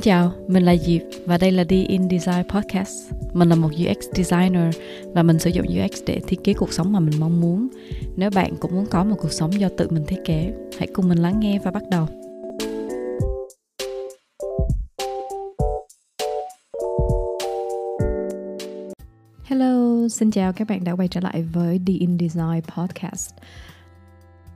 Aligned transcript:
Xin 0.00 0.04
chào, 0.04 0.32
mình 0.48 0.62
là 0.62 0.76
Diệp 0.76 1.02
và 1.26 1.38
đây 1.38 1.52
là 1.52 1.64
The 1.64 1.76
In 1.76 2.08
Design 2.10 2.48
Podcast. 2.48 3.12
Mình 3.32 3.48
là 3.48 3.54
một 3.54 3.68
UX 3.68 3.96
designer 4.14 4.74
và 5.14 5.22
mình 5.22 5.38
sử 5.38 5.50
dụng 5.50 5.66
UX 5.66 6.02
để 6.06 6.20
thiết 6.26 6.44
kế 6.44 6.54
cuộc 6.54 6.72
sống 6.72 6.92
mà 6.92 7.00
mình 7.00 7.20
mong 7.20 7.40
muốn. 7.40 7.68
Nếu 8.16 8.30
bạn 8.30 8.56
cũng 8.60 8.74
muốn 8.74 8.86
có 8.86 9.04
một 9.04 9.16
cuộc 9.18 9.32
sống 9.32 9.60
do 9.60 9.68
tự 9.76 9.88
mình 9.90 10.04
thiết 10.06 10.16
kế, 10.24 10.52
hãy 10.78 10.88
cùng 10.92 11.08
mình 11.08 11.18
lắng 11.18 11.40
nghe 11.40 11.58
và 11.58 11.70
bắt 11.70 11.82
đầu. 11.90 12.06
Hello, 19.44 20.08
xin 20.08 20.30
chào 20.30 20.52
các 20.52 20.68
bạn 20.68 20.84
đã 20.84 20.92
quay 20.92 21.08
trở 21.08 21.20
lại 21.20 21.42
với 21.42 21.80
The 21.86 21.92
In 21.92 22.18
Design 22.18 22.60
Podcast. 22.76 23.34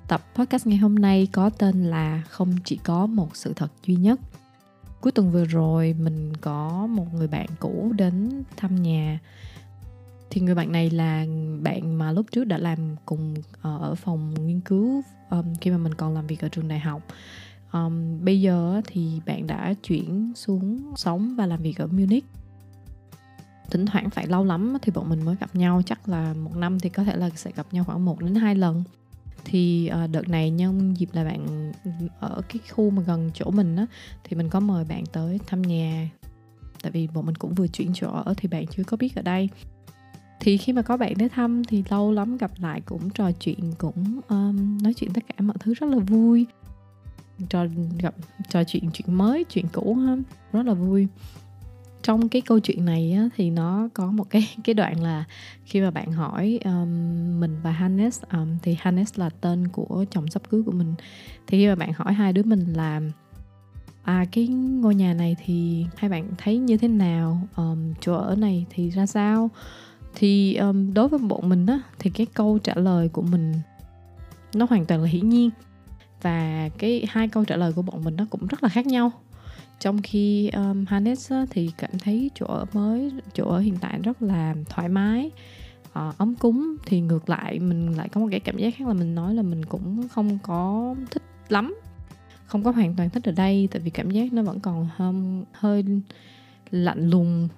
Tập 0.08 0.20
podcast 0.34 0.66
ngày 0.66 0.78
hôm 0.78 0.94
nay 0.94 1.28
có 1.32 1.50
tên 1.50 1.84
là 1.84 2.22
Không 2.28 2.56
chỉ 2.64 2.76
có 2.84 3.06
một 3.06 3.36
sự 3.36 3.52
thật 3.56 3.72
duy 3.86 3.94
nhất 3.94 4.20
cuối 5.04 5.12
tuần 5.12 5.30
vừa 5.30 5.44
rồi 5.44 5.94
mình 5.98 6.32
có 6.40 6.86
một 6.86 7.14
người 7.14 7.28
bạn 7.28 7.46
cũ 7.60 7.92
đến 7.96 8.42
thăm 8.56 8.82
nhà. 8.82 9.20
Thì 10.30 10.40
người 10.40 10.54
bạn 10.54 10.72
này 10.72 10.90
là 10.90 11.26
bạn 11.62 11.98
mà 11.98 12.12
lúc 12.12 12.26
trước 12.32 12.44
đã 12.44 12.58
làm 12.58 12.78
cùng 13.04 13.34
ờ, 13.62 13.78
ở 13.78 13.94
phòng 13.94 14.34
nghiên 14.46 14.60
cứu 14.60 15.02
um, 15.30 15.54
khi 15.60 15.70
mà 15.70 15.78
mình 15.78 15.94
còn 15.94 16.14
làm 16.14 16.26
việc 16.26 16.40
ở 16.40 16.48
trường 16.48 16.68
đại 16.68 16.78
học. 16.78 17.02
Um, 17.72 18.24
bây 18.24 18.40
giờ 18.40 18.80
thì 18.86 19.20
bạn 19.26 19.46
đã 19.46 19.74
chuyển 19.82 20.32
xuống 20.36 20.92
sống 20.96 21.36
và 21.36 21.46
làm 21.46 21.62
việc 21.62 21.78
ở 21.78 21.86
Munich. 21.86 22.24
Thỉnh 23.70 23.86
thoảng 23.86 24.10
phải 24.10 24.26
lâu 24.26 24.44
lắm 24.44 24.76
thì 24.82 24.92
bọn 24.94 25.08
mình 25.08 25.24
mới 25.24 25.36
gặp 25.40 25.56
nhau 25.56 25.82
chắc 25.86 26.08
là 26.08 26.34
một 26.34 26.56
năm 26.56 26.80
thì 26.80 26.88
có 26.88 27.04
thể 27.04 27.16
là 27.16 27.30
sẽ 27.30 27.50
gặp 27.56 27.66
nhau 27.72 27.84
khoảng 27.84 28.04
một 28.04 28.20
đến 28.20 28.34
hai 28.34 28.54
lần 28.54 28.84
thì 29.44 29.90
uh, 30.04 30.10
đợt 30.10 30.28
này 30.28 30.50
nhân 30.50 30.94
dịp 30.94 31.08
là 31.12 31.24
bạn 31.24 31.72
ở 32.20 32.42
cái 32.48 32.58
khu 32.70 32.90
mà 32.90 33.02
gần 33.02 33.30
chỗ 33.34 33.50
mình 33.50 33.76
á 33.76 33.86
thì 34.24 34.36
mình 34.36 34.50
có 34.50 34.60
mời 34.60 34.84
bạn 34.84 35.04
tới 35.12 35.38
thăm 35.46 35.62
nhà. 35.62 36.10
Tại 36.82 36.92
vì 36.92 37.08
bọn 37.14 37.26
mình 37.26 37.34
cũng 37.34 37.54
vừa 37.54 37.66
chuyển 37.66 37.90
chỗ 37.94 38.08
ở 38.10 38.34
thì 38.36 38.48
bạn 38.48 38.66
chưa 38.66 38.84
có 38.84 38.96
biết 38.96 39.16
ở 39.16 39.22
đây. 39.22 39.48
Thì 40.40 40.56
khi 40.56 40.72
mà 40.72 40.82
có 40.82 40.96
bạn 40.96 41.14
tới 41.18 41.28
thăm 41.28 41.64
thì 41.64 41.84
lâu 41.88 42.12
lắm 42.12 42.36
gặp 42.36 42.50
lại 42.58 42.80
cũng 42.80 43.10
trò 43.10 43.32
chuyện 43.32 43.72
cũng 43.78 44.20
um, 44.28 44.78
nói 44.82 44.94
chuyện 44.94 45.12
tất 45.12 45.24
cả 45.28 45.34
mọi 45.44 45.56
thứ 45.60 45.74
rất 45.74 45.86
là 45.86 45.98
vui. 45.98 46.46
Trò 47.48 47.66
gặp 47.98 48.14
trò 48.48 48.64
chuyện 48.64 48.90
chuyện 48.92 49.14
mới 49.14 49.44
chuyện 49.44 49.66
cũ 49.72 49.94
ha 49.94 50.16
rất 50.52 50.66
là 50.66 50.74
vui 50.74 51.08
trong 52.04 52.28
cái 52.28 52.42
câu 52.42 52.60
chuyện 52.60 52.84
này 52.84 53.12
á, 53.12 53.28
thì 53.36 53.50
nó 53.50 53.88
có 53.94 54.06
một 54.06 54.30
cái 54.30 54.48
cái 54.64 54.74
đoạn 54.74 55.02
là 55.02 55.24
khi 55.64 55.80
mà 55.80 55.90
bạn 55.90 56.12
hỏi 56.12 56.60
um, 56.64 57.40
mình 57.40 57.56
và 57.62 57.70
Hannes 57.70 58.22
um, 58.32 58.58
thì 58.62 58.76
Hannes 58.80 59.18
là 59.18 59.30
tên 59.30 59.68
của 59.68 60.04
chồng 60.10 60.28
sắp 60.28 60.42
cưới 60.50 60.62
của 60.66 60.72
mình. 60.72 60.94
Thì 61.46 61.58
khi 61.58 61.68
mà 61.68 61.74
bạn 61.74 61.92
hỏi 61.96 62.12
hai 62.12 62.32
đứa 62.32 62.42
mình 62.42 62.72
là 62.72 63.00
à 64.02 64.24
cái 64.32 64.46
ngôi 64.46 64.94
nhà 64.94 65.14
này 65.14 65.36
thì 65.44 65.86
hai 65.96 66.08
bạn 66.08 66.28
thấy 66.38 66.58
như 66.58 66.76
thế 66.76 66.88
nào? 66.88 67.48
Um, 67.56 67.94
chỗ 68.00 68.14
ở 68.14 68.34
này 68.36 68.66
thì 68.70 68.90
ra 68.90 69.06
sao? 69.06 69.50
Thì 70.14 70.54
um, 70.54 70.94
đối 70.94 71.08
với 71.08 71.18
bọn 71.18 71.48
mình 71.48 71.66
á 71.66 71.80
thì 71.98 72.10
cái 72.10 72.26
câu 72.26 72.58
trả 72.58 72.74
lời 72.74 73.08
của 73.08 73.22
mình 73.22 73.52
nó 74.54 74.66
hoàn 74.70 74.86
toàn 74.86 75.02
là 75.02 75.08
hiển 75.08 75.28
nhiên. 75.28 75.50
Và 76.22 76.68
cái 76.78 77.06
hai 77.08 77.28
câu 77.28 77.44
trả 77.44 77.56
lời 77.56 77.72
của 77.72 77.82
bọn 77.82 78.04
mình 78.04 78.16
nó 78.16 78.26
cũng 78.30 78.46
rất 78.46 78.62
là 78.62 78.68
khác 78.68 78.86
nhau 78.86 79.12
trong 79.84 80.02
khi 80.02 80.50
um, 80.50 80.84
Hannes 80.88 81.32
thì 81.50 81.70
cảm 81.78 81.90
thấy 81.98 82.30
chỗ 82.34 82.46
ở 82.46 82.66
mới 82.72 83.12
chỗ 83.34 83.48
ở 83.48 83.58
hiện 83.58 83.76
tại 83.80 83.98
rất 84.02 84.22
là 84.22 84.54
thoải 84.68 84.88
mái. 84.88 85.30
Uh, 85.84 86.18
ấm 86.18 86.34
cúng 86.34 86.76
thì 86.86 87.00
ngược 87.00 87.28
lại 87.28 87.58
mình 87.58 87.96
lại 87.96 88.08
có 88.08 88.20
một 88.20 88.28
cái 88.30 88.40
cảm 88.40 88.56
giác 88.56 88.74
khác 88.76 88.88
là 88.88 88.94
mình 88.94 89.14
nói 89.14 89.34
là 89.34 89.42
mình 89.42 89.64
cũng 89.64 90.08
không 90.08 90.38
có 90.42 90.94
thích 91.10 91.22
lắm. 91.48 91.74
Không 92.46 92.64
có 92.64 92.70
hoàn 92.70 92.94
toàn 92.96 93.10
thích 93.10 93.24
ở 93.24 93.32
đây 93.32 93.68
tại 93.70 93.82
vì 93.82 93.90
cảm 93.90 94.10
giác 94.10 94.32
nó 94.32 94.42
vẫn 94.42 94.60
còn 94.60 94.88
um, 94.98 95.44
hơi 95.52 95.84
lạnh 96.70 97.10
lùng. 97.10 97.48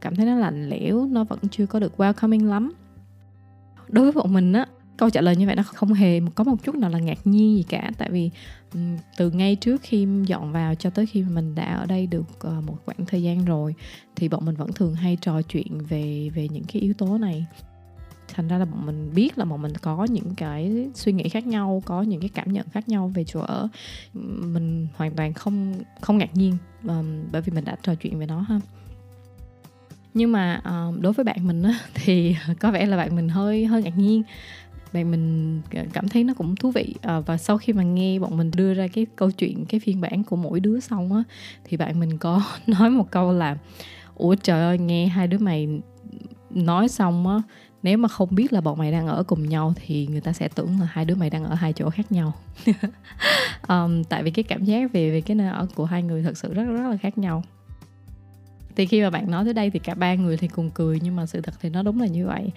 Cảm 0.00 0.16
thấy 0.16 0.26
nó 0.26 0.34
lạnh 0.34 0.68
lẽo 0.68 1.06
nó 1.06 1.24
vẫn 1.24 1.38
chưa 1.50 1.66
có 1.66 1.80
được 1.80 1.92
welcoming 1.96 2.46
lắm. 2.46 2.72
Đối 3.88 4.04
với 4.04 4.12
bọn 4.12 4.32
mình 4.32 4.52
á 4.52 4.66
câu 4.96 5.10
trả 5.10 5.20
lời 5.20 5.36
như 5.36 5.46
vậy 5.46 5.56
nó 5.56 5.62
không 5.62 5.92
hề 5.92 6.20
có 6.34 6.44
một 6.44 6.56
chút 6.64 6.74
nào 6.74 6.90
là 6.90 6.98
ngạc 6.98 7.18
nhiên 7.24 7.56
gì 7.56 7.62
cả. 7.62 7.90
Tại 7.98 8.10
vì 8.10 8.30
từ 9.16 9.30
ngay 9.30 9.56
trước 9.56 9.82
khi 9.82 10.06
dọn 10.26 10.52
vào 10.52 10.74
cho 10.74 10.90
tới 10.90 11.06
khi 11.06 11.22
mình 11.22 11.54
đã 11.54 11.74
ở 11.74 11.86
đây 11.86 12.06
được 12.06 12.40
ờ, 12.40 12.60
một 12.66 12.76
khoảng 12.84 13.06
thời 13.06 13.22
gian 13.22 13.44
rồi 13.44 13.74
thì 14.16 14.28
bọn 14.28 14.44
mình 14.44 14.54
vẫn 14.54 14.72
thường 14.72 14.94
hay 14.94 15.18
trò 15.20 15.42
chuyện 15.42 15.78
về 15.88 16.30
về 16.34 16.48
những 16.48 16.64
cái 16.72 16.82
yếu 16.82 16.94
tố 16.94 17.18
này. 17.18 17.46
Thành 18.34 18.48
ra 18.48 18.58
là 18.58 18.64
bọn 18.64 18.86
mình 18.86 19.10
biết 19.14 19.38
là 19.38 19.44
bọn 19.44 19.62
mình 19.62 19.72
có 19.82 20.06
những 20.10 20.34
cái 20.36 20.88
suy 20.94 21.12
nghĩ 21.12 21.28
khác 21.28 21.46
nhau 21.46 21.82
có 21.86 22.02
những 22.02 22.20
cái 22.20 22.30
cảm 22.34 22.52
nhận 22.52 22.66
khác 22.72 22.88
nhau 22.88 23.10
về 23.14 23.24
chỗ 23.24 23.40
ở. 23.40 23.68
Mình 24.14 24.86
hoàn 24.96 25.16
toàn 25.16 25.32
không 25.32 25.74
không 26.00 26.18
ngạc 26.18 26.36
nhiên 26.36 26.56
um, 26.82 27.22
bởi 27.32 27.42
vì 27.42 27.52
mình 27.52 27.64
đã 27.64 27.76
trò 27.82 27.94
chuyện 27.94 28.18
về 28.18 28.26
nó 28.26 28.40
ha. 28.40 28.60
Nhưng 30.14 30.32
mà 30.32 30.60
um, 30.64 31.00
đối 31.00 31.12
với 31.12 31.24
bạn 31.24 31.46
mình 31.46 31.62
á, 31.62 31.78
thì 31.94 32.36
có 32.60 32.70
vẻ 32.70 32.86
là 32.86 32.96
bạn 32.96 33.16
mình 33.16 33.28
hơi 33.28 33.66
hơi 33.66 33.82
ngạc 33.82 33.98
nhiên 33.98 34.22
bạn 34.94 35.10
mình 35.10 35.60
ờ, 35.74 35.82
cảm 35.92 36.08
thấy 36.08 36.24
nó 36.24 36.34
cũng 36.34 36.56
thú 36.56 36.70
vị. 36.70 36.94
À, 37.02 37.20
và 37.20 37.36
sau 37.36 37.58
khi 37.58 37.72
mà 37.72 37.82
nghe 37.82 38.18
bọn 38.18 38.36
mình 38.36 38.50
đưa 38.56 38.74
ra 38.74 38.86
cái 38.88 39.06
câu 39.16 39.30
chuyện 39.30 39.64
cái 39.64 39.80
phiên 39.80 40.00
bản 40.00 40.24
của 40.24 40.36
mỗi 40.36 40.60
đứa 40.60 40.80
xong 40.80 41.12
á 41.12 41.22
thì 41.64 41.76
bạn 41.76 42.00
mình 42.00 42.18
có 42.18 42.42
nói 42.66 42.90
một 42.90 43.10
câu 43.10 43.32
là 43.32 43.56
ủa 44.14 44.34
trời 44.34 44.60
ơi 44.60 44.78
nghe 44.78 45.06
hai 45.06 45.26
đứa 45.26 45.38
mày 45.38 45.68
nói 46.50 46.88
xong 46.88 47.26
á 47.26 47.42
nếu 47.82 47.98
mà 47.98 48.08
không 48.08 48.34
biết 48.34 48.52
là 48.52 48.60
bọn 48.60 48.78
mày 48.78 48.92
đang 48.92 49.06
ở 49.06 49.22
cùng 49.22 49.48
nhau 49.48 49.74
thì 49.76 50.06
người 50.06 50.20
ta 50.20 50.32
sẽ 50.32 50.48
tưởng 50.48 50.80
là 50.80 50.86
hai 50.90 51.04
đứa 51.04 51.14
mày 51.14 51.30
đang 51.30 51.44
ở 51.44 51.54
hai 51.54 51.72
chỗ 51.72 51.90
khác 51.90 52.12
nhau. 52.12 52.32
Um, 53.68 54.04
tại 54.04 54.22
vì 54.22 54.30
cái 54.30 54.42
cảm 54.42 54.64
giác 54.64 54.92
về 54.92 55.10
về 55.10 55.20
cái 55.20 55.34
nơi 55.34 55.48
ở 55.48 55.66
của 55.74 55.84
hai 55.84 56.02
người 56.02 56.22
thật 56.22 56.38
sự 56.38 56.54
rất 56.54 56.64
rất 56.64 56.90
là 56.90 56.96
khác 56.96 57.18
nhau. 57.18 57.42
Thì 58.76 58.86
khi 58.86 59.02
mà 59.02 59.10
bạn 59.10 59.30
nói 59.30 59.44
tới 59.44 59.54
đây 59.54 59.70
thì 59.70 59.78
cả 59.78 59.94
ba 59.94 60.14
người 60.14 60.36
thì 60.36 60.48
cùng 60.48 60.70
cười 60.74 61.00
nhưng 61.02 61.16
mà 61.16 61.26
sự 61.26 61.40
thật 61.40 61.54
thì 61.60 61.68
nó 61.68 61.82
đúng 61.82 62.00
là 62.00 62.06
như 62.06 62.26
vậy 62.26 62.50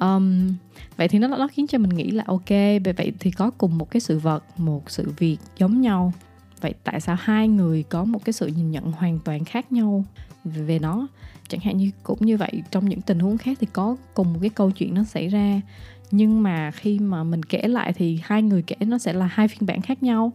um, 0.00 0.54
vậy 0.96 1.08
thì 1.08 1.18
nó 1.18 1.28
nó 1.28 1.48
khiến 1.48 1.66
cho 1.66 1.78
mình 1.78 1.90
nghĩ 1.90 2.10
là 2.10 2.24
ok 2.26 2.48
vậy 2.96 3.12
thì 3.20 3.30
có 3.30 3.50
cùng 3.50 3.78
một 3.78 3.90
cái 3.90 4.00
sự 4.00 4.18
vật 4.18 4.44
một 4.56 4.90
sự 4.90 5.12
việc 5.18 5.38
giống 5.58 5.80
nhau. 5.80 6.12
Vậy 6.60 6.74
tại 6.84 7.00
sao 7.00 7.16
hai 7.20 7.48
người 7.48 7.82
có 7.82 8.04
một 8.04 8.24
cái 8.24 8.32
sự 8.32 8.46
nhìn 8.46 8.70
nhận 8.70 8.92
hoàn 8.92 9.18
toàn 9.18 9.44
khác 9.44 9.72
nhau 9.72 10.04
về 10.44 10.78
nó? 10.78 11.06
Chẳng 11.48 11.60
hạn 11.60 11.76
như 11.76 11.90
cũng 12.02 12.18
như 12.20 12.36
vậy 12.36 12.62
trong 12.70 12.88
những 12.88 13.00
tình 13.00 13.18
huống 13.18 13.38
khác 13.38 13.58
thì 13.60 13.66
có 13.72 13.96
cùng 14.14 14.32
một 14.32 14.38
cái 14.40 14.50
câu 14.50 14.70
chuyện 14.70 14.94
nó 14.94 15.04
xảy 15.04 15.28
ra. 15.28 15.60
Nhưng 16.10 16.42
mà 16.42 16.70
khi 16.70 16.98
mà 16.98 17.24
mình 17.24 17.42
kể 17.42 17.68
lại 17.68 17.92
thì 17.92 18.20
hai 18.22 18.42
người 18.42 18.62
kể 18.62 18.76
nó 18.80 18.98
sẽ 18.98 19.12
là 19.12 19.26
hai 19.26 19.48
phiên 19.48 19.66
bản 19.66 19.82
khác 19.82 20.02
nhau 20.02 20.32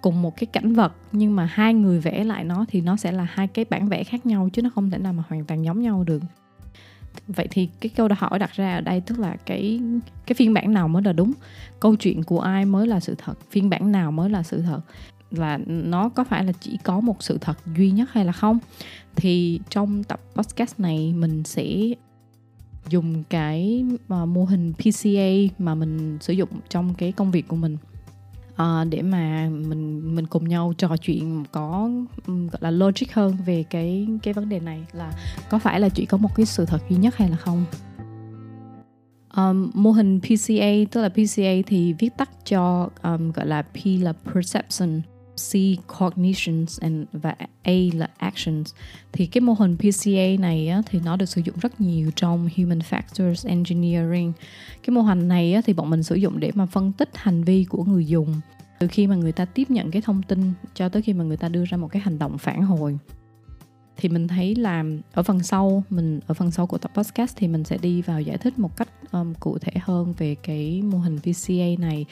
cùng 0.00 0.22
một 0.22 0.36
cái 0.36 0.46
cảnh 0.46 0.72
vật. 0.72 0.92
Nhưng 1.12 1.36
mà 1.36 1.48
hai 1.52 1.74
người 1.74 2.00
vẽ 2.00 2.24
lại 2.24 2.44
nó 2.44 2.64
thì 2.68 2.80
nó 2.80 2.96
sẽ 2.96 3.12
là 3.12 3.26
hai 3.30 3.46
cái 3.46 3.64
bản 3.70 3.88
vẽ 3.88 4.04
khác 4.04 4.26
nhau 4.26 4.48
chứ 4.52 4.62
nó 4.62 4.70
không 4.74 4.90
thể 4.90 4.98
nào 4.98 5.12
mà 5.12 5.22
hoàn 5.28 5.44
toàn 5.44 5.64
giống 5.64 5.82
nhau 5.82 6.04
được 6.04 6.22
vậy 7.28 7.48
thì 7.50 7.68
cái 7.80 7.90
câu 7.96 8.08
hỏi 8.18 8.38
đặt 8.38 8.52
ra 8.52 8.74
ở 8.74 8.80
đây 8.80 9.00
tức 9.00 9.18
là 9.18 9.36
cái 9.46 9.80
cái 10.26 10.34
phiên 10.34 10.54
bản 10.54 10.72
nào 10.72 10.88
mới 10.88 11.02
là 11.02 11.12
đúng? 11.12 11.32
Câu 11.80 11.96
chuyện 11.96 12.22
của 12.22 12.40
ai 12.40 12.64
mới 12.64 12.86
là 12.86 13.00
sự 13.00 13.14
thật? 13.18 13.34
Phiên 13.50 13.70
bản 13.70 13.92
nào 13.92 14.12
mới 14.12 14.30
là 14.30 14.42
sự 14.42 14.62
thật? 14.62 14.80
Là 15.30 15.58
nó 15.66 16.08
có 16.08 16.24
phải 16.24 16.44
là 16.44 16.52
chỉ 16.60 16.78
có 16.84 17.00
một 17.00 17.22
sự 17.22 17.38
thật 17.40 17.58
duy 17.76 17.90
nhất 17.90 18.08
hay 18.12 18.24
là 18.24 18.32
không? 18.32 18.58
Thì 19.16 19.60
trong 19.70 20.04
tập 20.04 20.20
podcast 20.34 20.80
này 20.80 21.14
mình 21.16 21.44
sẽ 21.44 21.66
dùng 22.88 23.22
cái 23.24 23.84
ờ, 24.08 24.26
mô 24.26 24.44
hình 24.44 24.72
PCA 24.72 25.54
mà 25.58 25.74
mình 25.74 26.18
sử 26.20 26.32
dụng 26.32 26.48
trong 26.68 26.94
cái 26.94 27.12
công 27.12 27.30
việc 27.30 27.48
của 27.48 27.56
mình 27.56 27.76
uh, 28.54 28.88
để 28.90 29.02
mà 29.02 29.48
mình 29.50 30.14
mình 30.14 30.26
cùng 30.26 30.48
nhau 30.48 30.72
trò 30.78 30.96
chuyện 30.96 31.44
có 31.52 31.90
um, 32.26 32.48
gọi 32.48 32.58
là 32.60 32.70
logic 32.70 33.12
hơn 33.12 33.36
về 33.46 33.64
cái 33.70 34.08
cái 34.22 34.34
vấn 34.34 34.48
đề 34.48 34.60
này 34.60 34.84
là 34.92 35.12
có 35.50 35.58
phải 35.58 35.80
là 35.80 35.88
chỉ 35.88 36.06
có 36.06 36.16
một 36.16 36.30
cái 36.34 36.46
sự 36.46 36.66
thật 36.66 36.82
duy 36.88 36.96
nhất 36.96 37.16
hay 37.16 37.30
là 37.30 37.36
không? 37.36 37.64
Um, 39.36 39.70
mô 39.74 39.90
hình 39.90 40.20
PCA 40.20 40.90
tức 40.90 41.02
là 41.02 41.08
PCA 41.08 41.52
thì 41.66 41.92
viết 41.92 42.16
tắt 42.16 42.30
cho 42.44 42.88
um, 43.02 43.32
gọi 43.32 43.46
là 43.46 43.62
P 43.62 43.76
là 43.84 44.12
perception. 44.34 45.00
C 45.36 45.56
cognitions 45.98 46.80
and 46.80 47.04
và 47.12 47.34
A 47.62 47.72
là 47.94 48.08
actions. 48.16 48.74
Thì 49.12 49.26
cái 49.26 49.40
mô 49.40 49.52
hình 49.52 49.76
PCA 49.76 50.40
này 50.40 50.68
á, 50.68 50.82
thì 50.86 51.00
nó 51.04 51.16
được 51.16 51.26
sử 51.26 51.40
dụng 51.44 51.56
rất 51.60 51.80
nhiều 51.80 52.10
trong 52.16 52.48
human 52.56 52.78
factors 52.78 53.48
engineering. 53.48 54.32
Cái 54.82 54.94
mô 54.94 55.00
hình 55.00 55.28
này 55.28 55.54
á, 55.54 55.60
thì 55.64 55.72
bọn 55.72 55.90
mình 55.90 56.02
sử 56.02 56.14
dụng 56.14 56.40
để 56.40 56.50
mà 56.54 56.66
phân 56.66 56.92
tích 56.92 57.10
hành 57.14 57.44
vi 57.44 57.64
của 57.64 57.84
người 57.84 58.06
dùng. 58.06 58.40
Từ 58.78 58.88
khi 58.88 59.06
mà 59.06 59.14
người 59.14 59.32
ta 59.32 59.44
tiếp 59.44 59.70
nhận 59.70 59.90
cái 59.90 60.02
thông 60.02 60.22
tin 60.22 60.52
cho 60.74 60.88
tới 60.88 61.02
khi 61.02 61.12
mà 61.12 61.24
người 61.24 61.36
ta 61.36 61.48
đưa 61.48 61.64
ra 61.64 61.76
một 61.76 61.88
cái 61.88 62.02
hành 62.02 62.18
động 62.18 62.38
phản 62.38 62.62
hồi. 62.62 62.98
Thì 63.96 64.08
mình 64.08 64.28
thấy 64.28 64.54
là 64.54 64.84
ở 65.12 65.22
phần 65.22 65.42
sau 65.42 65.82
mình 65.90 66.20
ở 66.26 66.34
phần 66.34 66.50
sau 66.50 66.66
của 66.66 66.78
tập 66.78 66.90
podcast 66.94 67.36
thì 67.36 67.48
mình 67.48 67.64
sẽ 67.64 67.78
đi 67.78 68.02
vào 68.02 68.20
giải 68.20 68.38
thích 68.38 68.58
một 68.58 68.76
cách 68.76 68.88
um, 69.12 69.34
cụ 69.40 69.58
thể 69.58 69.72
hơn 69.80 70.14
về 70.18 70.34
cái 70.34 70.82
mô 70.82 70.98
hình 70.98 71.18
PCA 71.18 71.66
này. 71.78 72.04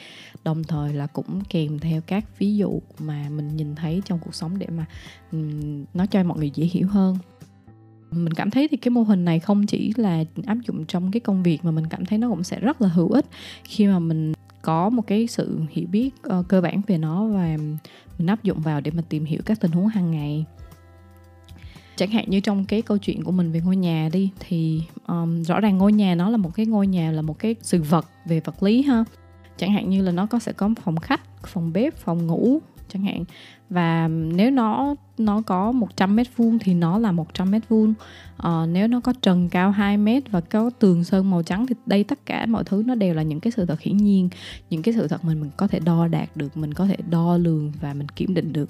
Đồng 0.43 0.63
thời 0.63 0.93
là 0.93 1.07
cũng 1.07 1.41
kèm 1.49 1.79
theo 1.79 2.01
các 2.01 2.39
ví 2.39 2.55
dụ 2.55 2.81
mà 2.99 3.29
mình 3.29 3.57
nhìn 3.57 3.75
thấy 3.75 4.01
trong 4.05 4.19
cuộc 4.19 4.35
sống 4.35 4.59
để 4.59 4.67
mà 4.67 4.85
um, 5.31 5.85
nó 5.93 6.05
cho 6.05 6.23
mọi 6.23 6.37
người 6.37 6.51
dễ 6.55 6.65
hiểu 6.65 6.87
hơn. 6.87 7.17
Mình 8.11 8.33
cảm 8.33 8.51
thấy 8.51 8.67
thì 8.67 8.77
cái 8.77 8.89
mô 8.89 9.03
hình 9.03 9.25
này 9.25 9.39
không 9.39 9.65
chỉ 9.65 9.93
là 9.97 10.23
áp 10.45 10.57
dụng 10.67 10.85
trong 10.85 11.11
cái 11.11 11.19
công 11.19 11.43
việc 11.43 11.65
mà 11.65 11.71
mình 11.71 11.87
cảm 11.87 12.05
thấy 12.05 12.17
nó 12.17 12.29
cũng 12.29 12.43
sẽ 12.43 12.59
rất 12.59 12.81
là 12.81 12.87
hữu 12.87 13.11
ích 13.11 13.25
khi 13.63 13.87
mà 13.87 13.99
mình 13.99 14.33
có 14.61 14.89
một 14.89 15.07
cái 15.07 15.27
sự 15.27 15.61
hiểu 15.69 15.87
biết 15.87 16.09
uh, 16.39 16.47
cơ 16.47 16.61
bản 16.61 16.81
về 16.87 16.97
nó 16.97 17.27
và 17.27 17.57
mình 18.17 18.27
áp 18.27 18.43
dụng 18.43 18.61
vào 18.61 18.81
để 18.81 18.91
mà 18.91 19.03
tìm 19.09 19.25
hiểu 19.25 19.41
các 19.45 19.59
tình 19.61 19.71
huống 19.71 19.87
hàng 19.87 20.11
ngày 20.11 20.45
chẳng 21.95 22.09
hạn 22.09 22.25
như 22.27 22.39
trong 22.39 22.65
cái 22.65 22.81
câu 22.81 22.97
chuyện 22.97 23.23
của 23.23 23.31
mình 23.31 23.51
về 23.51 23.61
ngôi 23.65 23.75
nhà 23.75 24.09
đi 24.13 24.29
thì 24.39 24.81
um, 25.07 25.43
rõ 25.43 25.59
ràng 25.59 25.77
ngôi 25.77 25.93
nhà 25.93 26.15
nó 26.15 26.29
là 26.29 26.37
một 26.37 26.51
cái 26.55 26.65
ngôi 26.65 26.87
nhà 26.87 27.11
là 27.11 27.21
một 27.21 27.39
cái 27.39 27.55
sự 27.61 27.81
vật 27.81 28.07
về 28.25 28.39
vật 28.39 28.63
lý 28.63 28.81
ha. 28.81 29.03
Chẳng 29.57 29.71
hạn 29.71 29.89
như 29.89 30.01
là 30.01 30.11
nó 30.11 30.25
có 30.25 30.39
sẽ 30.39 30.51
có 30.51 30.69
phòng 30.83 30.97
khách 30.97 31.21
phòng 31.47 31.73
bếp 31.73 31.95
phòng 31.95 32.27
ngủ 32.27 32.59
chẳng 32.93 33.03
hạn. 33.03 33.23
Và 33.69 34.07
nếu 34.07 34.51
nó 34.51 34.95
nó 35.17 35.41
có 35.41 35.71
100 35.71 36.15
mét 36.15 36.27
vuông 36.37 36.59
thì 36.59 36.73
nó 36.73 36.97
là 36.97 37.11
100 37.11 37.51
mét 37.51 37.69
vuông. 37.69 37.93
À, 38.37 38.65
nếu 38.65 38.87
nó 38.87 38.99
có 38.99 39.13
trần 39.21 39.49
cao 39.49 39.71
2 39.71 39.97
mét 39.97 40.31
và 40.31 40.41
có 40.41 40.69
tường 40.79 41.03
sơn 41.03 41.29
màu 41.29 41.43
trắng 41.43 41.67
thì 41.67 41.75
đây 41.85 42.03
tất 42.03 42.25
cả 42.25 42.45
mọi 42.45 42.63
thứ 42.63 42.83
nó 42.85 42.95
đều 42.95 43.13
là 43.13 43.21
những 43.21 43.39
cái 43.39 43.51
sự 43.51 43.65
thật 43.65 43.81
hiển 43.81 43.97
nhiên 43.97 44.29
những 44.69 44.81
cái 44.81 44.93
sự 44.93 45.07
thật 45.07 45.25
mình 45.25 45.41
mình 45.41 45.51
có 45.57 45.67
thể 45.67 45.79
đo 45.79 46.07
đạt 46.07 46.37
được 46.37 46.57
mình 46.57 46.73
có 46.73 46.85
thể 46.85 46.97
đo 47.09 47.37
lường 47.37 47.71
và 47.81 47.93
mình 47.93 48.09
kiểm 48.09 48.33
định 48.33 48.53
được 48.53 48.69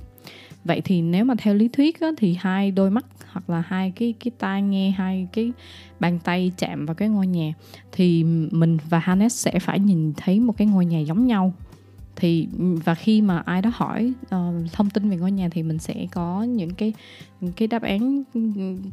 vậy 0.64 0.82
thì 0.82 1.02
nếu 1.02 1.26
mà 1.26 1.36
theo 1.38 1.54
lý 1.54 1.68
thuyết 1.68 2.00
á, 2.02 2.08
thì 2.18 2.38
hai 2.40 2.72
đôi 2.72 2.92
mắt 2.92 3.06
hoặc 3.32 3.50
là 3.50 3.64
hai 3.68 3.92
cái 3.92 4.14
cái 4.20 4.32
tai 4.40 4.62
nghe 4.62 4.92
hai 4.92 5.28
cái 5.34 5.52
bàn 6.00 6.20
tay 6.24 6.52
chạm 6.58 6.86
vào 6.86 6.96
cái 6.96 7.10
ngôi 7.10 7.28
nhà 7.28 7.54
thì 7.92 8.24
mình 8.52 8.78
và 8.90 9.00
Hannes 9.00 9.34
sẽ 9.34 9.60
phải 9.60 9.80
nhìn 9.80 10.14
thấy 10.18 10.40
một 10.40 10.58
cái 10.58 10.68
ngôi 10.68 10.86
nhà 10.86 11.00
giống 11.00 11.28
nhau. 11.28 11.54
Thì 12.16 12.48
và 12.86 12.96
khi 12.96 13.22
mà 13.22 13.44
ai 13.46 13.62
đó 13.62 13.72
hỏi 13.74 14.14
uh, 14.24 14.72
thông 14.72 14.90
tin 14.90 15.10
về 15.10 15.18
ngôi 15.18 15.32
nhà 15.32 15.50
thì 15.52 15.64
mình 15.64 15.80
sẽ 15.80 16.08
có 16.12 16.44
những 16.44 16.74
cái 16.74 16.94
những 17.42 17.54
cái 17.54 17.68
đáp 17.68 17.82
án 17.82 18.24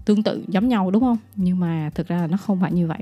tương 0.05 0.23
tự 0.23 0.45
giống 0.49 0.69
nhau 0.69 0.91
đúng 0.91 1.03
không? 1.03 1.17
Nhưng 1.37 1.61
mà 1.61 1.91
thực 1.95 2.09
ra 2.09 2.17
là 2.17 2.27
nó 2.27 2.37
không 2.37 2.61
phải 2.61 2.73
như 2.73 2.87
vậy 2.87 2.99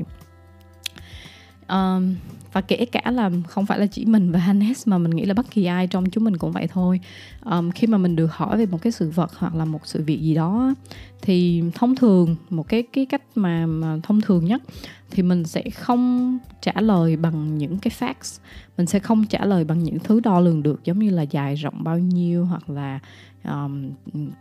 um, 1.69 2.15
và 2.53 2.61
kể 2.61 2.85
cả 2.85 3.11
là 3.11 3.31
không 3.49 3.67
phải 3.67 3.79
là 3.79 3.87
chỉ 3.87 4.05
mình 4.05 4.33
và 4.33 4.39
Hannes 4.39 4.89
mà 4.89 4.99
mình 4.99 5.11
nghĩ 5.11 5.25
là 5.25 5.35
bất 5.35 5.51
kỳ 5.51 5.65
ai 5.65 5.87
trong 5.87 6.11
chúng 6.11 6.25
mình 6.25 6.37
cũng 6.37 6.53
vậy 6.53 6.69
thôi. 6.73 7.01
Um, 7.45 7.71
khi 7.71 7.87
mà 7.87 7.99
mình 7.99 8.17
được 8.17 8.33
hỏi 8.33 8.59
về 8.59 8.67
một 8.67 8.83
cái 8.83 8.93
sự 8.93 9.11
vật 9.11 9.31
hoặc 9.37 9.55
là 9.55 9.65
một 9.65 9.81
sự 9.85 10.03
việc 10.03 10.21
gì 10.21 10.35
đó 10.35 10.75
thì 11.23 11.63
thông 11.75 11.97
thường 11.97 12.37
một 12.51 12.69
cái 12.69 12.83
cái 12.93 13.07
cách 13.07 13.23
mà, 13.35 13.67
mà 13.67 13.97
thông 14.03 14.21
thường 14.21 14.45
nhất 14.45 14.63
thì 15.11 15.23
mình 15.23 15.45
sẽ 15.45 15.63
không 15.71 16.39
trả 16.63 16.81
lời 16.81 17.17
bằng 17.17 17.59
những 17.59 17.79
cái 17.79 17.93
facts. 17.99 18.41
Mình 18.77 18.87
sẽ 18.87 18.99
không 18.99 19.27
trả 19.27 19.45
lời 19.45 19.65
bằng 19.65 19.85
những 19.85 19.99
thứ 19.99 20.21
đo 20.21 20.41
lường 20.41 20.63
được 20.63 20.85
giống 20.85 20.99
như 20.99 21.11
là 21.11 21.23
dài 21.23 21.55
rộng 21.55 21.85
bao 21.85 21.99
nhiêu 21.99 22.45
hoặc 22.45 22.71
là 22.71 23.01
um, 23.47 23.91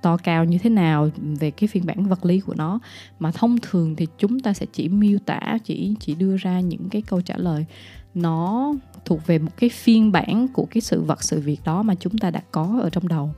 to 0.01 0.17
cao 0.17 0.45
như 0.45 0.57
thế 0.57 0.69
nào 0.69 1.09
về 1.39 1.51
cái 1.51 1.67
phiên 1.67 1.85
bản 1.85 2.05
vật 2.05 2.25
lý 2.25 2.39
của 2.39 2.53
nó. 2.55 2.79
Mà 3.19 3.31
thông 3.31 3.57
thường 3.61 3.95
thì 3.95 4.07
chúng 4.17 4.39
ta 4.39 4.53
sẽ 4.53 4.65
chỉ 4.73 4.89
miêu 4.89 5.19
tả 5.25 5.57
chỉ 5.63 5.95
chỉ 5.99 6.15
đưa 6.15 6.37
ra 6.37 6.59
những 6.59 6.89
cái 6.89 7.01
câu 7.01 7.21
trả 7.21 7.37
lời. 7.37 7.65
Nó 8.13 8.73
thuộc 9.05 9.27
về 9.27 9.39
một 9.39 9.51
cái 9.57 9.69
phiên 9.69 10.11
bản 10.11 10.47
của 10.53 10.65
cái 10.65 10.81
sự 10.81 11.01
vật 11.01 11.23
sự 11.23 11.41
việc 11.41 11.57
đó 11.65 11.83
mà 11.83 11.95
chúng 11.95 12.17
ta 12.17 12.31
đã 12.31 12.41
có 12.51 12.79
ở 12.81 12.89
trong 12.89 13.07
đầu. 13.07 13.33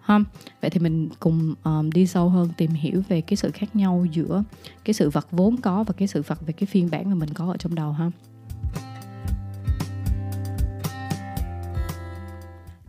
Ha 0.00 0.18
vậy 0.60 0.70
thì 0.70 0.80
mình 0.80 1.08
cùng 1.20 1.54
um, 1.64 1.90
đi 1.90 2.06
sâu 2.06 2.28
hơn 2.28 2.48
tìm 2.56 2.70
hiểu 2.70 3.02
về 3.08 3.20
cái 3.20 3.36
sự 3.36 3.50
khác 3.50 3.76
nhau 3.76 4.06
giữa 4.12 4.42
cái 4.84 4.94
sự 4.94 5.10
vật 5.10 5.26
vốn 5.30 5.56
có 5.56 5.84
và 5.84 5.94
cái 5.96 6.08
sự 6.08 6.22
vật 6.26 6.46
về 6.46 6.52
cái 6.52 6.66
phiên 6.66 6.90
bản 6.90 7.10
mà 7.10 7.14
mình 7.14 7.28
có 7.34 7.46
ở 7.50 7.56
trong 7.56 7.74
đầu 7.74 7.92
ha. 7.92 8.10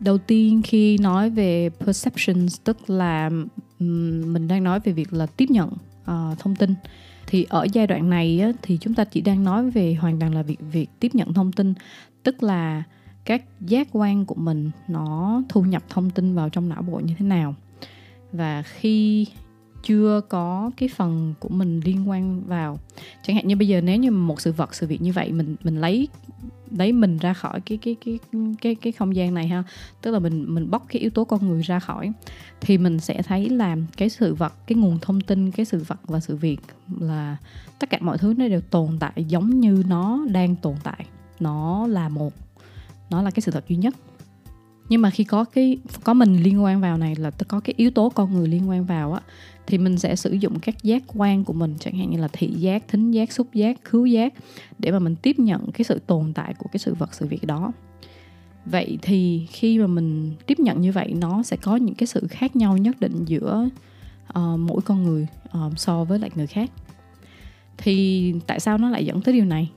Đầu 0.06 0.18
tiên 0.18 0.62
khi 0.64 0.98
nói 0.98 1.30
về 1.30 1.70
perceptions 1.80 2.60
tức 2.64 2.90
là 2.90 3.30
mình 3.78 4.48
đang 4.48 4.64
nói 4.64 4.80
về 4.80 4.92
việc 4.92 5.12
là 5.12 5.26
tiếp 5.26 5.50
nhận 5.50 5.68
uh, 5.68 6.38
thông 6.38 6.56
tin 6.56 6.74
thì 7.26 7.46
ở 7.48 7.66
giai 7.72 7.86
đoạn 7.86 8.10
này 8.10 8.40
á, 8.40 8.52
thì 8.62 8.78
chúng 8.80 8.94
ta 8.94 9.04
chỉ 9.04 9.20
đang 9.20 9.44
nói 9.44 9.70
về 9.70 9.94
hoàn 9.94 10.20
toàn 10.20 10.34
là 10.34 10.42
việc 10.42 10.58
việc 10.72 10.90
tiếp 11.00 11.14
nhận 11.14 11.32
thông 11.32 11.52
tin. 11.52 11.74
Tức 12.22 12.42
là 12.42 12.82
các 13.24 13.44
giác 13.60 13.88
quan 13.92 14.26
của 14.26 14.34
mình 14.34 14.70
nó 14.88 15.42
thu 15.48 15.62
nhập 15.62 15.82
thông 15.88 16.10
tin 16.10 16.34
vào 16.34 16.48
trong 16.48 16.68
não 16.68 16.82
bộ 16.82 17.00
như 17.04 17.14
thế 17.18 17.26
nào. 17.26 17.54
Và 18.32 18.62
khi 18.62 19.26
chưa 19.82 20.20
có 20.28 20.70
cái 20.76 20.88
phần 20.96 21.34
của 21.40 21.48
mình 21.48 21.80
liên 21.84 22.08
quan 22.08 22.42
vào 22.46 22.78
chẳng 23.22 23.36
hạn 23.36 23.48
như 23.48 23.56
bây 23.56 23.68
giờ 23.68 23.80
nếu 23.80 23.96
như 23.96 24.10
một 24.10 24.40
sự 24.40 24.52
vật 24.52 24.74
sự 24.74 24.86
việc 24.86 25.02
như 25.02 25.12
vậy 25.12 25.32
mình 25.32 25.56
mình 25.64 25.80
lấy 25.80 26.08
lấy 26.70 26.92
mình 26.92 27.18
ra 27.18 27.32
khỏi 27.32 27.60
cái 27.60 27.78
cái 27.78 27.96
cái 28.04 28.18
cái 28.60 28.74
cái 28.74 28.92
không 28.92 29.16
gian 29.16 29.34
này 29.34 29.48
ha. 29.48 29.62
Tức 30.02 30.10
là 30.10 30.18
mình 30.18 30.54
mình 30.54 30.70
bóc 30.70 30.86
cái 30.88 31.00
yếu 31.00 31.10
tố 31.10 31.24
con 31.24 31.48
người 31.48 31.62
ra 31.62 31.78
khỏi. 31.78 32.12
Thì 32.60 32.78
mình 32.78 33.00
sẽ 33.00 33.22
thấy 33.22 33.50
là 33.50 33.76
cái 33.96 34.08
sự 34.08 34.34
vật, 34.34 34.52
cái 34.66 34.76
nguồn 34.76 34.98
thông 35.02 35.20
tin, 35.20 35.50
cái 35.50 35.66
sự 35.66 35.84
vật 35.86 36.00
và 36.06 36.20
sự 36.20 36.36
việc, 36.36 36.60
là 37.00 37.36
tất 37.78 37.90
cả 37.90 37.98
mọi 38.00 38.18
thứ 38.18 38.34
nó 38.38 38.48
đều 38.48 38.60
tồn 38.60 38.98
tại 38.98 39.24
giống 39.28 39.60
như 39.60 39.82
nó 39.88 40.26
đang 40.30 40.56
tồn 40.56 40.74
tại. 40.82 41.06
Nó 41.40 41.86
là 41.86 42.08
một, 42.08 42.32
nó 43.10 43.22
là 43.22 43.30
cái 43.30 43.40
sự 43.40 43.52
thật 43.52 43.64
duy 43.68 43.76
nhất. 43.76 43.94
Nhưng 44.88 45.02
mà 45.02 45.10
khi 45.10 45.24
có 45.24 45.44
cái, 45.44 45.78
có 46.04 46.14
mình 46.14 46.42
liên 46.42 46.62
quan 46.62 46.80
vào 46.80 46.98
này, 46.98 47.16
là 47.16 47.30
có 47.48 47.60
cái 47.60 47.74
yếu 47.76 47.90
tố 47.90 48.08
con 48.08 48.32
người 48.32 48.48
liên 48.48 48.68
quan 48.68 48.84
vào 48.84 49.12
á 49.12 49.20
thì 49.66 49.78
mình 49.78 49.98
sẽ 49.98 50.16
sử 50.16 50.32
dụng 50.32 50.58
các 50.60 50.82
giác 50.82 51.02
quan 51.06 51.44
của 51.44 51.52
mình 51.52 51.74
chẳng 51.80 51.96
hạn 51.96 52.10
như 52.10 52.20
là 52.20 52.28
thị 52.32 52.48
giác 52.48 52.88
thính 52.88 53.10
giác 53.10 53.32
xúc 53.32 53.46
giác 53.54 53.84
khứu 53.84 54.06
giác 54.06 54.34
để 54.78 54.90
mà 54.90 54.98
mình 54.98 55.16
tiếp 55.16 55.38
nhận 55.38 55.72
cái 55.72 55.84
sự 55.84 55.98
tồn 56.06 56.32
tại 56.32 56.54
của 56.58 56.68
cái 56.72 56.78
sự 56.78 56.94
vật 56.94 57.14
sự 57.14 57.26
việc 57.26 57.46
đó. 57.46 57.72
Vậy 58.66 58.98
thì 59.02 59.46
khi 59.50 59.78
mà 59.78 59.86
mình 59.86 60.32
tiếp 60.46 60.58
nhận 60.60 60.80
như 60.80 60.92
vậy 60.92 61.14
nó 61.14 61.42
sẽ 61.42 61.56
có 61.56 61.76
những 61.76 61.94
cái 61.94 62.06
sự 62.06 62.26
khác 62.30 62.56
nhau 62.56 62.76
nhất 62.76 62.96
định 63.00 63.24
giữa 63.24 63.68
uh, 64.38 64.58
mỗi 64.58 64.80
con 64.84 65.04
người 65.04 65.26
uh, 65.48 65.78
so 65.78 66.04
với 66.04 66.18
lại 66.18 66.30
người 66.34 66.46
khác. 66.46 66.70
Thì 67.78 68.34
tại 68.46 68.60
sao 68.60 68.78
nó 68.78 68.90
lại 68.90 69.06
dẫn 69.06 69.20
tới 69.20 69.34
điều 69.34 69.44
này? 69.44 69.70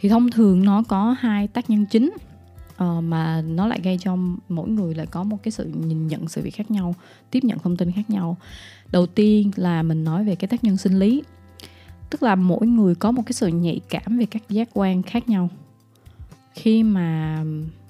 Thì 0.00 0.08
thông 0.08 0.30
thường 0.30 0.64
nó 0.64 0.82
có 0.82 1.16
hai 1.18 1.48
tác 1.48 1.70
nhân 1.70 1.86
chính 1.90 2.12
uh, 2.84 3.04
mà 3.04 3.42
nó 3.42 3.66
lại 3.66 3.80
gây 3.82 3.98
cho 4.00 4.16
mỗi 4.48 4.68
người 4.68 4.94
lại 4.94 5.06
có 5.06 5.24
một 5.24 5.36
cái 5.42 5.52
sự 5.52 5.64
nhìn 5.64 6.06
nhận 6.06 6.28
sự 6.28 6.42
việc 6.42 6.50
khác 6.50 6.70
nhau 6.70 6.94
tiếp 7.30 7.44
nhận 7.44 7.58
thông 7.58 7.76
tin 7.76 7.92
khác 7.92 8.10
nhau. 8.10 8.36
Đầu 8.92 9.06
tiên 9.06 9.50
là 9.56 9.82
mình 9.82 10.04
nói 10.04 10.24
về 10.24 10.34
cái 10.34 10.48
tác 10.48 10.64
nhân 10.64 10.76
sinh 10.76 10.98
lý 10.98 11.22
tức 12.10 12.22
là 12.22 12.34
mỗi 12.34 12.66
người 12.66 12.94
có 12.94 13.10
một 13.10 13.22
cái 13.26 13.32
sự 13.32 13.48
nhạy 13.48 13.80
cảm 13.88 14.18
về 14.18 14.26
các 14.26 14.42
giác 14.48 14.68
quan 14.72 15.02
khác 15.02 15.28
nhau. 15.28 15.48
Khi 16.54 16.82
mà 16.82 17.42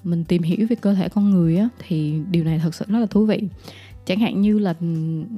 mình 0.03 0.23
tìm 0.23 0.43
hiểu 0.43 0.67
về 0.69 0.75
cơ 0.75 0.93
thể 0.93 1.09
con 1.09 1.29
người 1.29 1.57
á, 1.57 1.69
thì 1.87 2.21
điều 2.31 2.43
này 2.43 2.59
thật 2.59 2.75
sự 2.75 2.85
rất 2.87 2.99
là 2.99 3.05
thú 3.05 3.25
vị 3.25 3.43
chẳng 4.07 4.19
hạn 4.19 4.41
như 4.41 4.59
là 4.59 4.73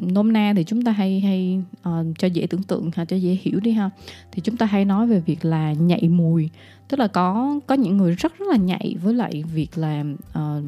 nôm 0.02 0.34
na 0.34 0.54
thì 0.56 0.64
chúng 0.64 0.84
ta 0.84 0.92
hay 0.92 1.20
hay 1.20 1.62
uh, 1.90 2.06
cho 2.18 2.28
dễ 2.28 2.48
tưởng 2.50 2.64
tượng 2.64 2.92
ha 2.96 3.06
cho 3.06 3.16
dễ 3.16 3.38
hiểu 3.42 3.60
đi 3.60 3.72
ha. 3.72 3.90
Thì 4.32 4.42
chúng 4.42 4.58
ta 4.58 4.66
hay 4.66 4.86
nói 4.86 5.08
về 5.08 5.20
việc 5.20 5.46
là 5.46 5.74
nhạy 5.74 6.10
mùi. 6.10 6.50
Tức 6.88 7.00
là 7.00 7.08
có 7.08 7.60
có 7.68 7.76
những 7.76 7.98
người 7.98 8.16
rất 8.16 8.40
rất 8.40 8.48
là 8.48 8.58
nhạy 8.58 8.96
với 9.04 9.14
lại 9.14 9.44
việc 9.54 9.78
là 9.78 10.04
uh, 10.30 10.64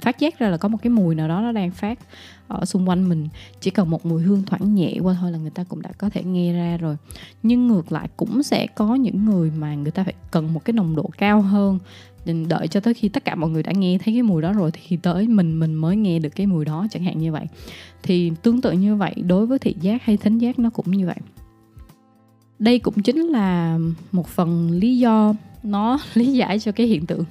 phát 0.00 0.18
giác 0.18 0.38
ra 0.38 0.48
là 0.48 0.56
có 0.56 0.68
một 0.68 0.78
cái 0.82 0.90
mùi 0.90 1.14
nào 1.14 1.28
đó 1.28 1.40
nó 1.40 1.52
đang 1.52 1.70
phát 1.70 1.98
ở 2.48 2.64
xung 2.64 2.88
quanh 2.88 3.08
mình. 3.08 3.28
Chỉ 3.60 3.70
cần 3.70 3.90
một 3.90 4.06
mùi 4.06 4.22
hương 4.22 4.42
thoảng 4.46 4.74
nhẹ 4.74 4.98
qua 5.02 5.16
thôi 5.20 5.32
là 5.32 5.38
người 5.38 5.50
ta 5.50 5.64
cũng 5.64 5.82
đã 5.82 5.90
có 5.98 6.10
thể 6.10 6.22
nghe 6.22 6.52
ra 6.52 6.76
rồi. 6.76 6.96
Nhưng 7.42 7.66
ngược 7.66 7.92
lại 7.92 8.08
cũng 8.16 8.42
sẽ 8.42 8.66
có 8.66 8.94
những 8.94 9.24
người 9.24 9.50
mà 9.50 9.74
người 9.74 9.90
ta 9.90 10.04
phải 10.04 10.14
cần 10.30 10.52
một 10.52 10.64
cái 10.64 10.72
nồng 10.72 10.96
độ 10.96 11.10
cao 11.18 11.40
hơn. 11.42 11.78
Đợi 12.48 12.68
cho 12.68 12.80
tới 12.80 12.94
khi 12.94 13.08
tất 13.08 13.24
cả 13.24 13.34
mọi 13.34 13.50
người 13.50 13.62
đã 13.62 13.72
nghe 13.72 13.98
thấy 14.04 14.14
cái 14.14 14.22
mùi 14.22 14.42
đó 14.42 14.52
rồi 14.52 14.70
thì 14.72 14.96
tới 14.96 15.28
mình 15.28 15.60
mình 15.60 15.74
mới 15.74 15.96
nghe 15.96 16.18
được 16.18 16.28
cái 16.36 16.46
mùi 16.46 16.64
đó, 16.64 16.86
chẳng 16.90 17.04
hạn 17.04 17.18
như 17.18 17.32
vậy. 17.32 17.46
Thì 18.02 18.32
tương 18.42 18.60
tự 18.60 18.72
như 18.72 18.96
vậy, 18.96 19.14
đối 19.14 19.46
với 19.46 19.58
thị 19.58 19.76
giác 19.80 20.02
hay 20.02 20.16
thính 20.16 20.38
giác 20.38 20.58
nó 20.58 20.70
cũng 20.70 20.90
như 20.90 21.06
vậy 21.06 21.16
đây 22.58 22.78
cũng 22.78 23.02
chính 23.02 23.20
là 23.20 23.78
một 24.12 24.28
phần 24.28 24.70
lý 24.70 24.98
do 24.98 25.34
nó 25.62 25.98
lý 26.14 26.32
giải 26.32 26.58
cho 26.58 26.72
cái 26.72 26.86
hiện 26.86 27.06
tượng 27.06 27.24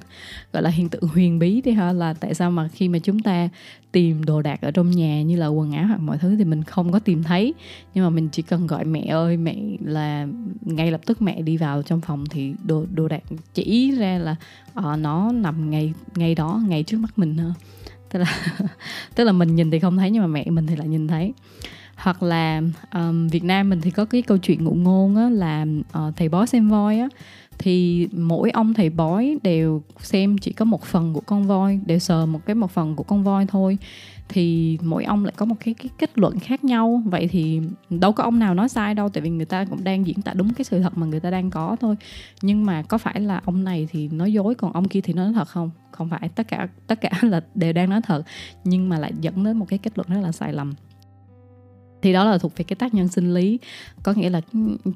gọi 0.52 0.62
là 0.62 0.70
hiện 0.70 0.88
tượng 0.88 1.02
huyền 1.02 1.38
bí 1.38 1.60
đi 1.60 1.72
ha. 1.72 1.92
Là 1.92 2.14
tại 2.14 2.34
sao 2.34 2.50
mà 2.50 2.68
khi 2.68 2.88
mà 2.88 2.98
chúng 2.98 3.18
ta 3.18 3.48
tìm 3.92 4.24
đồ 4.24 4.42
đạc 4.42 4.60
ở 4.60 4.70
trong 4.70 4.90
nhà 4.90 5.22
như 5.22 5.36
là 5.36 5.46
quần 5.46 5.72
áo 5.72 5.86
hoặc 5.86 6.00
mọi 6.00 6.18
thứ 6.18 6.36
thì 6.36 6.44
mình 6.44 6.64
không 6.64 6.92
có 6.92 6.98
tìm 6.98 7.22
thấy. 7.22 7.54
Nhưng 7.94 8.04
mà 8.04 8.10
mình 8.10 8.28
chỉ 8.32 8.42
cần 8.42 8.66
gọi 8.66 8.84
mẹ 8.84 9.06
ơi 9.06 9.36
mẹ 9.36 9.56
là 9.80 10.26
ngay 10.60 10.90
lập 10.90 11.00
tức 11.06 11.22
mẹ 11.22 11.42
đi 11.42 11.56
vào 11.56 11.82
trong 11.82 12.00
phòng 12.00 12.24
thì 12.30 12.54
đồ 12.64 12.84
đồ 12.94 13.08
đạc 13.08 13.22
chỉ 13.54 13.90
ra 13.90 14.18
là 14.18 14.36
uh, 14.78 14.98
nó 14.98 15.32
nằm 15.32 15.70
ngay 15.70 15.92
ngay 16.14 16.34
đó 16.34 16.62
ngay 16.68 16.82
trước 16.82 16.98
mắt 16.98 17.18
mình 17.18 17.38
ha 17.38 17.52
tức 18.10 18.18
là 18.18 18.56
tức 19.14 19.24
là 19.24 19.32
mình 19.32 19.54
nhìn 19.54 19.70
thì 19.70 19.78
không 19.78 19.96
thấy 19.96 20.10
nhưng 20.10 20.22
mà 20.22 20.26
mẹ 20.26 20.44
mình 20.50 20.66
thì 20.66 20.76
lại 20.76 20.88
nhìn 20.88 21.08
thấy 21.08 21.32
hoặc 21.98 22.22
là 22.22 22.62
um, 22.94 23.28
Việt 23.28 23.44
Nam 23.44 23.70
mình 23.70 23.80
thì 23.80 23.90
có 23.90 24.04
cái 24.04 24.22
câu 24.22 24.38
chuyện 24.38 24.64
ngụ 24.64 24.74
ngôn 24.74 25.16
á, 25.16 25.28
là 25.30 25.66
uh, 25.98 26.16
thầy 26.16 26.28
bói 26.28 26.46
xem 26.46 26.68
voi 26.68 26.98
á. 26.98 27.08
Thì 27.58 28.08
mỗi 28.12 28.50
ông 28.50 28.74
thầy 28.74 28.90
bói 28.90 29.38
đều 29.42 29.82
xem 30.00 30.38
chỉ 30.38 30.52
có 30.52 30.64
một 30.64 30.84
phần 30.84 31.14
của 31.14 31.20
con 31.20 31.46
voi 31.46 31.80
đều 31.86 31.98
sờ 31.98 32.26
một 32.26 32.46
cái 32.46 32.54
một 32.54 32.70
phần 32.70 32.96
của 32.96 33.02
con 33.02 33.24
voi 33.24 33.46
thôi. 33.46 33.78
Thì 34.28 34.78
mỗi 34.82 35.04
ông 35.04 35.24
lại 35.24 35.34
có 35.36 35.46
một 35.46 35.54
cái, 35.64 35.74
cái 35.74 35.88
kết 35.98 36.18
luận 36.18 36.38
khác 36.38 36.64
nhau. 36.64 37.02
Vậy 37.04 37.28
thì 37.28 37.60
đâu 37.90 38.12
có 38.12 38.24
ông 38.24 38.38
nào 38.38 38.54
nói 38.54 38.68
sai 38.68 38.94
đâu 38.94 39.08
tại 39.08 39.20
vì 39.20 39.30
người 39.30 39.46
ta 39.46 39.64
cũng 39.64 39.84
đang 39.84 40.06
diễn 40.06 40.22
tả 40.22 40.32
đúng 40.32 40.54
cái 40.54 40.64
sự 40.64 40.80
thật 40.80 40.98
mà 40.98 41.06
người 41.06 41.20
ta 41.20 41.30
đang 41.30 41.50
có 41.50 41.76
thôi. 41.80 41.96
Nhưng 42.42 42.66
mà 42.66 42.82
có 42.82 42.98
phải 42.98 43.20
là 43.20 43.40
ông 43.44 43.64
này 43.64 43.88
thì 43.90 44.08
nói 44.08 44.32
dối 44.32 44.54
còn 44.54 44.72
ông 44.72 44.88
kia 44.88 45.00
thì 45.00 45.12
nói 45.12 45.32
thật 45.34 45.48
không? 45.48 45.70
Không 45.90 46.08
phải 46.08 46.28
tất 46.28 46.48
cả 46.48 46.68
tất 46.86 47.00
cả 47.00 47.10
là 47.22 47.40
đều 47.54 47.72
đang 47.72 47.90
nói 47.90 48.00
thật 48.02 48.22
nhưng 48.64 48.88
mà 48.88 48.98
lại 48.98 49.12
dẫn 49.20 49.44
đến 49.44 49.56
một 49.56 49.66
cái 49.68 49.78
kết 49.78 49.98
luận 49.98 50.08
rất 50.08 50.20
là 50.22 50.32
sai 50.32 50.52
lầm 50.52 50.74
thì 52.02 52.12
đó 52.12 52.24
là 52.24 52.38
thuộc 52.38 52.56
về 52.56 52.64
cái 52.64 52.76
tác 52.76 52.94
nhân 52.94 53.08
sinh 53.08 53.34
lý. 53.34 53.58
Có 54.02 54.12
nghĩa 54.12 54.30
là 54.30 54.40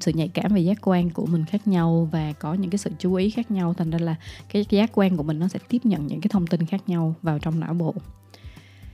sự 0.01 0.11
nhạy 0.15 0.27
cảm 0.27 0.53
về 0.53 0.61
giác 0.61 0.77
quan 0.81 1.09
của 1.09 1.25
mình 1.25 1.45
khác 1.45 1.67
nhau 1.67 2.09
và 2.11 2.33
có 2.33 2.53
những 2.53 2.69
cái 2.69 2.77
sự 2.77 2.91
chú 2.99 3.13
ý 3.13 3.29
khác 3.29 3.51
nhau. 3.51 3.73
Thành 3.73 3.89
ra 3.89 3.99
là 3.99 4.15
cái 4.53 4.65
giác 4.69 4.89
quan 4.93 5.17
của 5.17 5.23
mình 5.23 5.39
nó 5.39 5.47
sẽ 5.47 5.59
tiếp 5.69 5.79
nhận 5.83 6.07
những 6.07 6.21
cái 6.21 6.29
thông 6.29 6.47
tin 6.47 6.65
khác 6.65 6.81
nhau 6.87 7.15
vào 7.21 7.39
trong 7.39 7.59
não 7.59 7.73
bộ. 7.73 7.95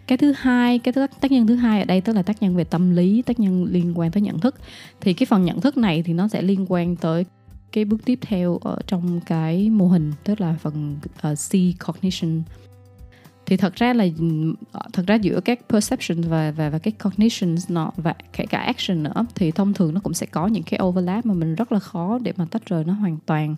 Cái 0.07 0.17
thứ 0.17 0.33
hai 0.37 0.79
cái 0.79 0.93
tác, 0.93 1.21
tác 1.21 1.31
nhân 1.31 1.47
thứ 1.47 1.55
hai 1.55 1.79
ở 1.79 1.85
đây 1.85 2.01
tức 2.01 2.15
là 2.15 2.21
tác 2.21 2.41
nhân 2.41 2.55
về 2.55 2.63
tâm 2.63 2.95
lý 2.95 3.21
tác 3.21 3.39
nhân 3.39 3.65
liên 3.65 3.99
quan 3.99 4.11
tới 4.11 4.21
nhận 4.21 4.39
thức. 4.39 4.55
Thì 5.01 5.13
cái 5.13 5.25
phần 5.25 5.45
nhận 5.45 5.61
thức 5.61 5.77
này 5.77 6.03
thì 6.03 6.13
nó 6.13 6.27
sẽ 6.27 6.41
liên 6.41 6.65
quan 6.69 6.95
tới 6.95 7.25
cái 7.71 7.85
bước 7.85 8.05
tiếp 8.05 8.19
theo 8.21 8.57
ở 8.57 8.79
trong 8.87 9.19
cái 9.25 9.69
mô 9.69 9.87
hình 9.87 10.11
tức 10.23 10.41
là 10.41 10.55
phần 10.61 10.97
uh, 11.31 11.37
C 11.37 11.53
cognition 11.87 12.41
thì 13.49 13.57
thật 13.57 13.75
ra 13.75 13.93
là 13.93 14.05
ừ, 14.19 14.53
thật 14.93 15.03
ra 15.07 15.15
giữa 15.15 15.39
các 15.45 15.59
perception 15.69 16.21
và 16.21 16.51
và 16.51 16.69
và 16.69 16.79
cái 16.79 16.93
cognitions 17.03 17.71
nó 17.71 17.91
và 17.97 18.13
kể 18.33 18.45
cả 18.45 18.57
action 18.57 19.03
nữa 19.03 19.25
thì 19.35 19.51
thông 19.51 19.73
thường 19.73 19.93
nó 19.93 19.99
cũng 20.03 20.13
sẽ 20.13 20.25
có 20.25 20.47
những 20.47 20.63
cái 20.63 20.79
overlap 20.83 21.25
mà 21.25 21.33
mình 21.33 21.55
rất 21.55 21.71
là 21.71 21.79
khó 21.79 22.19
để 22.21 22.33
mà 22.37 22.45
tách 22.51 22.65
rời 22.65 22.83
nó 22.83 22.93
hoàn 22.93 23.17
toàn. 23.25 23.55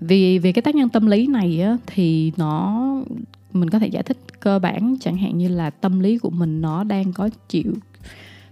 Vì 0.00 0.38
vì 0.38 0.52
cái 0.52 0.62
tác 0.62 0.74
nhân 0.74 0.88
tâm 0.88 1.06
lý 1.06 1.26
này 1.26 1.60
á, 1.60 1.76
thì 1.86 2.32
nó 2.36 2.82
mình 3.52 3.70
có 3.70 3.78
thể 3.78 3.86
giải 3.86 4.02
thích 4.02 4.18
cơ 4.40 4.58
bản 4.58 4.96
chẳng 5.00 5.16
hạn 5.16 5.38
như 5.38 5.48
là 5.48 5.70
tâm 5.70 6.00
lý 6.00 6.18
của 6.18 6.30
mình 6.30 6.60
nó 6.60 6.84
đang 6.84 7.12
có 7.12 7.28
chịu 7.48 7.72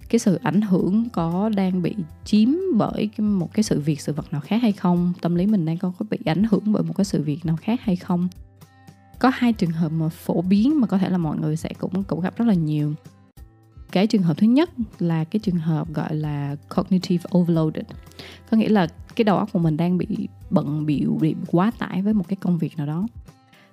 cái 0.08 0.18
sự 0.18 0.40
ảnh 0.42 0.60
hưởng 0.60 1.08
có 1.12 1.50
đang 1.56 1.82
bị 1.82 1.94
chiếm 2.24 2.48
bởi 2.76 3.10
một 3.18 3.54
cái 3.54 3.62
sự 3.62 3.80
việc 3.80 4.00
sự 4.00 4.12
vật 4.12 4.32
nào 4.32 4.40
khác 4.40 4.62
hay 4.62 4.72
không? 4.72 5.12
Tâm 5.20 5.34
lý 5.34 5.46
mình 5.46 5.64
đang 5.64 5.78
có 5.78 5.92
có 5.98 6.06
bị 6.10 6.18
ảnh 6.24 6.44
hưởng 6.50 6.62
bởi 6.66 6.82
một 6.82 6.96
cái 6.96 7.04
sự 7.04 7.22
việc 7.22 7.46
nào 7.46 7.56
khác 7.56 7.80
hay 7.82 7.96
không? 7.96 8.28
Có 9.18 9.30
hai 9.34 9.52
trường 9.52 9.70
hợp 9.70 9.88
mà 9.88 10.08
phổ 10.08 10.42
biến 10.42 10.80
mà 10.80 10.86
có 10.86 10.98
thể 10.98 11.10
là 11.10 11.18
mọi 11.18 11.36
người 11.36 11.56
sẽ 11.56 11.70
cũng 11.78 12.04
cũng 12.04 12.20
gặp 12.20 12.36
rất 12.36 12.44
là 12.44 12.54
nhiều. 12.54 12.94
Cái 13.92 14.06
trường 14.06 14.22
hợp 14.22 14.36
thứ 14.36 14.46
nhất 14.46 14.70
là 14.98 15.24
cái 15.24 15.40
trường 15.40 15.58
hợp 15.58 15.94
gọi 15.94 16.14
là 16.14 16.56
cognitive 16.76 17.24
overloaded. 17.38 17.84
Có 18.50 18.56
nghĩa 18.56 18.68
là 18.68 18.86
cái 19.16 19.24
đầu 19.24 19.36
óc 19.36 19.52
của 19.52 19.58
mình 19.58 19.76
đang 19.76 19.98
bị 19.98 20.28
bận 20.50 20.86
biểu 20.86 21.10
bị 21.20 21.34
quá 21.46 21.72
tải 21.78 22.02
với 22.02 22.14
một 22.14 22.28
cái 22.28 22.36
công 22.36 22.58
việc 22.58 22.76
nào 22.76 22.86
đó. 22.86 23.06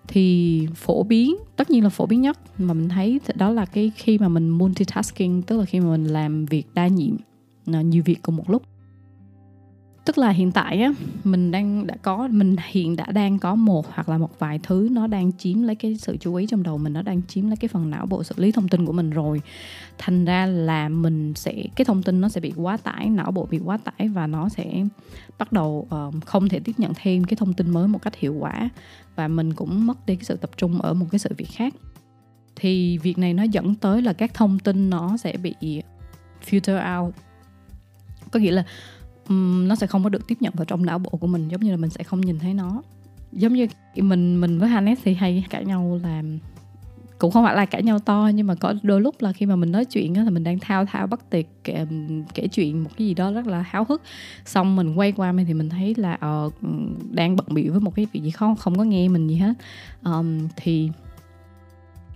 Thì 0.08 0.68
phổ 0.76 1.04
biến, 1.04 1.36
tất 1.56 1.70
nhiên 1.70 1.84
là 1.84 1.90
phổ 1.90 2.06
biến 2.06 2.22
nhất 2.22 2.40
mà 2.58 2.74
mình 2.74 2.90
thấy 2.90 3.20
đó 3.36 3.50
là 3.50 3.66
cái 3.66 3.92
khi 3.96 4.18
mà 4.18 4.28
mình 4.28 4.50
multitasking, 4.50 5.42
tức 5.42 5.60
là 5.60 5.66
khi 5.66 5.80
mà 5.80 5.86
mình 5.86 6.06
làm 6.06 6.46
việc 6.46 6.68
đa 6.74 6.88
nhiệm 6.88 7.16
à, 7.74 7.82
nhiều 7.82 8.04
việc 8.06 8.22
cùng 8.22 8.36
một 8.36 8.50
lúc 8.50 8.64
tức 10.06 10.18
là 10.18 10.30
hiện 10.30 10.52
tại 10.52 10.82
á 10.82 10.92
mình 11.24 11.52
đang 11.52 11.88
đã 11.88 11.96
có 12.02 12.28
mình 12.32 12.56
hiện 12.70 12.96
đã 12.96 13.06
đang 13.06 13.40
có 13.40 13.56
một 13.56 13.86
hoặc 13.94 14.10
là 14.10 14.18
một 14.18 14.40
vài 14.40 14.60
thứ 14.64 14.88
nó 14.92 15.08
đang 15.08 15.32
chiếm 15.38 15.62
lấy 15.62 15.76
cái 15.76 15.96
sự 15.96 16.18
chú 16.18 16.36
ý 16.36 16.48
trong 16.48 16.64
đầu 16.64 16.78
mình 16.78 16.94
nó 16.94 17.02
đang 17.02 17.22
chiếm 17.28 17.48
lấy 17.48 17.58
cái 17.58 17.68
phần 17.68 17.90
não 17.90 18.06
bộ 18.06 18.24
xử 18.24 18.36
lý 18.38 18.52
thông 18.52 18.68
tin 18.68 18.86
của 18.86 18.94
mình 18.94 19.10
rồi. 19.10 19.42
Thành 19.98 20.26
ra 20.26 20.46
là 20.46 20.90
mình 20.90 21.34
sẽ 21.36 21.64
cái 21.76 21.86
thông 21.86 22.04
tin 22.04 22.22
nó 22.22 22.30
sẽ 22.30 22.42
bị 22.42 22.54
quá 22.56 22.78
tải 22.78 23.10
não 23.10 23.32
bộ 23.32 23.48
bị 23.52 23.60
quá 23.66 23.78
tải 23.78 24.08
và 24.08 24.28
nó 24.28 24.50
sẽ 24.50 24.86
bắt 25.38 25.52
đầu 25.52 25.88
uh, 25.96 26.26
không 26.26 26.50
thể 26.50 26.60
tiếp 26.60 26.74
nhận 26.78 26.92
thêm 26.96 27.24
cái 27.24 27.36
thông 27.36 27.54
tin 27.54 27.70
mới 27.70 27.88
một 27.88 28.02
cách 28.02 28.16
hiệu 28.16 28.34
quả 28.40 28.70
và 29.16 29.28
mình 29.28 29.54
cũng 29.54 29.88
mất 29.88 30.06
đi 30.06 30.16
cái 30.16 30.24
sự 30.24 30.36
tập 30.36 30.50
trung 30.58 30.82
ở 30.82 30.94
một 30.94 31.06
cái 31.12 31.20
sự 31.20 31.30
việc 31.38 31.50
khác. 31.52 31.74
Thì 32.56 32.98
việc 32.98 33.18
này 33.18 33.34
nó 33.34 33.44
dẫn 33.44 33.76
tới 33.76 34.02
là 34.02 34.14
các 34.14 34.34
thông 34.34 34.60
tin 34.60 34.90
nó 34.90 35.18
sẽ 35.18 35.38
bị 35.38 35.82
filter 36.50 37.00
out. 37.00 37.16
Có 38.32 38.40
nghĩa 38.40 38.52
là 38.52 38.64
um, 39.32 39.68
nó 39.68 39.76
sẽ 39.76 39.88
không 39.88 40.04
có 40.04 40.10
được 40.10 40.28
tiếp 40.28 40.38
nhận 40.40 40.54
vào 40.56 40.66
trong 40.66 40.86
não 40.86 41.00
bộ 41.00 41.10
của 41.10 41.28
mình 41.28 41.48
giống 41.48 41.62
như 41.62 41.72
là 41.72 41.78
mình 41.78 41.90
sẽ 41.90 42.04
không 42.04 42.22
nhìn 42.22 42.40
thấy 42.40 42.54
nó. 42.54 42.82
Giống 43.32 43.54
như 43.54 43.68
mình 43.96 44.42
mình 44.42 44.60
với 44.60 44.70
Hannes 44.70 45.00
thì 45.04 45.14
hay 45.14 45.44
cãi 45.50 45.66
nhau 45.66 46.00
là 46.04 46.24
cũng 47.20 47.32
không 47.32 47.44
phải 47.44 47.56
là 47.56 47.66
cãi 47.66 47.84
nhau 47.84 48.00
to 48.00 48.32
nhưng 48.36 48.48
mà 48.48 48.56
có 48.56 48.74
đôi 48.84 49.02
lúc 49.02 49.22
là 49.22 49.34
khi 49.34 49.46
mà 49.46 49.56
mình 49.56 49.72
nói 49.72 49.86
chuyện 49.86 50.16
á 50.16 50.24
thì 50.24 50.30
mình 50.30 50.44
đang 50.44 50.60
thao 50.60 50.86
thao 50.86 51.08
bắt 51.08 51.30
tiệc 51.30 51.46
kể, 51.64 51.86
kể 52.34 52.48
chuyện 52.48 52.84
một 52.84 52.90
cái 52.98 53.08
gì 53.08 53.14
đó 53.14 53.32
rất 53.32 53.48
là 53.48 53.62
háo 53.62 53.86
hức. 53.90 54.02
Xong 54.46 54.76
mình 54.76 54.96
quay 54.96 55.12
qua 55.12 55.32
mình 55.32 55.46
thì 55.46 55.54
mình 55.54 55.70
thấy 55.70 55.96
là 55.98 56.18
uh, 56.46 56.54
đang 57.12 57.36
bận 57.36 57.46
bịu 57.50 57.72
với 57.72 57.82
một 57.82 57.96
cái 57.96 58.08
việc 58.12 58.24
gì 58.24 58.32
không 58.32 58.56
không 58.56 58.78
có 58.78 58.84
nghe 58.84 59.08
mình 59.08 59.28
gì 59.28 59.36
hết. 59.36 59.54
Um, 60.04 60.48
thì 60.56 60.90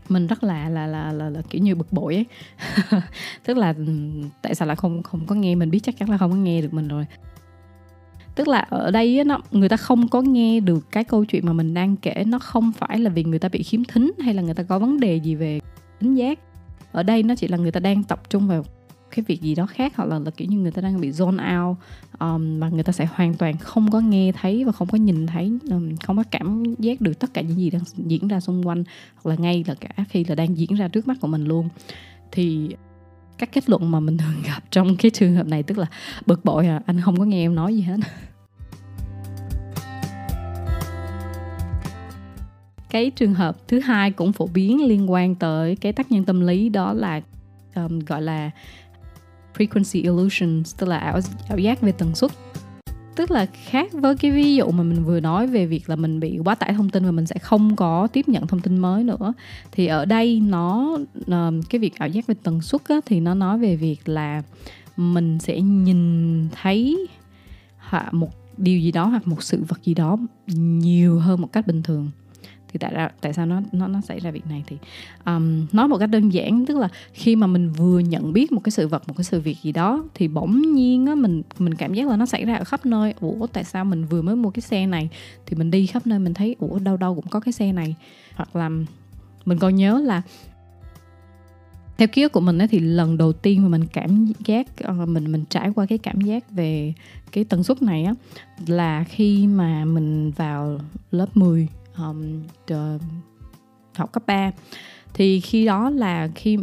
mình 0.09 0.27
rất 0.27 0.43
là 0.43 0.69
là 0.69 0.88
là 0.88 1.12
là, 1.12 1.29
là 1.29 1.41
kiểu 1.50 1.62
như 1.62 1.75
bực 1.75 1.93
bội 1.93 2.15
ấy. 2.15 2.25
Tức 3.45 3.57
là 3.57 3.74
ừ, 3.77 3.85
tại 4.41 4.55
sao 4.55 4.67
lại 4.67 4.75
không 4.75 5.03
không 5.03 5.25
có 5.25 5.35
nghe? 5.35 5.55
Mình 5.55 5.71
biết 5.71 5.79
chắc 5.83 5.97
chắn 5.97 6.09
là 6.09 6.17
không 6.17 6.31
có 6.31 6.38
nghe 6.38 6.62
được 6.62 6.74
mình 6.74 6.88
rồi. 6.88 7.05
Tức 8.35 8.47
là 8.47 8.59
ở 8.59 8.91
đây 8.91 9.24
nó 9.24 9.39
người 9.51 9.69
ta 9.69 9.77
không 9.77 10.07
có 10.07 10.21
nghe 10.21 10.59
được 10.59 10.91
cái 10.91 11.03
câu 11.03 11.25
chuyện 11.25 11.45
mà 11.45 11.53
mình 11.53 11.74
đang 11.74 11.95
kể. 11.95 12.24
Nó 12.27 12.39
không 12.39 12.71
phải 12.71 13.00
là 13.00 13.09
vì 13.09 13.24
người 13.24 13.39
ta 13.39 13.50
bị 13.50 13.63
khiếm 13.63 13.83
thính 13.83 14.12
hay 14.19 14.33
là 14.33 14.41
người 14.41 14.53
ta 14.53 14.63
có 14.63 14.79
vấn 14.79 15.00
đề 15.00 15.15
gì 15.15 15.35
về 15.35 15.59
tính 16.00 16.15
giác. 16.15 16.39
Ở 16.91 17.03
đây 17.03 17.24
nó 17.24 17.35
chỉ 17.35 17.47
là 17.47 17.57
người 17.57 17.71
ta 17.71 17.79
đang 17.79 18.03
tập 18.03 18.29
trung 18.29 18.47
vào 18.47 18.65
cái 19.12 19.25
việc 19.27 19.41
gì 19.41 19.55
đó 19.55 19.65
khác 19.65 19.93
hoặc 19.95 20.05
là, 20.05 20.19
là 20.19 20.31
kiểu 20.31 20.47
như 20.47 20.57
người 20.57 20.71
ta 20.71 20.81
đang 20.81 21.01
bị 21.01 21.12
zone 21.12 21.67
out 21.67 21.77
um, 22.19 22.59
mà 22.59 22.69
người 22.69 22.83
ta 22.83 22.91
sẽ 22.91 23.05
hoàn 23.05 23.33
toàn 23.33 23.57
không 23.57 23.91
có 23.91 24.00
nghe 24.00 24.31
thấy 24.31 24.63
và 24.63 24.71
không 24.71 24.88
có 24.88 24.97
nhìn 24.97 25.27
thấy 25.27 25.51
um, 25.69 25.95
không 25.95 26.17
có 26.17 26.24
cảm 26.31 26.63
giác 26.79 27.01
được 27.01 27.19
tất 27.19 27.33
cả 27.33 27.41
những 27.41 27.57
gì 27.57 27.69
đang 27.69 27.81
diễn 27.95 28.27
ra 28.27 28.39
xung 28.39 28.67
quanh 28.67 28.83
hoặc 29.15 29.31
là 29.31 29.35
ngay 29.35 29.63
là 29.67 29.75
cả 29.75 29.89
khi 30.09 30.24
là 30.24 30.35
đang 30.35 30.57
diễn 30.57 30.75
ra 30.75 30.88
trước 30.88 31.07
mắt 31.07 31.17
của 31.21 31.27
mình 31.27 31.45
luôn. 31.45 31.69
Thì 32.31 32.69
các 33.38 33.51
kết 33.51 33.69
luận 33.69 33.91
mà 33.91 34.00
mình 34.00 34.17
thường 34.21 34.41
gặp 34.45 34.63
trong 34.71 34.95
cái 34.95 35.12
trường 35.12 35.35
hợp 35.35 35.47
này 35.47 35.63
tức 35.63 35.77
là 35.77 35.85
bực 36.25 36.45
bội 36.45 36.67
à 36.67 36.81
anh 36.85 37.01
không 37.01 37.19
có 37.19 37.25
nghe 37.25 37.45
em 37.45 37.55
nói 37.55 37.75
gì 37.75 37.81
hết. 37.81 37.97
Cái 42.89 43.12
trường 43.12 43.33
hợp 43.33 43.67
thứ 43.67 43.79
hai 43.79 44.12
cũng 44.12 44.33
phổ 44.33 44.47
biến 44.47 44.88
liên 44.88 45.12
quan 45.12 45.35
tới 45.35 45.75
cái 45.75 45.93
tác 45.93 46.12
nhân 46.12 46.25
tâm 46.25 46.41
lý 46.41 46.69
đó 46.69 46.93
là 46.93 47.21
um, 47.75 48.00
gọi 48.00 48.21
là 48.21 48.51
frequency 49.57 50.03
illusions 50.03 50.75
tức 50.77 50.88
là 50.88 50.97
ảo 50.97 51.19
ảo 51.50 51.57
giác 51.57 51.81
về 51.81 51.91
tần 51.91 52.15
suất. 52.15 52.31
Tức 53.15 53.31
là 53.31 53.45
khác 53.45 53.93
với 53.93 54.15
cái 54.15 54.31
ví 54.31 54.55
dụ 54.55 54.71
mà 54.71 54.83
mình 54.83 55.03
vừa 55.03 55.19
nói 55.19 55.47
về 55.47 55.65
việc 55.65 55.89
là 55.89 55.95
mình 55.95 56.19
bị 56.19 56.39
quá 56.43 56.55
tải 56.55 56.74
thông 56.74 56.89
tin 56.89 57.05
và 57.05 57.12
mình 57.12 57.25
sẽ 57.25 57.35
không 57.39 57.75
có 57.75 58.07
tiếp 58.07 58.27
nhận 58.27 58.47
thông 58.47 58.59
tin 58.59 58.77
mới 58.77 59.03
nữa. 59.03 59.33
Thì 59.71 59.88
ở 59.88 60.05
đây 60.05 60.39
nó 60.39 60.97
ờ, 61.27 61.51
cái 61.69 61.79
việc 61.79 61.95
ảo 61.95 62.09
giác 62.09 62.27
về 62.27 62.35
tần 62.43 62.62
suất 62.62 62.81
á, 62.88 62.95
thì 63.05 63.19
nó 63.19 63.33
nói 63.33 63.59
về 63.59 63.75
việc 63.75 64.09
là 64.09 64.43
mình 64.97 65.39
sẽ 65.39 65.62
nhìn 65.62 66.47
thấy 66.62 67.07
một 68.12 68.29
điều 68.57 68.79
gì 68.79 68.91
đó 68.91 69.05
hoặc 69.05 69.27
một 69.27 69.43
sự 69.43 69.63
vật 69.67 69.83
gì 69.83 69.93
đó 69.93 70.17
nhiều 70.47 71.19
hơn 71.19 71.41
một 71.41 71.51
cách 71.51 71.67
bình 71.67 71.83
thường 71.83 72.12
thì 72.75 72.79
tại 72.79 72.94
ra 72.94 73.10
tại 73.22 73.34
sao 73.34 73.46
nó 73.46 73.62
nó 73.72 73.88
nó 73.88 74.01
xảy 74.01 74.20
ra 74.20 74.32
việc 74.32 74.48
này 74.50 74.63
thì 74.67 74.77
um, 75.25 75.65
nói 75.72 75.88
một 75.88 75.98
cách 75.98 76.10
đơn 76.10 76.29
giản 76.29 76.65
tức 76.65 76.77
là 76.77 76.89
khi 77.13 77.36
mà 77.36 77.48
mình 77.48 77.70
vừa 77.70 78.00
nhận 78.00 78.34
biết 78.34 78.51
một 78.51 78.62
cái 78.63 78.72
sự 78.72 78.88
vật 78.88 79.08
một 79.08 79.13
cái 79.17 79.24
sự 79.24 79.39
việc 79.39 79.58
gì 79.63 79.72
đó 79.72 80.03
thì 80.13 80.27
bỗng 80.27 80.62
nhiên 80.74 81.05
á 81.05 81.15
mình 81.15 81.41
mình 81.60 81.74
cảm 81.74 81.94
giác 81.94 82.08
là 82.08 82.17
nó 82.17 82.25
xảy 82.25 82.46
ra 82.46 82.55
ở 82.55 82.63
khắp 82.63 82.86
nơi. 82.86 83.13
Ủa 83.20 83.48
tại 83.48 83.63
sao 83.63 83.86
mình 83.86 84.05
vừa 84.05 84.22
mới 84.22 84.36
mua 84.36 84.50
cái 84.50 84.62
xe 84.62 84.86
này? 84.86 85.10
Thì 85.46 85.58
mình 85.58 85.72
đi 85.72 85.86
khắp 85.88 86.08
nơi 86.08 86.20
mình 86.20 86.34
thấy 86.34 86.55
ủa 86.60 86.79
đâu 86.79 86.98
đâu 86.98 87.15
cũng 87.15 87.27
có 87.29 87.39
cái 87.39 87.51
xe 87.51 87.72
này. 87.72 87.96
Hoặc 88.36 88.55
là 88.55 88.70
mình 89.46 89.58
còn 89.60 89.75
nhớ 89.75 90.01
là 90.05 90.22
theo 91.98 92.08
ký 92.08 92.22
ức 92.22 92.32
của 92.32 92.39
mình 92.39 92.62
ấy, 92.62 92.67
thì 92.67 92.79
lần 92.79 93.17
đầu 93.17 93.34
tiên 93.34 93.63
mà 93.63 93.70
mình 93.70 93.86
cảm 93.94 94.32
giác 94.46 94.67
ờ, 94.77 95.05
mình 95.05 95.32
mình 95.32 95.44
trải 95.50 95.70
qua 95.75 95.86
cái 95.86 95.98
cảm 95.98 96.22
giác 96.22 96.51
về 96.51 96.94
cái 97.32 97.44
tần 97.44 97.63
suất 97.63 97.82
này 97.82 98.03
á 98.03 98.13
là 98.67 99.03
khi 99.03 99.48
mà 99.48 99.86
mình 99.86 100.32
vào 100.32 100.79
lớp 101.12 101.38
10 101.38 101.67
um, 101.97 102.39
học 103.95 104.11
cấp 104.11 104.23
3 104.27 104.51
thì 105.15 105.39
khi 105.39 105.65
đó 105.65 105.89
là 105.89 106.29
khi 106.35 106.57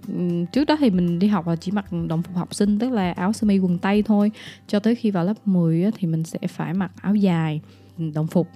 trước 0.53 0.65
đó 0.65 0.77
thì 0.81 0.91
mình 0.91 1.19
đi 1.19 1.27
học 1.27 1.47
là 1.49 1.57
chỉ 1.57 1.73
mặc 1.73 1.85
đồng 2.09 2.23
phục 2.23 2.37
học 2.37 2.55
sinh 2.55 2.79
tức 2.79 2.91
là 2.91 3.13
áo 3.13 3.33
sơ 3.33 3.47
mi 3.47 3.59
quần 3.59 3.79
tây 3.79 4.03
thôi. 4.03 4.31
Cho 4.67 4.79
tới 4.79 4.95
khi 4.95 5.11
vào 5.11 5.25
lớp 5.25 5.35
10 5.45 5.91
thì 5.99 6.07
mình 6.07 6.25
sẽ 6.25 6.39
phải 6.49 6.75
mặc 6.75 6.93
áo 7.01 7.15
dài 7.15 7.61
đồng 8.15 8.27
phục. 8.27 8.49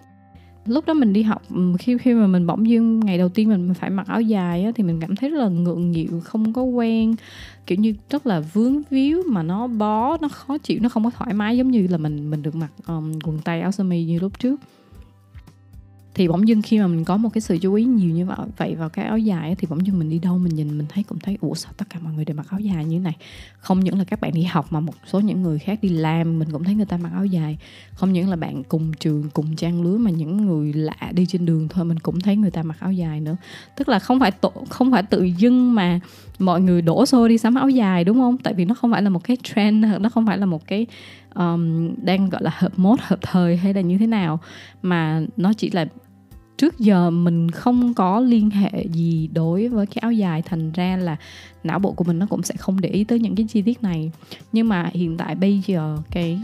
Lúc 0.67 0.87
đó 0.87 0.95
mình 0.95 1.13
đi 1.13 1.23
học 1.23 1.43
khi 1.79 1.99
khi 1.99 2.15
mà 2.15 2.27
mình 2.27 2.47
bỗng 2.47 2.69
dưng 2.69 3.01
ngày 3.01 3.19
đầu 3.19 3.29
tiên 3.29 3.49
mình 3.49 3.75
phải 3.75 3.91
mặc 3.91 4.07
áo 4.07 4.21
dài 4.21 4.65
á, 4.65 4.71
thì 4.75 4.83
mình 4.83 5.01
cảm 5.01 5.17
thấy 5.17 5.31
rất 5.31 5.39
là 5.39 5.49
ngượng 5.49 5.91
nghịu 5.91 6.21
không 6.25 6.53
có 6.53 6.63
quen. 6.63 7.15
Kiểu 7.67 7.79
như 7.79 7.95
rất 8.11 8.27
là 8.27 8.41
vướng 8.41 8.83
víu 8.91 9.23
mà 9.27 9.43
nó 9.43 9.67
bó 9.67 10.17
nó 10.21 10.29
khó 10.29 10.59
chịu 10.59 10.81
nó 10.83 10.89
không 10.89 11.05
có 11.05 11.11
thoải 11.11 11.35
mái 11.35 11.57
giống 11.57 11.71
như 11.71 11.87
là 11.87 11.99
mình 11.99 12.31
mình 12.31 12.43
được 12.43 12.55
mặc 12.55 12.71
um, 12.87 13.19
quần 13.25 13.39
tây 13.45 13.61
áo 13.61 13.73
sơ 13.73 13.85
mi 13.85 14.05
như 14.05 14.19
lúc 14.19 14.39
trước 14.39 14.61
thì 16.17 16.29
bỗng 16.29 16.49
dưng 16.49 16.63
khi 16.63 16.79
mà 16.79 16.87
mình 16.87 17.05
có 17.05 17.17
một 17.17 17.29
cái 17.35 17.41
sự 17.41 17.59
chú 17.59 17.75
ý 17.75 17.85
nhiều 17.85 18.11
như 18.11 18.27
vậy 18.59 18.75
vào 18.75 18.89
cái 18.89 19.05
áo 19.05 19.19
dài 19.19 19.55
thì 19.59 19.67
bỗng 19.71 19.87
dưng 19.87 19.99
mình 19.99 20.11
đi 20.11 20.19
đâu 20.19 20.39
mình 20.39 20.55
nhìn 20.55 20.79
mình 20.79 20.87
thấy 20.89 21.03
cũng 21.03 21.19
thấy 21.19 21.39
ủa 21.41 21.55
sao 21.55 21.73
tất 21.77 21.85
cả 21.91 21.99
mọi 22.03 22.13
người 22.13 22.25
đều 22.25 22.37
mặc 22.37 22.47
áo 22.51 22.61
dài 22.61 22.85
như 22.85 22.99
thế 22.99 23.05
này? 23.05 23.17
Không 23.59 23.81
những 23.81 23.99
là 23.99 24.05
các 24.05 24.21
bạn 24.21 24.33
đi 24.35 24.43
học 24.43 24.67
mà 24.71 24.81
một 24.81 24.95
số 25.07 25.21
những 25.21 25.43
người 25.43 25.59
khác 25.59 25.79
đi 25.83 25.89
làm 25.89 26.39
mình 26.39 26.49
cũng 26.53 26.65
thấy 26.65 26.75
người 26.75 26.87
ta 26.87 26.97
mặc 26.97 27.11
áo 27.15 27.27
dài. 27.27 27.59
Không 27.95 28.13
những 28.13 28.29
là 28.29 28.37
bạn 28.37 28.63
cùng 28.65 28.93
trường 28.93 29.31
cùng 29.33 29.57
trang 29.57 29.83
lứa 29.83 29.97
mà 29.99 30.11
những 30.11 30.47
người 30.47 30.73
lạ 30.73 31.13
đi 31.13 31.27
trên 31.27 31.47
đường 31.47 31.69
thôi 31.69 31.85
mình 31.85 31.99
cũng 31.99 32.21
thấy 32.21 32.37
người 32.37 32.51
ta 32.51 32.63
mặc 32.63 32.77
áo 32.81 32.93
dài 32.93 33.21
nữa. 33.21 33.37
Tức 33.77 33.89
là 33.89 33.99
không 33.99 34.21
phải 34.21 34.31
tổ, 34.31 34.53
không 34.69 34.93
phải 34.93 35.03
tự 35.03 35.23
dưng 35.23 35.75
mà 35.75 36.01
mọi 36.39 36.61
người 36.61 36.83
đổ 36.83 37.07
xô 37.07 37.29
đi 37.29 37.39
sắm 37.39 37.55
áo 37.55 37.69
dài 37.69 38.05
đúng 38.05 38.19
không? 38.19 38.39
Tại 38.39 38.55
vì 38.55 38.65
nó 38.65 38.75
không 38.75 38.93
phải 38.93 39.03
là 39.03 39.11
một 39.11 39.25
cái 39.25 39.37
trend 39.43 39.85
nó 40.01 40.09
không 40.09 40.27
phải 40.27 40.39
là 40.39 40.47
một 40.47 40.67
cái 40.67 40.87
um, 41.35 41.95
đang 42.05 42.29
gọi 42.29 42.43
là 42.43 42.51
hợp 42.55 42.73
mốt 42.77 42.99
hợp 43.03 43.19
thời 43.23 43.57
hay 43.57 43.75
là 43.75 43.81
như 43.81 43.99
thế 43.99 44.07
nào. 44.07 44.41
Mà 44.83 45.23
nó 45.37 45.53
chỉ 45.53 45.71
là 45.71 45.87
trước 46.57 46.79
giờ 46.79 47.11
mình 47.11 47.51
không 47.51 47.95
có 47.95 48.21
liên 48.21 48.51
hệ 48.51 48.87
gì 48.93 49.29
đối 49.33 49.69
với 49.69 49.87
cái 49.87 49.97
áo 50.01 50.13
dài, 50.13 50.43
thành 50.43 50.73
ra 50.73 50.97
là 50.97 51.17
não 51.65 51.79
bộ 51.79 51.93
của 51.93 52.05
mình 52.05 52.19
nó 52.19 52.27
cũng 52.27 52.43
sẽ 52.43 52.55
không 52.59 52.81
để 52.81 52.89
ý 52.89 53.05
tới 53.05 53.19
những 53.19 53.35
cái 53.35 53.47
chi 53.49 53.63
tiết 53.63 53.83
này. 53.83 54.11
Nhưng 54.53 54.69
mà 54.69 54.91
hiện 54.93 55.17
tại 55.17 55.35
bây 55.35 55.63
giờ 55.67 55.99
cái 56.11 56.41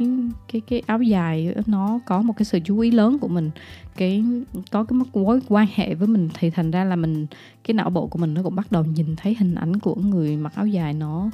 cái 0.52 0.62
cái 0.68 0.82
áo 0.86 1.02
dài 1.02 1.54
nó 1.66 2.00
có 2.06 2.22
một 2.22 2.32
cái 2.36 2.44
sự 2.44 2.58
chú 2.64 2.78
ý 2.78 2.90
lớn 2.90 3.18
của 3.18 3.28
mình, 3.28 3.50
cái, 3.96 4.24
có 4.70 4.84
cái 4.84 4.98
mối 5.14 5.40
quan 5.48 5.66
hệ 5.74 5.94
với 5.94 6.08
mình 6.08 6.28
thì 6.38 6.50
thành 6.50 6.70
ra 6.70 6.84
là 6.84 6.96
mình, 6.96 7.26
cái 7.64 7.74
não 7.74 7.90
bộ 7.90 8.06
của 8.06 8.18
mình 8.18 8.34
nó 8.34 8.42
cũng 8.42 8.56
bắt 8.56 8.72
đầu 8.72 8.84
nhìn 8.84 9.16
thấy 9.16 9.36
hình 9.38 9.54
ảnh 9.54 9.78
của 9.78 9.94
người 9.94 10.36
mặc 10.36 10.52
áo 10.54 10.66
dài 10.66 10.94
nó 10.94 11.30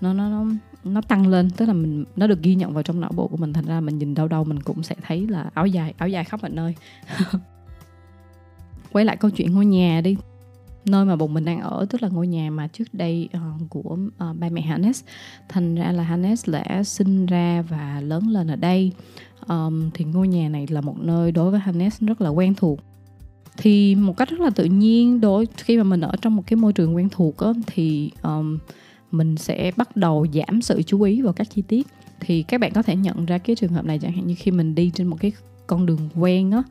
nó 0.00 0.12
nó 0.12 0.28
nó 0.28 0.46
nó 0.84 1.00
tăng 1.00 1.26
lên. 1.26 1.50
Tức 1.50 1.66
là 1.66 1.72
mình, 1.72 2.04
nó 2.16 2.26
được 2.26 2.42
ghi 2.42 2.54
nhận 2.54 2.74
vào 2.74 2.82
trong 2.82 3.00
não 3.00 3.10
bộ 3.16 3.28
của 3.28 3.36
mình, 3.36 3.52
thành 3.52 3.66
ra 3.66 3.80
mình 3.80 3.98
nhìn 3.98 4.14
đâu 4.14 4.28
đâu 4.28 4.44
mình 4.44 4.60
cũng 4.60 4.82
sẽ 4.82 4.94
thấy 5.06 5.26
là 5.26 5.50
áo 5.54 5.66
dài 5.66 5.94
áo 5.98 6.08
dài 6.08 6.24
khắp 6.24 6.42
mọi 6.42 6.50
nơi. 6.50 6.74
quay 8.96 9.04
lại 9.04 9.16
câu 9.16 9.30
chuyện 9.30 9.54
ngôi 9.54 9.66
nhà 9.66 10.00
đi. 10.00 10.16
Nơi 10.84 11.04
mà 11.04 11.16
bọn 11.16 11.34
mình 11.34 11.44
đang 11.44 11.60
ở 11.60 11.86
tức 11.90 12.02
là 12.02 12.08
ngôi 12.08 12.26
nhà 12.26 12.50
mà 12.50 12.66
trước 12.66 12.84
đây 12.92 13.28
uh, 13.36 13.70
của 13.70 13.96
uh, 14.30 14.36
ba 14.38 14.48
mẹ 14.48 14.60
Hannes. 14.60 15.04
Thành 15.48 15.74
ra 15.74 15.92
là 15.92 16.02
Hannes 16.02 16.48
đã 16.48 16.82
sinh 16.82 17.26
ra 17.26 17.62
và 17.68 18.00
lớn 18.00 18.28
lên 18.28 18.46
ở 18.46 18.56
đây. 18.56 18.92
Um, 19.48 19.90
thì 19.94 20.04
ngôi 20.04 20.28
nhà 20.28 20.48
này 20.48 20.66
là 20.70 20.80
một 20.80 20.98
nơi 20.98 21.32
đối 21.32 21.50
với 21.50 21.60
Hannes 21.60 22.00
rất 22.00 22.20
là 22.20 22.28
quen 22.28 22.54
thuộc. 22.54 22.78
Thì 23.56 23.94
một 23.94 24.16
cách 24.16 24.30
rất 24.30 24.40
là 24.40 24.50
tự 24.50 24.64
nhiên 24.64 25.20
đối 25.20 25.46
khi 25.56 25.76
mà 25.76 25.82
mình 25.84 26.00
ở 26.00 26.12
trong 26.22 26.36
một 26.36 26.42
cái 26.46 26.56
môi 26.56 26.72
trường 26.72 26.96
quen 26.96 27.08
thuộc 27.08 27.38
á, 27.38 27.52
thì 27.66 28.10
um, 28.22 28.58
mình 29.10 29.36
sẽ 29.36 29.72
bắt 29.76 29.96
đầu 29.96 30.26
giảm 30.32 30.62
sự 30.62 30.82
chú 30.82 31.02
ý 31.02 31.22
vào 31.22 31.32
các 31.32 31.50
chi 31.50 31.62
tiết. 31.62 31.86
Thì 32.20 32.42
các 32.42 32.60
bạn 32.60 32.72
có 32.72 32.82
thể 32.82 32.96
nhận 32.96 33.26
ra 33.26 33.38
cái 33.38 33.56
trường 33.56 33.72
hợp 33.72 33.84
này 33.84 33.98
chẳng 33.98 34.12
hạn 34.12 34.26
như 34.26 34.34
khi 34.38 34.50
mình 34.50 34.74
đi 34.74 34.90
trên 34.94 35.06
một 35.06 35.16
cái 35.20 35.32
con 35.66 35.86
đường 35.86 36.08
quen 36.14 36.50
á 36.50 36.62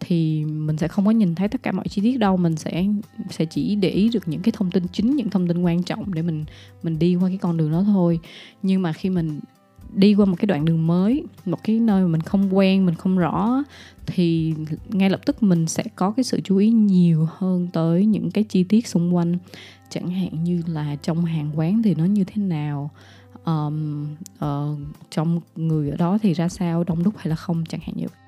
thì 0.00 0.44
mình 0.44 0.76
sẽ 0.76 0.88
không 0.88 1.04
có 1.04 1.10
nhìn 1.10 1.34
thấy 1.34 1.48
tất 1.48 1.62
cả 1.62 1.72
mọi 1.72 1.88
chi 1.88 2.02
tiết 2.02 2.18
đâu. 2.18 2.36
Mình 2.36 2.56
sẽ 2.56 2.86
sẽ 3.30 3.44
chỉ 3.44 3.74
để 3.74 3.88
ý 3.88 4.08
được 4.08 4.28
những 4.28 4.40
cái 4.40 4.52
thông 4.56 4.70
tin 4.70 4.84
chính 4.92 5.16
những 5.16 5.30
thông 5.30 5.48
tin 5.48 5.62
quan 5.62 5.82
trọng 5.82 6.14
để 6.14 6.22
mình 6.22 6.44
mình 6.82 6.98
đi 6.98 7.16
qua 7.16 7.28
cái 7.28 7.38
con 7.38 7.56
đường 7.56 7.72
đó 7.72 7.82
thôi. 7.86 8.20
Nhưng 8.62 8.82
mà 8.82 8.92
khi 8.92 9.10
mình 9.10 9.40
đi 9.94 10.14
qua 10.14 10.26
một 10.26 10.36
cái 10.38 10.46
đoạn 10.46 10.64
đường 10.64 10.86
mới 10.86 11.24
một 11.44 11.58
cái 11.64 11.80
nơi 11.80 12.02
mà 12.02 12.08
mình 12.08 12.20
không 12.20 12.56
quen 12.56 12.86
mình 12.86 12.94
không 12.94 13.18
rõ 13.18 13.64
thì 14.06 14.54
ngay 14.88 15.10
lập 15.10 15.20
tức 15.26 15.42
mình 15.42 15.66
sẽ 15.66 15.84
có 15.96 16.10
cái 16.10 16.24
sự 16.24 16.40
chú 16.44 16.56
ý 16.56 16.70
nhiều 16.70 17.28
hơn 17.36 17.68
tới 17.72 18.06
những 18.06 18.30
cái 18.30 18.44
chi 18.44 18.64
tiết 18.64 18.86
xung 18.86 19.16
quanh. 19.16 19.38
Chẳng 19.90 20.10
hạn 20.10 20.44
như 20.44 20.62
là 20.66 20.96
trong 21.02 21.24
hàng 21.24 21.50
quán 21.54 21.82
thì 21.82 21.94
nó 21.94 22.04
như 22.04 22.24
thế 22.24 22.42
nào? 22.42 22.90
Um, 23.44 24.06
uh, 24.44 24.78
trong 25.10 25.40
người 25.56 25.90
ở 25.90 25.96
đó 25.96 26.18
thì 26.22 26.34
ra 26.34 26.48
sao? 26.48 26.84
Đông 26.84 27.02
đúc 27.02 27.14
hay 27.16 27.26
là 27.26 27.36
không? 27.36 27.64
Chẳng 27.68 27.80
hạn 27.80 27.96
như 27.96 28.06
vậy 28.06 28.27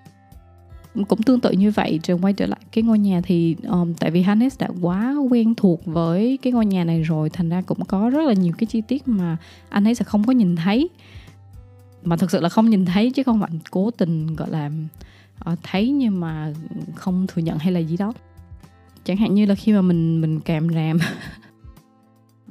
cũng 0.94 1.22
tương 1.22 1.40
tự 1.40 1.50
như 1.50 1.70
vậy 1.70 2.00
trường 2.02 2.24
quay 2.24 2.32
trở 2.32 2.46
lại 2.46 2.60
cái 2.72 2.84
ngôi 2.84 2.98
nhà 2.98 3.20
thì 3.24 3.56
um, 3.68 3.94
tại 3.94 4.10
vì 4.10 4.22
Hannes 4.22 4.58
đã 4.58 4.68
quá 4.80 5.16
quen 5.30 5.54
thuộc 5.54 5.86
với 5.86 6.38
cái 6.42 6.52
ngôi 6.52 6.66
nhà 6.66 6.84
này 6.84 7.02
rồi 7.02 7.30
thành 7.30 7.48
ra 7.48 7.62
cũng 7.62 7.84
có 7.84 8.10
rất 8.10 8.26
là 8.26 8.32
nhiều 8.32 8.52
cái 8.58 8.66
chi 8.66 8.80
tiết 8.80 9.08
mà 9.08 9.36
anh 9.68 9.84
ấy 9.84 9.94
sẽ 9.94 10.04
không 10.04 10.24
có 10.24 10.32
nhìn 10.32 10.56
thấy. 10.56 10.88
Mà 12.02 12.16
thực 12.16 12.30
sự 12.30 12.40
là 12.40 12.48
không 12.48 12.70
nhìn 12.70 12.84
thấy 12.84 13.10
chứ 13.10 13.22
không 13.22 13.40
phải 13.40 13.50
cố 13.70 13.90
tình 13.90 14.36
gọi 14.36 14.50
là 14.50 14.70
uh, 15.52 15.58
thấy 15.62 15.90
nhưng 15.90 16.20
mà 16.20 16.52
không 16.94 17.26
thừa 17.26 17.42
nhận 17.42 17.58
hay 17.58 17.72
là 17.72 17.80
gì 17.80 17.96
đó. 17.96 18.12
Chẳng 19.04 19.16
hạn 19.16 19.34
như 19.34 19.46
là 19.46 19.54
khi 19.54 19.72
mà 19.72 19.82
mình 19.82 20.20
mình 20.20 20.40
kèm 20.40 20.68
ràm 20.68 20.98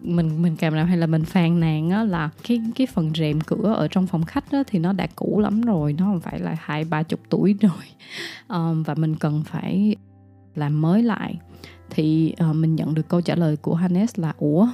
mình 0.01 0.41
mình 0.41 0.56
cảm 0.56 0.75
nào 0.75 0.86
hay 0.86 0.98
là 0.98 1.08
mình 1.08 1.25
phàn 1.25 1.60
nàn 1.60 1.89
á 1.89 2.03
là 2.03 2.29
cái 2.48 2.62
cái 2.75 2.88
phần 2.88 3.12
rèm 3.15 3.41
cửa 3.41 3.74
ở 3.77 3.88
trong 3.88 4.08
phòng 4.08 4.24
khách 4.24 4.51
á, 4.51 4.63
thì 4.68 4.79
nó 4.79 4.94
đã 4.94 5.08
cũ 5.15 5.39
lắm 5.39 5.62
rồi 5.62 5.94
nó 5.94 6.06
không 6.06 6.20
phải 6.20 6.39
là 6.39 6.56
hai 6.60 6.84
ba 6.84 7.03
chục 7.03 7.20
tuổi 7.29 7.56
rồi. 7.62 7.84
Um, 8.48 8.84
và 8.84 8.94
mình 8.94 9.15
cần 9.15 9.44
phải 9.46 9.96
làm 10.56 10.82
mới 10.82 11.03
lại. 11.03 11.39
Thì 11.89 12.36
uh, 12.50 12.56
mình 12.56 12.75
nhận 12.75 12.94
được 12.94 13.08
câu 13.08 13.22
trả 13.22 13.36
lời 13.36 13.58
của 13.58 13.75
Hannes 13.75 14.20
là 14.20 14.34
ủa? 14.38 14.68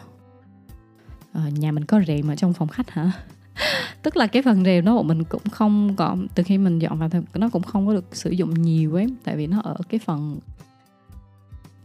Uh, 1.37 1.53
nhà 1.53 1.71
mình 1.71 1.85
có 1.85 2.01
rèm 2.07 2.27
ở 2.27 2.35
trong 2.35 2.53
phòng 2.53 2.67
khách 2.67 2.89
hả? 2.89 3.11
Tức 4.01 4.17
là 4.17 4.27
cái 4.27 4.41
phần 4.41 4.63
rèm 4.65 4.85
đó 4.85 5.01
mình 5.01 5.23
cũng 5.23 5.41
không 5.51 5.95
còn 5.95 6.27
từ 6.35 6.43
khi 6.43 6.57
mình 6.57 6.79
dọn 6.79 6.99
vào 6.99 7.09
thì 7.09 7.19
nó 7.33 7.49
cũng 7.49 7.63
không 7.63 7.87
có 7.87 7.93
được 7.93 8.15
sử 8.15 8.31
dụng 8.31 8.53
nhiều 8.53 8.95
ấy 8.95 9.07
tại 9.23 9.35
vì 9.37 9.47
nó 9.47 9.61
ở 9.61 9.75
cái 9.89 9.99
phần 9.99 10.39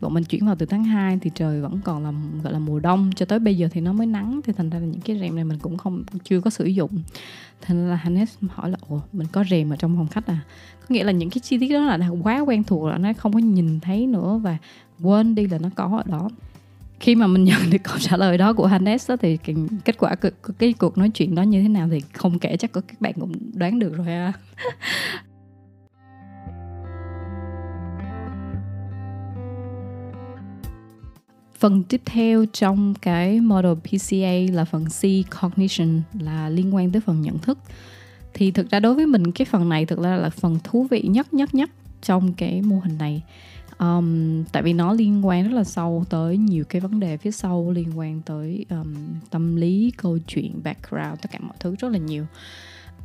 bọn 0.01 0.15
mình 0.15 0.25
chuyển 0.25 0.47
vào 0.47 0.55
từ 0.55 0.67
tháng 0.67 0.85
2 0.85 1.19
thì 1.21 1.31
trời 1.35 1.61
vẫn 1.61 1.81
còn 1.85 2.05
là 2.05 2.13
gọi 2.43 2.53
là 2.53 2.59
mùa 2.59 2.81
đông. 2.81 3.11
Cho 3.17 3.27
tới 3.27 3.39
bây 3.39 3.57
giờ 3.57 3.69
thì 3.73 3.81
nó 3.81 3.93
mới 3.93 4.07
nắng 4.07 4.41
thì 4.45 4.53
thành 4.53 4.71
ra 4.71 4.79
là 4.79 4.87
những 4.87 5.01
cái 5.01 5.19
rèm 5.19 5.35
này 5.35 5.45
mình 5.45 5.59
cũng 5.59 5.79
không 5.79 6.05
chưa 6.25 6.41
có 6.41 6.51
sử 6.51 6.65
dụng. 6.65 6.91
Thành 7.61 7.85
ra 7.85 7.91
là 7.91 7.97
Hannes 7.97 8.35
hỏi 8.49 8.71
là 8.71 8.79
ủa 8.89 9.01
mình 9.13 9.27
có 9.33 9.45
rèm 9.51 9.71
ở 9.71 9.77
trong 9.77 9.97
phòng 9.97 10.09
khách 10.09 10.27
à? 10.27 10.41
Có 10.81 10.87
nghĩa 10.89 11.05
là 11.05 11.13
những 11.13 11.31
cái 11.31 11.41
chi 11.41 11.59
tiết 11.59 11.73
đó 11.73 11.81
là 11.81 12.09
quá 12.23 12.41
quen 12.41 12.65
thuộc 12.65 12.89
là 12.89 12.99
nó 12.99 13.13
không 13.19 13.33
có 13.33 13.39
nhìn 13.39 13.81
thấy 13.81 14.07
nữa 14.07 14.41
và 14.43 14.57
quên 15.03 15.35
đi 15.35 15.47
là 15.47 15.59
nó 15.59 15.69
có 15.75 16.03
ở 16.05 16.11
đó. 16.11 16.29
Khi 17.01 17.15
mà 17.15 17.27
mình 17.27 17.45
nhận 17.51 17.71
được 17.71 17.79
câu 17.83 17.97
trả 17.99 18.17
lời 18.17 18.39
đó 18.39 18.53
của 18.53 18.67
Hannes 18.67 19.11
đó, 19.11 19.17
thì 19.17 19.39
kết 19.85 19.99
quả 19.99 20.15
cái, 20.15 20.33
cái 20.59 20.73
cuộc 20.73 20.99
nói 20.99 21.11
chuyện 21.11 21.35
đó 21.35 21.43
như 21.43 21.63
thế 21.63 21.69
nào 21.69 21.89
thì 21.91 22.01
không 22.13 22.39
kể 22.39 22.57
chắc 22.57 22.73
có 22.73 22.81
các 22.81 23.01
bạn 23.01 23.13
cũng 23.21 23.33
đoán 23.55 23.79
được 23.79 23.97
rồi 23.97 24.07
ha. 24.07 24.33
Phần 31.61 31.83
tiếp 31.83 32.01
theo 32.05 32.45
trong 32.53 32.95
cái 32.95 33.41
model 33.41 33.73
PCA 33.73 34.55
là 34.55 34.65
phần 34.65 34.85
C 34.85 35.31
cognition 35.41 36.03
là 36.21 36.49
liên 36.49 36.75
quan 36.75 36.93
tới 36.93 37.01
phần 37.01 37.23
nhận 37.23 37.39
thức. 37.39 37.59
Thì 38.35 38.51
thực 38.51 38.71
ra 38.71 38.81
đối 38.81 38.95
với 38.95 39.07
mình 39.07 39.33
cái 39.33 39.45
phần 39.45 39.69
này 39.69 39.87
thực 39.87 39.99
ra 39.99 40.17
là 40.17 40.31
phần 40.31 40.59
thú 40.65 40.87
vị 40.91 41.03
nhất 41.03 41.35
nhất 41.35 41.55
nhất 41.55 41.71
trong 42.03 42.33
cái 42.33 42.63
mô 42.63 42.81
hình 42.85 42.99
này. 42.99 43.23
Um, 43.79 44.45
tại 44.53 44.63
vì 44.63 44.73
nó 44.73 44.93
liên 44.93 45.27
quan 45.27 45.49
rất 45.49 45.57
là 45.57 45.65
sâu 45.65 46.05
tới 46.11 46.37
nhiều 46.37 46.65
cái 46.65 46.81
vấn 46.81 47.01
đề 47.01 47.17
phía 47.17 47.31
sau 47.31 47.71
liên 47.71 47.99
quan 47.99 48.21
tới 48.23 48.67
um, 48.71 48.95
tâm 49.31 49.57
lý, 49.57 49.93
câu 49.97 50.19
chuyện, 50.27 50.61
background, 50.65 51.21
tất 51.23 51.31
cả 51.31 51.39
mọi 51.43 51.57
thứ 51.61 51.75
rất 51.79 51.89
là 51.89 51.99
nhiều. 51.99 52.27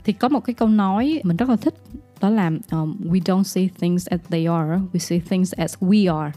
Thì 0.04 0.14
có 0.14 0.30
một 0.30 0.40
cái 0.40 0.54
câu 0.54 0.68
nói 0.68 1.22
mình 1.24 1.38
rất 1.38 1.50
là 1.50 1.56
thích 1.56 1.76
đó 2.22 2.30
là 2.30 2.52
um, 2.72 2.98
we 3.04 3.22
don't 3.22 3.44
see 3.44 3.70
things 3.80 4.08
as 4.08 4.20
they 4.30 4.46
are, 4.46 4.82
we 4.94 5.00
see 5.00 5.20
things 5.20 5.54
as 5.54 5.78
we 5.80 6.20
are. 6.20 6.32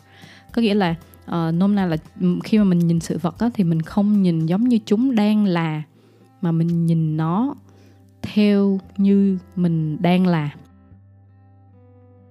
Có 0.53 0.63
nghĩa 0.63 0.75
là 0.75 0.95
uh, 1.29 1.55
nôm 1.55 1.75
na 1.75 1.87
là 1.87 1.97
khi 2.45 2.59
mà 2.59 2.65
mình 2.65 2.79
nhìn 2.79 3.01
sự 3.01 3.19
vật 3.19 3.39
á, 3.39 3.51
thì 3.55 3.65
mình 3.65 3.83
không 3.83 4.23
nhìn 4.23 4.47
giống 4.47 4.69
như 4.69 4.79
chúng 4.87 5.15
đang 5.15 5.45
là 5.45 5.83
mà 6.43 6.53
mình 6.53 6.87
nhìn 6.87 7.17
nó 7.17 7.55
theo 8.23 8.81
như 8.97 9.39
mình 9.57 10.03
đang 10.03 10.27
là. 10.27 10.51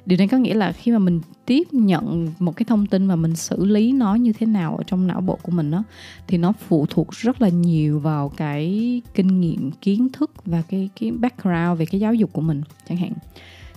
Điều 0.06 0.18
này 0.18 0.28
có 0.28 0.38
nghĩa 0.38 0.54
là 0.54 0.72
khi 0.72 0.92
mà 0.92 1.00
mình 1.00 1.22
tiếp 1.46 1.68
nhận 1.72 2.28
một 2.40 2.56
cái 2.56 2.66
thông 2.66 2.86
tin 2.86 3.08
và 3.08 3.16
mình 3.16 3.36
xử 3.36 3.66
lý 3.66 3.92
nó 3.92 4.16
như 4.16 4.34
thế 4.34 4.46
nào 4.46 4.76
ở 4.78 4.84
trong 4.88 5.08
não 5.08 5.22
bộ 5.22 5.40
của 5.42 5.52
mình 5.52 5.72
đó 5.72 5.84
thì 6.28 6.38
nó 6.38 6.54
phụ 6.68 6.86
thuộc 6.90 7.12
rất 7.12 7.42
là 7.42 7.50
nhiều 7.50 8.00
vào 8.00 8.30
cái 8.30 9.02
kinh 9.14 9.42
nghiệm 9.42 9.72
kiến 9.72 10.08
thức 10.14 10.32
và 10.46 10.64
cái 10.70 10.90
cái 11.00 11.12
background 11.12 11.80
về 11.80 11.86
cái 11.86 12.00
giáo 12.00 12.14
dục 12.14 12.34
của 12.34 12.42
mình 12.42 12.62
chẳng 12.90 12.98
hạn. 12.98 13.12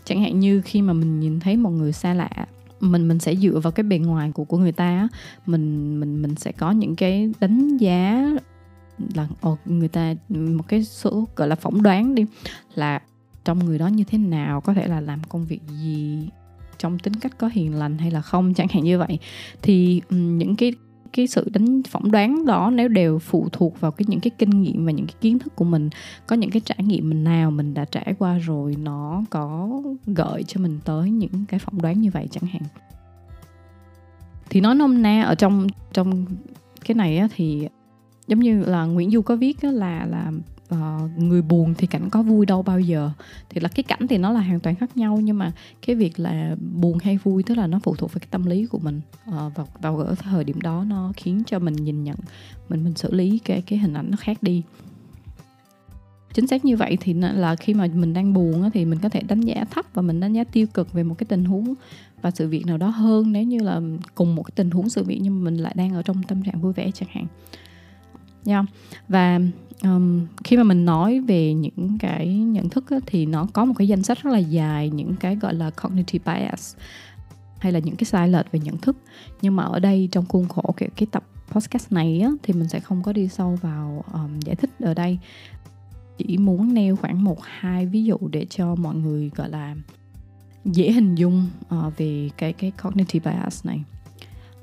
Chẳng 0.04 0.20
hạn 0.20 0.40
như 0.40 0.60
khi 0.60 0.82
mà 0.82 0.92
mình 0.92 1.20
nhìn 1.20 1.40
thấy 1.40 1.56
một 1.56 1.70
người 1.70 1.92
xa 1.92 2.14
lạ 2.14 2.46
mình 2.80 3.08
mình 3.08 3.18
sẽ 3.18 3.36
dựa 3.36 3.60
vào 3.62 3.72
cái 3.72 3.84
bề 3.84 3.98
ngoài 3.98 4.30
của 4.34 4.44
của 4.44 4.58
người 4.58 4.72
ta 4.72 5.08
mình 5.46 6.00
mình 6.00 6.22
mình 6.22 6.34
sẽ 6.34 6.52
có 6.52 6.70
những 6.70 6.96
cái 6.96 7.32
đánh 7.40 7.76
giá 7.76 8.30
là 9.14 9.28
ồ, 9.40 9.58
người 9.64 9.88
ta 9.88 10.14
một 10.28 10.68
cái 10.68 10.84
số 10.84 11.28
gọi 11.36 11.48
là 11.48 11.54
phỏng 11.54 11.82
đoán 11.82 12.14
đi 12.14 12.24
là 12.74 13.00
trong 13.44 13.58
người 13.58 13.78
đó 13.78 13.86
như 13.86 14.04
thế 14.04 14.18
nào 14.18 14.60
có 14.60 14.74
thể 14.74 14.86
là 14.86 15.00
làm 15.00 15.20
công 15.28 15.44
việc 15.44 15.60
gì 15.68 16.28
trong 16.78 16.98
tính 16.98 17.14
cách 17.14 17.38
có 17.38 17.50
hiền 17.52 17.74
lành 17.74 17.98
hay 17.98 18.10
là 18.10 18.20
không 18.20 18.54
chẳng 18.54 18.68
hạn 18.70 18.84
như 18.84 18.98
vậy. 18.98 19.18
Thì 19.62 20.02
những 20.10 20.56
cái 20.56 20.72
cái 21.12 21.26
sự 21.26 21.48
đánh 21.52 21.82
phỏng 21.82 22.10
đoán 22.10 22.46
đó 22.46 22.70
nếu 22.74 22.88
đều 22.88 23.18
phụ 23.18 23.48
thuộc 23.52 23.80
vào 23.80 23.90
cái 23.90 24.06
những 24.08 24.20
cái 24.20 24.30
kinh 24.38 24.62
nghiệm 24.62 24.86
và 24.86 24.92
những 24.92 25.06
cái 25.06 25.14
kiến 25.20 25.38
thức 25.38 25.56
của 25.56 25.64
mình 25.64 25.90
có 26.26 26.36
những 26.36 26.50
cái 26.50 26.62
trải 26.64 26.78
nghiệm 26.84 27.08
mình 27.08 27.24
nào 27.24 27.50
mình 27.50 27.74
đã 27.74 27.84
trải 27.84 28.14
qua 28.18 28.38
rồi 28.38 28.76
nó 28.76 29.22
có 29.30 29.70
gợi 30.06 30.42
cho 30.42 30.60
mình 30.60 30.78
tới 30.84 31.10
những 31.10 31.44
cái 31.48 31.60
phỏng 31.60 31.82
đoán 31.82 32.00
như 32.00 32.10
vậy 32.10 32.28
chẳng 32.30 32.46
hạn. 32.46 32.62
Thì 34.50 34.60
nói 34.60 34.74
nôm 34.74 35.02
na 35.02 35.22
ở 35.22 35.34
trong 35.34 35.66
trong 35.92 36.24
cái 36.84 36.94
này 36.94 37.18
á, 37.18 37.28
thì 37.36 37.68
giống 38.26 38.40
như 38.40 38.64
là 38.64 38.84
Nguyễn 38.84 39.10
Du 39.10 39.22
có 39.22 39.36
viết 39.36 39.62
á, 39.62 39.70
là 39.70 40.06
là 40.06 40.32
uh, 40.74 41.18
người 41.18 41.42
buồn 41.42 41.74
thì 41.78 41.86
cảnh 41.86 42.10
có 42.10 42.22
vui 42.22 42.46
đâu 42.46 42.62
bao 42.62 42.80
giờ. 42.80 43.10
Thì 43.48 43.60
là 43.60 43.68
cái 43.68 43.82
cảnh 43.82 44.06
thì 44.08 44.18
nó 44.18 44.32
là 44.32 44.40
hoàn 44.40 44.60
toàn 44.60 44.74
khác 44.74 44.96
nhau 44.96 45.18
nhưng 45.22 45.38
mà 45.38 45.52
cái 45.86 45.96
việc 45.96 46.20
là 46.20 46.56
buồn 46.72 46.98
hay 46.98 47.16
vui 47.16 47.42
tức 47.42 47.54
là 47.54 47.66
nó 47.66 47.78
phụ 47.82 47.94
thuộc 47.94 48.12
vào 48.12 48.18
cái 48.18 48.28
tâm 48.30 48.46
lý 48.46 48.66
của 48.66 48.78
mình. 48.78 49.00
Uh, 49.28 49.34
vào 49.34 49.68
vào 49.80 49.98
ở 49.98 50.14
thời 50.14 50.44
điểm 50.44 50.60
đó 50.60 50.84
nó 50.88 51.12
khiến 51.16 51.42
cho 51.46 51.58
mình 51.58 51.74
nhìn 51.74 52.04
nhận 52.04 52.16
mình 52.68 52.84
mình 52.84 52.94
xử 52.94 53.14
lý 53.14 53.38
cái 53.38 53.62
cái 53.62 53.78
hình 53.78 53.94
ảnh 53.94 54.10
nó 54.10 54.16
khác 54.20 54.42
đi. 54.42 54.62
Chính 56.34 56.46
xác 56.46 56.64
như 56.64 56.76
vậy 56.76 56.98
thì 57.00 57.14
là 57.14 57.56
khi 57.56 57.74
mà 57.74 57.86
mình 57.94 58.12
đang 58.12 58.32
buồn 58.32 58.70
thì 58.74 58.84
mình 58.84 58.98
có 58.98 59.08
thể 59.08 59.20
đánh 59.20 59.40
giá 59.40 59.64
thấp 59.70 59.86
và 59.94 60.02
mình 60.02 60.20
đánh 60.20 60.32
giá 60.32 60.44
tiêu 60.44 60.66
cực 60.74 60.92
về 60.92 61.02
một 61.02 61.14
cái 61.18 61.26
tình 61.28 61.44
huống 61.44 61.74
và 62.22 62.30
sự 62.30 62.48
việc 62.48 62.66
nào 62.66 62.78
đó 62.78 62.88
hơn 62.88 63.32
nếu 63.32 63.42
như 63.42 63.58
là 63.58 63.80
cùng 64.14 64.34
một 64.34 64.42
cái 64.42 64.52
tình 64.54 64.70
huống 64.70 64.88
sự 64.88 65.04
việc 65.04 65.18
nhưng 65.22 65.38
mà 65.38 65.50
mình 65.50 65.56
lại 65.56 65.74
đang 65.76 65.94
ở 65.94 66.02
trong 66.02 66.22
tâm 66.22 66.42
trạng 66.42 66.60
vui 66.60 66.72
vẻ 66.72 66.90
chẳng 66.90 67.08
hạn. 67.12 67.26
Yeah. 68.46 68.64
và 69.08 69.40
um, 69.82 70.26
khi 70.44 70.56
mà 70.56 70.62
mình 70.62 70.84
nói 70.84 71.20
về 71.20 71.54
những 71.54 71.96
cái 71.98 72.28
nhận 72.28 72.68
thức 72.68 72.90
á, 72.90 72.96
thì 73.06 73.26
nó 73.26 73.46
có 73.52 73.64
một 73.64 73.74
cái 73.78 73.88
danh 73.88 74.02
sách 74.02 74.22
rất 74.22 74.30
là 74.30 74.38
dài 74.38 74.90
những 74.90 75.16
cái 75.16 75.36
gọi 75.36 75.54
là 75.54 75.70
cognitive 75.70 76.34
bias 76.34 76.76
hay 77.58 77.72
là 77.72 77.78
những 77.78 77.96
cái 77.96 78.04
sai 78.04 78.28
lệch 78.28 78.52
về 78.52 78.60
nhận 78.60 78.76
thức. 78.78 78.96
Nhưng 79.42 79.56
mà 79.56 79.64
ở 79.64 79.78
đây 79.78 80.08
trong 80.12 80.26
khuôn 80.26 80.48
khổ 80.48 80.74
cái, 80.76 80.88
cái 80.96 81.06
tập 81.10 81.24
podcast 81.48 81.92
này 81.92 82.20
á, 82.20 82.30
thì 82.42 82.54
mình 82.54 82.68
sẽ 82.68 82.80
không 82.80 83.02
có 83.02 83.12
đi 83.12 83.28
sâu 83.28 83.58
vào 83.60 84.04
um, 84.12 84.40
giải 84.40 84.56
thích 84.56 84.70
ở 84.80 84.94
đây. 84.94 85.18
Chỉ 86.18 86.38
muốn 86.38 86.74
nêu 86.74 86.96
khoảng 86.96 87.24
một 87.24 87.38
hai 87.42 87.86
ví 87.86 88.04
dụ 88.04 88.16
để 88.30 88.46
cho 88.50 88.74
mọi 88.74 88.94
người 88.94 89.30
gọi 89.36 89.48
là 89.48 89.76
dễ 90.64 90.92
hình 90.92 91.14
dung 91.14 91.46
uh, 91.74 91.98
về 91.98 92.30
cái 92.36 92.52
cái 92.52 92.72
cognitive 92.82 93.32
bias 93.32 93.66
này 93.66 93.84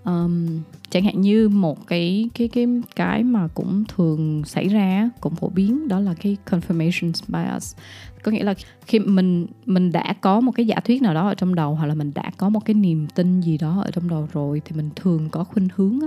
um, 0.07 0.61
chẳng 0.89 1.03
hạn 1.03 1.21
như 1.21 1.49
một 1.49 1.87
cái 1.87 2.29
cái 2.33 2.47
cái 2.47 2.67
cái 2.95 3.23
mà 3.23 3.47
cũng 3.47 3.83
thường 3.95 4.43
xảy 4.45 4.67
ra 4.67 5.09
cũng 5.21 5.35
phổ 5.35 5.49
biến 5.49 5.87
đó 5.87 5.99
là 5.99 6.13
cái 6.13 6.37
confirmation 6.49 7.11
bias. 7.27 7.75
Có 8.23 8.31
nghĩa 8.31 8.43
là 8.43 8.53
khi 8.85 8.99
mình 8.99 9.47
mình 9.65 9.91
đã 9.91 10.13
có 10.21 10.41
một 10.41 10.51
cái 10.51 10.67
giả 10.67 10.79
thuyết 10.79 11.01
nào 11.01 11.13
đó 11.13 11.27
ở 11.27 11.35
trong 11.35 11.55
đầu 11.55 11.75
hoặc 11.75 11.85
là 11.85 11.95
mình 11.95 12.11
đã 12.15 12.31
có 12.37 12.49
một 12.49 12.65
cái 12.65 12.73
niềm 12.73 13.07
tin 13.15 13.41
gì 13.41 13.57
đó 13.57 13.81
ở 13.85 13.91
trong 13.91 14.09
đầu 14.09 14.27
rồi 14.33 14.61
thì 14.65 14.75
mình 14.75 14.89
thường 14.95 15.29
có 15.29 15.43
khuynh 15.43 15.67
hướng 15.75 15.99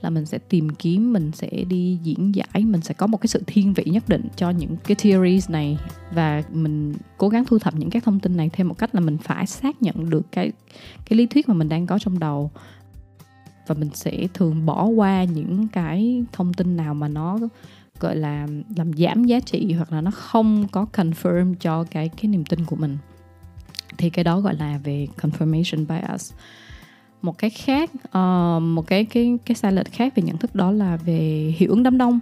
là 0.00 0.10
mình 0.10 0.26
sẽ 0.26 0.38
tìm 0.38 0.70
kiếm 0.70 1.12
mình 1.12 1.30
sẽ 1.34 1.48
đi 1.68 1.98
diễn 2.02 2.34
giải 2.34 2.64
mình 2.64 2.80
sẽ 2.80 2.94
có 2.94 3.06
một 3.06 3.20
cái 3.20 3.28
sự 3.28 3.42
thiên 3.46 3.74
vị 3.74 3.84
nhất 3.86 4.08
định 4.08 4.28
cho 4.36 4.50
những 4.50 4.76
cái 4.76 4.94
theories 4.94 5.50
này. 5.50 5.78
Và 6.12 6.42
mình 6.52 6.94
cố 7.16 7.28
gắng 7.28 7.44
thu 7.44 7.58
thập 7.58 7.74
những 7.74 7.90
các 7.90 8.04
thông 8.04 8.20
tin 8.20 8.36
này 8.36 8.50
theo 8.52 8.66
một 8.66 8.78
cách 8.78 8.94
là 8.94 9.00
mình 9.00 9.18
phải 9.18 9.46
xác 9.46 9.82
nhận 9.82 10.10
được 10.10 10.32
cái 10.32 10.52
cái 11.08 11.16
lý 11.16 11.26
thuyết 11.26 11.48
mà 11.48 11.54
mình 11.54 11.68
đang 11.68 11.86
có 11.86 11.98
trong 11.98 12.18
đầu 12.18 12.50
và 13.68 13.74
mình 13.78 13.90
sẽ 13.94 14.26
thường 14.34 14.66
bỏ 14.66 14.84
qua 14.84 15.24
những 15.24 15.68
cái 15.68 16.24
thông 16.32 16.54
tin 16.54 16.76
nào 16.76 16.94
mà 16.94 17.08
nó 17.08 17.38
gọi 18.00 18.16
là 18.16 18.46
làm 18.76 18.92
giảm 18.92 19.24
giá 19.24 19.40
trị 19.40 19.72
hoặc 19.72 19.92
là 19.92 20.00
nó 20.00 20.10
không 20.10 20.66
có 20.72 20.86
confirm 20.92 21.54
cho 21.54 21.84
cái 21.84 22.08
cái 22.08 22.28
niềm 22.28 22.44
tin 22.44 22.64
của 22.64 22.76
mình. 22.76 22.98
Thì 23.98 24.10
cái 24.10 24.24
đó 24.24 24.40
gọi 24.40 24.54
là 24.54 24.80
về 24.84 25.06
confirmation 25.20 25.86
bias. 25.86 26.32
Một 27.22 27.38
cái 27.38 27.50
khác 27.50 27.90
uh, 27.94 28.62
một 28.62 28.86
cái 28.86 29.04
cái 29.04 29.38
cái 29.46 29.54
sai 29.54 29.72
lệch 29.72 29.92
khác 29.92 30.12
về 30.16 30.22
nhận 30.22 30.36
thức 30.36 30.54
đó 30.54 30.70
là 30.70 30.96
về 30.96 31.54
hiệu 31.56 31.70
ứng 31.70 31.82
đám 31.82 31.98
đông. 31.98 32.20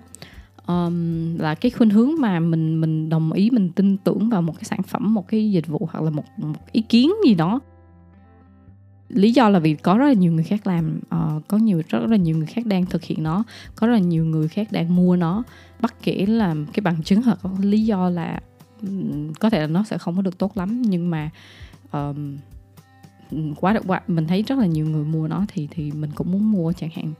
Um, 0.67 1.39
là 1.39 1.55
cái 1.55 1.71
khuynh 1.71 1.91
hướng 1.91 2.11
mà 2.21 2.41
mình 2.41 2.81
mình 2.81 3.09
đồng 3.09 3.33
ý 3.33 3.51
mình 3.51 3.69
tin 3.73 3.97
tưởng 3.97 4.29
vào 4.29 4.43
một 4.43 4.53
cái 4.53 4.65
sản 4.65 4.83
phẩm 4.83 5.15
một 5.15 5.29
cái 5.29 5.51
dịch 5.51 5.67
vụ 5.67 5.89
hoặc 5.93 6.05
là 6.05 6.11
một, 6.11 6.25
một 6.37 6.73
ý 6.73 6.83
kiến 6.83 7.13
gì 7.27 7.35
đó 7.35 7.61
lý 9.09 9.33
do 9.33 9.49
là 9.49 9.59
vì 9.59 9.75
có 9.75 9.99
rất 9.99 10.07
là 10.07 10.13
nhiều 10.13 10.33
người 10.33 10.45
khác 10.45 10.67
làm 10.67 11.01
uh, 11.15 11.49
có 11.49 11.59
nhiều 11.59 11.83
rất 11.89 12.07
là 12.07 12.17
nhiều 12.17 12.37
người 12.37 12.47
khác 12.47 12.67
đang 12.67 12.87
thực 12.87 13.05
hiện 13.05 13.23
nó 13.23 13.45
có 13.75 13.87
rất 13.87 13.93
là 13.93 13.99
nhiều 13.99 14.25
người 14.25 14.49
khác 14.49 14.73
đang 14.73 14.97
mua 14.97 15.17
nó 15.17 15.43
bất 15.81 16.03
kể 16.03 16.27
là 16.27 16.55
cái 16.73 16.81
bằng 16.81 17.03
chứng 17.03 17.23
hoặc 17.23 17.39
lý 17.61 17.85
do 17.85 18.09
là 18.09 18.41
có 19.41 19.51
thể 19.51 19.61
là 19.61 19.67
nó 19.67 19.85
sẽ 19.85 19.99
không 19.99 20.17
có 20.17 20.23
được 20.23 20.39
tốt 20.39 20.57
lắm. 20.57 20.83
Nhưng 20.83 21.11
mà 21.11 21.31
um, 21.93 22.39
quá 23.57 23.73
được 23.73 23.85
quá 23.87 24.01
mình 24.07 24.27
thấy 24.27 24.43
rất 24.43 24.59
là 24.59 24.67
nhiều 24.67 24.87
người 24.87 25.05
mua 25.05 25.29
nó 25.29 25.45
thì 25.49 25.69
thì 25.71 25.93
mình 25.93 26.11
cũng 26.15 26.33
muốn 26.33 26.53
mua 26.53 26.73
chẳng 26.73 26.91
hạn. 26.91 27.13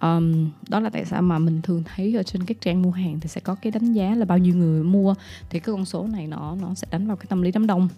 Um, 0.00 0.50
đó 0.68 0.80
là 0.80 0.90
tại 0.90 1.04
sao 1.04 1.22
mà 1.22 1.38
mình 1.38 1.62
thường 1.62 1.82
thấy 1.94 2.16
ở 2.16 2.22
trên 2.22 2.44
các 2.44 2.60
trang 2.60 2.82
mua 2.82 2.90
hàng 2.90 3.20
thì 3.20 3.28
sẽ 3.28 3.40
có 3.40 3.54
cái 3.54 3.70
đánh 3.70 3.92
giá 3.92 4.14
là 4.14 4.24
bao 4.24 4.38
nhiêu 4.38 4.54
người 4.54 4.84
mua 4.84 5.14
thì 5.50 5.60
cái 5.60 5.74
con 5.74 5.84
số 5.84 6.06
này 6.06 6.26
nó 6.26 6.56
nó 6.60 6.74
sẽ 6.74 6.86
đánh 6.90 7.06
vào 7.06 7.16
cái 7.16 7.26
tâm 7.28 7.42
lý 7.42 7.50
đám 7.50 7.66
đông 7.66 7.88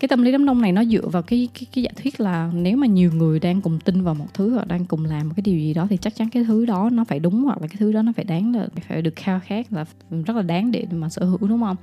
cái 0.00 0.08
tâm 0.08 0.22
lý 0.22 0.32
đám 0.32 0.44
đông 0.44 0.62
này 0.62 0.72
nó 0.72 0.84
dựa 0.84 1.08
vào 1.08 1.22
cái 1.22 1.48
cái 1.54 1.66
cái 1.72 1.84
giả 1.84 1.90
thuyết 2.02 2.20
là 2.20 2.50
nếu 2.54 2.76
mà 2.76 2.86
nhiều 2.86 3.12
người 3.12 3.40
đang 3.40 3.60
cùng 3.60 3.80
tin 3.80 4.02
vào 4.02 4.14
một 4.14 4.34
thứ 4.34 4.54
hoặc 4.54 4.68
đang 4.68 4.84
cùng 4.84 5.04
làm 5.04 5.28
một 5.28 5.34
cái 5.36 5.42
điều 5.42 5.58
gì 5.58 5.74
đó 5.74 5.86
thì 5.90 5.96
chắc 5.96 6.14
chắn 6.14 6.30
cái 6.30 6.44
thứ 6.44 6.66
đó 6.66 6.90
nó 6.92 7.04
phải 7.04 7.20
đúng 7.20 7.44
hoặc 7.44 7.62
là 7.62 7.66
cái 7.66 7.76
thứ 7.78 7.92
đó 7.92 8.02
nó 8.02 8.12
phải 8.16 8.24
đáng 8.24 8.54
là 8.54 8.68
phải 8.88 9.02
được 9.02 9.16
khao 9.16 9.40
khát 9.40 9.72
là 9.72 9.84
rất 10.26 10.36
là 10.36 10.42
đáng 10.42 10.72
để 10.72 10.86
mà 10.90 11.08
sở 11.08 11.24
hữu 11.24 11.48
đúng 11.48 11.60
không? 11.60 11.76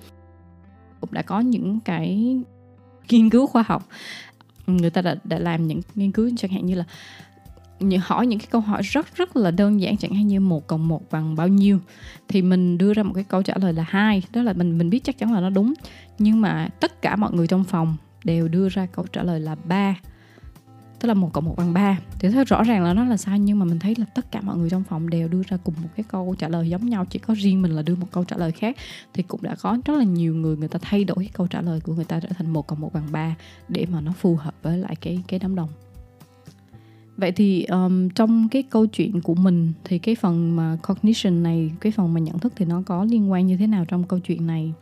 Cũng 1.02 1.14
đã 1.14 1.22
có 1.22 1.40
những 1.40 1.80
cái 1.80 2.38
nghiên 3.10 3.30
cứu 3.30 3.48
khoa 3.48 3.64
học. 3.68 3.88
Người 4.68 4.90
ta 4.90 5.02
đã, 5.02 5.16
đã 5.24 5.40
làm 5.40 5.68
những 5.68 5.82
nghiên 5.96 6.12
cứu 6.12 6.30
chẳng 6.38 6.52
hạn 6.52 6.66
như 6.66 6.76
là 6.76 6.84
những 7.80 8.02
hỏi 8.04 8.28
những 8.28 8.40
cái 8.40 8.48
câu 8.52 8.62
hỏi 8.62 8.82
rất 8.82 9.16
rất 9.16 9.36
là 9.36 9.52
đơn 9.52 9.82
giản 9.82 9.98
chẳng 9.98 10.14
hạn 10.14 10.28
như 10.28 10.40
một 10.40 10.68
cộng 10.68 10.88
một 10.88 11.12
bằng 11.12 11.36
bao 11.36 11.48
nhiêu. 11.48 11.80
Thì 12.28 12.42
mình 12.42 12.78
đưa 12.78 12.94
ra 12.94 13.04
một 13.04 13.14
cái 13.14 13.24
câu 13.24 13.44
trả 13.44 13.54
lời 13.62 13.74
là 13.74 13.86
hai 13.88 14.24
đó 14.34 14.42
là 14.42 14.54
mình 14.54 14.78
mình 14.78 14.90
biết 14.90 15.04
chắc 15.04 15.18
chắn 15.18 15.34
là 15.34 15.40
nó 15.40 15.50
đúng. 15.50 15.74
Nhưng 16.20 16.42
mà 16.42 16.70
tất 16.80 17.02
cả 17.02 17.16
mọi 17.16 17.34
người 17.34 17.48
trong 17.48 17.64
phòng 17.64 17.98
đều 18.28 18.48
đưa 18.48 18.70
ra 18.70 18.86
câu 18.86 19.06
trả 19.14 19.24
lời 19.24 19.40
là 19.40 19.56
3 19.56 19.96
tức 21.00 21.08
là 21.08 21.14
một 21.14 21.30
cộng 21.34 21.46
một 21.46 21.56
bằng 21.58 21.74
3 21.74 22.00
thì 22.20 22.30
thấy 22.30 22.46
rõ 22.46 22.64
ràng 22.64 22.84
là 22.84 22.94
nó 22.94 23.06
là 23.06 23.18
sai 23.18 23.40
nhưng 23.40 23.60
mà 23.60 23.66
mình 23.66 23.80
thấy 23.80 23.96
là 23.98 24.06
tất 24.16 24.32
cả 24.32 24.42
mọi 24.42 24.58
người 24.58 24.70
trong 24.70 24.84
phòng 24.84 25.10
đều 25.10 25.28
đưa 25.28 25.42
ra 25.48 25.58
cùng 25.58 25.76
một 25.84 25.90
cái 25.96 26.04
câu 26.08 26.36
trả 26.40 26.48
lời 26.48 26.70
giống 26.70 26.90
nhau. 26.90 27.06
Chỉ 27.06 27.20
có 27.20 27.34
riêng 27.38 27.62
mình 27.62 27.72
là 27.72 27.82
đưa 27.82 27.96
một 27.96 28.08
câu 28.12 28.24
trả 28.24 28.38
lời 28.38 28.52
khác. 28.52 28.78
Thì 29.14 29.24
cũng 29.24 29.44
đã 29.44 29.56
có 29.62 29.78
rất 29.86 29.98
là 29.98 30.04
nhiều 30.04 30.36
người 30.36 30.58
người 30.58 30.68
ta 30.68 30.80
thay 30.82 31.04
đổi 31.04 31.18
cái 31.18 31.30
câu 31.34 31.48
trả 31.48 31.62
lời 31.62 31.80
của 31.80 31.94
người 31.94 32.06
ta 32.06 32.20
trở 32.20 32.30
thành 32.30 32.50
một 32.50 32.68
cộng 32.68 32.80
một 32.80 32.94
bằng 32.94 33.12
3 33.12 33.36
để 33.68 33.86
mà 33.92 34.02
nó 34.02 34.12
phù 34.12 34.36
hợp 34.36 34.56
với 34.64 34.78
lại 34.78 34.96
cái 34.96 35.24
cái 35.28 35.40
đám 35.40 35.56
đông. 35.56 35.70
Vậy 37.18 37.32
thì 37.32 37.64
um, 37.64 38.10
trong 38.10 38.50
cái 38.50 38.64
câu 38.64 38.86
chuyện 38.86 39.22
của 39.22 39.36
mình 39.36 39.74
thì 39.84 40.00
cái 40.00 40.16
phần 40.16 40.56
mà 40.56 40.78
cognition 40.88 41.44
này 41.44 41.72
cái 41.80 41.92
phần 41.92 42.14
mà 42.14 42.20
nhận 42.20 42.40
thức 42.40 42.54
thì 42.56 42.66
nó 42.66 42.82
có 42.86 43.04
liên 43.04 43.32
quan 43.32 43.48
như 43.48 43.58
thế 43.58 43.68
nào 43.68 43.86
trong 43.86 44.04
câu 44.04 44.20
chuyện 44.20 44.48
này? 44.48 44.74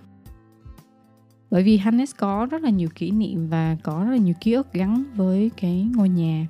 Bởi 1.56 1.64
vì 1.64 1.78
Hannes 1.78 2.12
có 2.18 2.48
rất 2.52 2.62
là 2.62 2.70
nhiều 2.70 2.90
kỷ 2.96 3.12
niệm 3.12 3.48
và 3.50 3.78
có 3.84 4.04
rất 4.06 4.12
là 4.12 4.18
nhiều 4.18 4.34
ký 4.42 4.54
ức 4.54 4.74
gắn 4.74 5.04
với 5.16 5.52
cái 5.58 5.88
ngôi 5.96 6.10
nhà. 6.10 6.48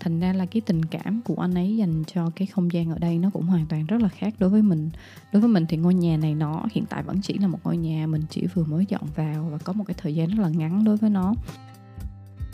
Thành 0.00 0.20
ra 0.20 0.32
là 0.32 0.46
cái 0.46 0.60
tình 0.60 0.84
cảm 0.84 1.20
của 1.24 1.34
anh 1.34 1.54
ấy 1.54 1.76
dành 1.76 2.04
cho 2.14 2.30
cái 2.36 2.46
không 2.46 2.72
gian 2.72 2.90
ở 2.90 2.98
đây 2.98 3.18
nó 3.18 3.30
cũng 3.30 3.46
hoàn 3.46 3.66
toàn 3.66 3.86
rất 3.86 4.02
là 4.02 4.08
khác 4.08 4.34
đối 4.38 4.50
với 4.50 4.62
mình. 4.62 4.90
Đối 5.32 5.40
với 5.40 5.48
mình 5.48 5.66
thì 5.68 5.76
ngôi 5.76 5.94
nhà 5.94 6.16
này 6.16 6.34
nó 6.34 6.62
hiện 6.72 6.84
tại 6.88 7.02
vẫn 7.02 7.20
chỉ 7.22 7.38
là 7.38 7.48
một 7.48 7.58
ngôi 7.64 7.76
nhà 7.76 8.06
mình 8.06 8.22
chỉ 8.30 8.46
vừa 8.54 8.64
mới 8.64 8.84
dọn 8.88 9.02
vào 9.16 9.48
và 9.52 9.58
có 9.58 9.72
một 9.72 9.84
cái 9.86 9.94
thời 9.98 10.14
gian 10.14 10.28
rất 10.28 10.42
là 10.42 10.48
ngắn 10.48 10.84
đối 10.84 10.96
với 10.96 11.10
nó. 11.10 11.34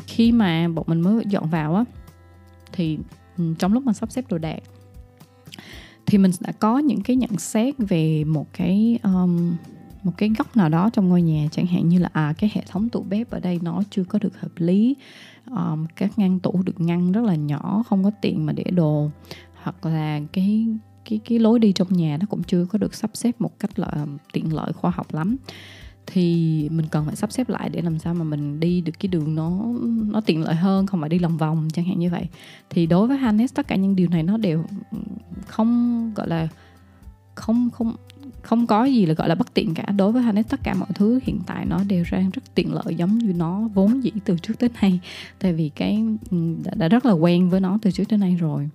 Khi 0.07 0.33
mà 0.33 0.68
bọn 0.68 0.85
mình 0.88 1.00
mới 1.00 1.24
dọn 1.28 1.50
vào 1.50 1.74
á 1.74 1.85
thì 2.72 2.98
ừ, 3.38 3.55
trong 3.59 3.72
lúc 3.72 3.83
mà 3.83 3.92
sắp 3.92 4.12
xếp 4.12 4.24
đồ 4.28 4.38
đạc 4.38 4.61
thì 6.07 6.18
mình 6.18 6.31
đã 6.40 6.52
có 6.52 6.78
những 6.78 7.02
cái 7.02 7.16
nhận 7.16 7.38
xét 7.38 7.74
về 7.78 8.24
một 8.24 8.46
cái 8.52 8.98
um, 9.02 9.55
một 10.02 10.12
cái 10.16 10.30
góc 10.38 10.56
nào 10.56 10.68
đó 10.68 10.90
trong 10.92 11.08
ngôi 11.08 11.22
nhà 11.22 11.48
chẳng 11.52 11.66
hạn 11.66 11.88
như 11.88 11.98
là 11.98 12.08
à 12.12 12.34
cái 12.38 12.50
hệ 12.54 12.62
thống 12.70 12.88
tủ 12.88 13.02
bếp 13.02 13.30
ở 13.30 13.40
đây 13.40 13.58
nó 13.62 13.82
chưa 13.90 14.04
có 14.04 14.18
được 14.18 14.40
hợp 14.40 14.52
lý 14.56 14.96
um, 15.50 15.86
các 15.96 16.18
ngăn 16.18 16.40
tủ 16.40 16.62
được 16.64 16.80
ngăn 16.80 17.12
rất 17.12 17.24
là 17.24 17.34
nhỏ 17.34 17.82
không 17.88 18.04
có 18.04 18.10
tiện 18.20 18.46
mà 18.46 18.52
để 18.52 18.64
đồ 18.64 19.10
hoặc 19.62 19.86
là 19.86 20.20
cái 20.32 20.66
cái 21.04 21.20
cái 21.24 21.38
lối 21.38 21.58
đi 21.58 21.72
trong 21.72 21.88
nhà 21.92 22.16
nó 22.20 22.26
cũng 22.30 22.42
chưa 22.42 22.64
có 22.64 22.78
được 22.78 22.94
sắp 22.94 23.10
xếp 23.14 23.40
một 23.40 23.58
cách 23.58 23.78
là 23.78 24.06
tiện 24.32 24.54
lợi 24.54 24.72
khoa 24.72 24.90
học 24.90 25.14
lắm. 25.14 25.36
Thì 26.06 26.68
mình 26.68 26.86
cần 26.90 27.06
phải 27.06 27.16
sắp 27.16 27.32
xếp 27.32 27.48
lại 27.48 27.68
để 27.68 27.82
làm 27.82 27.98
sao 27.98 28.14
mà 28.14 28.24
mình 28.24 28.60
đi 28.60 28.80
được 28.80 28.92
cái 28.98 29.08
đường 29.08 29.34
nó 29.34 29.50
nó 30.12 30.20
tiện 30.20 30.42
lợi 30.42 30.54
hơn 30.54 30.86
không 30.86 31.00
phải 31.00 31.08
đi 31.08 31.18
lòng 31.18 31.36
vòng 31.36 31.68
chẳng 31.72 31.84
hạn 31.84 31.98
như 31.98 32.10
vậy. 32.10 32.28
Thì 32.70 32.86
đối 32.86 33.06
với 33.06 33.16
Hannes 33.16 33.54
tất 33.54 33.68
cả 33.68 33.76
những 33.76 33.96
điều 33.96 34.08
này 34.08 34.22
nó 34.22 34.36
đều 34.36 34.64
không 35.46 36.12
gọi 36.14 36.28
là 36.28 36.48
không 37.34 37.70
không 37.70 37.96
không 38.42 38.66
có 38.66 38.85
gì 38.85 39.07
là 39.07 39.14
gọi 39.14 39.29
là 39.29 39.35
bất 39.35 39.55
tiện 39.55 39.75
cả. 39.75 39.87
Đối 39.97 40.12
với 40.12 40.23
Hannes 40.23 40.47
tất 40.49 40.61
cả 40.62 40.75
mọi 40.75 40.88
thứ 40.95 41.21
hiện 41.23 41.40
tại 41.47 41.66
nó 41.66 41.79
đều 41.88 42.05
đang 42.12 42.31
rất 42.31 42.42
tiện 42.55 42.75
lợi 42.75 42.95
giống 42.95 43.18
như 43.18 43.33
nó 43.33 43.68
vốn 43.75 44.05
dĩ 44.05 44.12
từ 44.25 44.37
trước 44.42 44.59
tới 44.59 44.71
nay. 44.83 45.01
Tại 45.38 45.53
vì 45.53 45.68
cái 45.68 46.05
ừ, 46.31 46.55
đã, 46.64 46.73
đã 46.75 46.88
rất 46.88 47.07
là 47.07 47.12
quen 47.12 47.51
với 47.51 47.61
nó 47.61 47.79
từ 47.83 47.90
trước 47.90 48.05
tới 48.09 48.18
nay 48.18 48.37
rồi. 48.40 48.68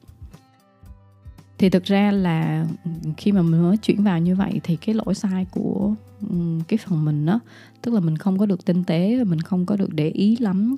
Thì 1.57 1.69
thực 1.69 1.83
ra 1.83 2.11
là 2.11 2.65
ừ, 2.85 2.91
khi 3.17 3.31
mà 3.31 3.41
mình 3.41 3.61
mới 3.61 3.77
chuyển 3.77 4.03
vào 4.03 4.19
như 4.19 4.35
vậy 4.35 4.59
thì 4.63 4.75
cái 4.75 4.95
lỗi 4.95 5.15
sai 5.15 5.45
của 5.51 5.93
ừ, 6.29 6.59
cái 6.67 6.77
phần 6.77 7.05
mình 7.05 7.25
đó 7.25 7.39
tức 7.81 7.93
là 7.93 7.99
mình 7.99 8.17
không 8.17 8.37
có 8.37 8.45
được 8.45 8.65
tinh 8.65 8.83
tế 8.83 9.17
và 9.17 9.23
mình 9.23 9.41
không 9.41 9.65
có 9.65 9.75
được 9.75 9.93
để 9.93 10.09
ý 10.09 10.37
lắm 10.39 10.75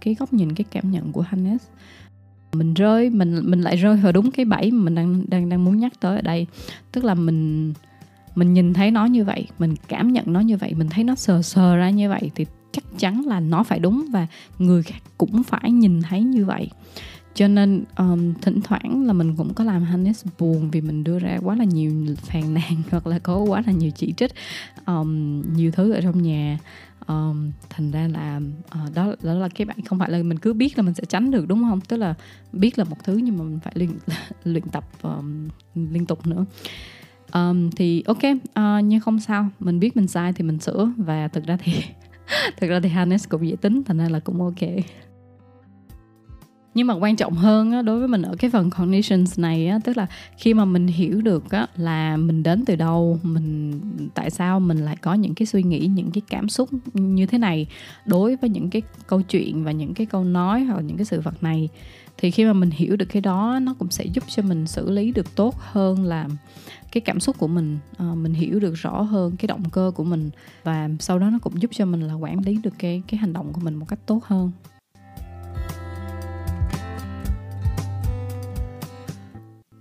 cái 0.00 0.14
góc 0.14 0.32
nhìn 0.32 0.54
cái 0.54 0.64
cảm 0.70 0.90
nhận 0.90 1.12
của 1.12 1.20
Hannes. 1.20 1.60
Mình 2.52 2.74
rơi 2.74 3.10
mình 3.10 3.40
mình 3.44 3.60
lại 3.60 3.76
rơi 3.76 3.96
vào 3.96 4.12
đúng 4.12 4.30
cái 4.30 4.44
bẫy 4.44 4.70
mà 4.70 4.84
mình 4.84 4.94
đang 4.94 5.24
đang 5.28 5.48
đang 5.48 5.64
muốn 5.64 5.78
nhắc 5.78 5.92
tới 6.00 6.16
ở 6.16 6.22
đây. 6.22 6.46
Tức 6.92 7.04
là 7.04 7.14
mình 7.14 7.72
mình 8.40 8.54
nhìn 8.54 8.74
thấy 8.74 8.90
nó 8.90 9.06
như 9.06 9.24
vậy 9.24 9.46
mình 9.58 9.74
cảm 9.88 10.12
nhận 10.12 10.24
nó 10.26 10.40
như 10.40 10.56
vậy 10.56 10.74
mình 10.74 10.88
thấy 10.88 11.04
nó 11.04 11.14
sờ 11.14 11.42
sờ 11.42 11.76
ra 11.76 11.90
như 11.90 12.08
vậy 12.08 12.30
thì 12.34 12.46
chắc 12.72 12.84
chắn 12.98 13.26
là 13.26 13.40
nó 13.40 13.62
phải 13.62 13.78
đúng 13.78 14.06
và 14.12 14.26
người 14.58 14.82
khác 14.82 14.98
cũng 15.18 15.42
phải 15.42 15.70
nhìn 15.70 16.02
thấy 16.02 16.22
như 16.22 16.44
vậy. 16.44 16.68
Cho 17.34 17.48
nên 17.48 17.84
um, 17.96 18.34
thỉnh 18.42 18.60
thoảng 18.60 19.06
là 19.06 19.12
mình 19.12 19.36
cũng 19.36 19.54
có 19.54 19.64
làm 19.64 19.82
Hannes 19.82 20.26
buồn 20.38 20.70
vì 20.70 20.80
mình 20.80 21.04
đưa 21.04 21.18
ra 21.18 21.38
quá 21.42 21.56
là 21.56 21.64
nhiều 21.64 21.92
phàn 22.16 22.54
nàn 22.54 22.82
hoặc 22.90 23.06
là 23.06 23.18
có 23.18 23.38
quá 23.38 23.62
là 23.66 23.72
nhiều 23.72 23.90
chỉ 23.90 24.12
trích 24.16 24.32
um, 24.86 25.42
nhiều 25.56 25.70
thứ 25.70 25.92
ở 25.92 26.00
trong 26.00 26.22
nhà. 26.22 26.58
Um, 27.06 27.52
thành 27.70 27.90
ra 27.90 28.08
là 28.08 28.40
uh, 28.84 28.94
đó 28.94 29.14
đó 29.22 29.34
là 29.34 29.48
cái 29.48 29.64
bạn 29.64 29.82
không 29.84 29.98
phải 29.98 30.10
là 30.10 30.22
mình 30.22 30.38
cứ 30.38 30.52
biết 30.52 30.78
là 30.78 30.82
mình 30.82 30.94
sẽ 30.94 31.04
tránh 31.08 31.30
được 31.30 31.48
đúng 31.48 31.62
không? 31.62 31.80
Tức 31.80 31.96
là 31.96 32.14
biết 32.52 32.78
là 32.78 32.84
một 32.84 32.96
thứ 33.04 33.16
nhưng 33.16 33.38
mà 33.38 33.44
mình 33.44 33.58
phải 33.64 33.72
luyện 33.76 33.90
luyện 34.44 34.64
tập 34.72 34.84
um, 35.02 35.48
liên 35.74 36.06
tục 36.06 36.26
nữa 36.26 36.44
um, 37.34 37.70
thì 37.70 38.02
ok 38.06 38.22
uh, 38.24 38.84
nhưng 38.84 39.00
không 39.00 39.20
sao. 39.20 39.48
Mình 39.60 39.80
biết 39.80 39.96
mình 39.96 40.08
sai 40.08 40.32
thì 40.32 40.44
mình 40.44 40.58
sửa. 40.58 40.92
Và 40.96 41.28
thực 41.28 41.46
ra 41.46 41.56
thì 41.62 41.72
thực 42.60 42.70
ra 42.70 42.80
thì 42.80 42.88
Hannes 42.88 43.28
cũng 43.28 43.48
dễ 43.48 43.56
tính 43.56 43.82
thành 43.84 43.98
ra 43.98 44.08
là 44.08 44.20
cũng 44.20 44.42
ok. 44.42 44.68
Nhưng 46.74 46.86
mà 46.86 46.94
quan 46.94 47.16
trọng 47.16 47.32
hơn 47.32 47.72
á, 47.72 47.82
đối 47.82 47.98
với 47.98 48.08
mình 48.08 48.22
ở 48.22 48.34
cái 48.38 48.50
phần 48.50 48.70
conditions 48.70 49.38
này 49.38 49.66
á, 49.66 49.78
tức 49.84 49.96
là 49.96 50.06
khi 50.36 50.54
mà 50.54 50.64
mình 50.64 50.86
hiểu 50.86 51.20
được 51.20 51.50
á, 51.50 51.66
là 51.76 52.16
mình 52.16 52.42
đến 52.42 52.64
từ 52.64 52.76
đâu 52.76 53.18
mình 53.22 53.80
tại 54.14 54.30
sao 54.30 54.60
mình 54.60 54.78
lại 54.78 54.96
có 54.96 55.14
những 55.14 55.34
cái 55.34 55.46
suy 55.46 55.62
nghĩ 55.62 55.86
những 55.86 56.10
cái 56.10 56.22
cảm 56.28 56.48
xúc 56.48 56.68
như 56.94 57.26
thế 57.26 57.38
này 57.38 57.66
đối 58.06 58.36
với 58.36 58.50
những 58.50 58.70
cái 58.70 58.82
câu 59.06 59.22
chuyện 59.22 59.64
và 59.64 59.72
những 59.72 59.94
cái 59.94 60.06
câu 60.06 60.24
nói 60.24 60.64
hoặc 60.64 60.80
những 60.80 60.96
cái 60.96 61.04
sự 61.04 61.20
vật 61.20 61.42
này 61.42 61.68
thì 62.18 62.30
khi 62.30 62.44
mà 62.44 62.52
mình 62.52 62.70
hiểu 62.70 62.96
được 62.96 63.06
cái 63.08 63.22
đó 63.22 63.58
nó 63.62 63.74
cũng 63.78 63.90
sẽ 63.90 64.04
giúp 64.04 64.24
cho 64.28 64.42
mình 64.42 64.66
xử 64.66 64.90
lý 64.90 65.12
được 65.12 65.36
tốt 65.36 65.54
hơn 65.58 66.04
là 66.04 66.28
cái 66.92 67.00
cảm 67.00 67.20
xúc 67.20 67.38
của 67.38 67.48
mình 67.48 67.78
uh, 67.92 68.16
mình 68.16 68.34
hiểu 68.34 68.60
được 68.60 68.74
rõ 68.74 69.02
hơn 69.02 69.36
cái 69.36 69.46
động 69.46 69.70
cơ 69.70 69.92
của 69.94 70.04
mình 70.04 70.30
và 70.64 70.88
sau 71.00 71.18
đó 71.18 71.30
nó 71.30 71.38
cũng 71.38 71.62
giúp 71.62 71.70
cho 71.74 71.86
mình 71.86 72.00
là 72.00 72.14
quản 72.14 72.44
lý 72.44 72.58
được 72.62 72.74
cái 72.78 73.02
cái 73.08 73.18
hành 73.18 73.32
động 73.32 73.52
của 73.52 73.60
mình 73.60 73.74
một 73.74 73.86
cách 73.88 74.00
tốt 74.06 74.24
hơn. 74.24 74.50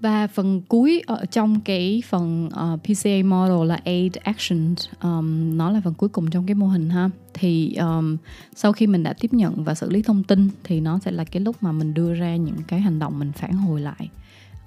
Và 0.02 0.28
phần 0.28 0.62
cuối 0.62 1.02
ở 1.08 1.26
trong 1.26 1.60
cái 1.62 2.04
phần 2.10 2.50
ờ, 2.54 2.74
uh, 2.74 2.80
PCA 2.84 3.24
model 3.26 3.68
là 3.68 3.80
aid 3.86 4.16
action 4.24 4.76
um, 5.02 5.58
nó 5.58 5.72
là 5.72 5.82
phần 5.84 5.94
cuối 5.94 6.10
cùng 6.10 6.30
trong 6.30 6.46
cái 6.46 6.56
mô 6.56 6.68
hình 6.68 6.90
ha. 6.90 7.10
Thì 7.34 7.76
um, 7.76 8.18
sau 8.56 8.74
khi 8.74 8.88
mình 8.88 9.04
đã 9.04 9.14
tiếp 9.14 9.34
nhận 9.34 9.64
và 9.64 9.76
xử 9.76 9.90
lý 9.90 10.02
thông 10.02 10.24
tin 10.24 10.50
thì 10.64 10.80
nó 10.80 11.00
sẽ 11.00 11.12
là 11.12 11.24
cái 11.24 11.42
lúc 11.42 11.56
mà 11.62 11.72
mình 11.72 11.94
đưa 11.94 12.14
ra 12.14 12.36
những 12.36 12.58
cái 12.68 12.80
hành 12.80 13.00
động 13.00 13.20
mình 13.20 13.32
phản 13.32 13.54
hồi 13.54 13.82
lại. 13.82 14.10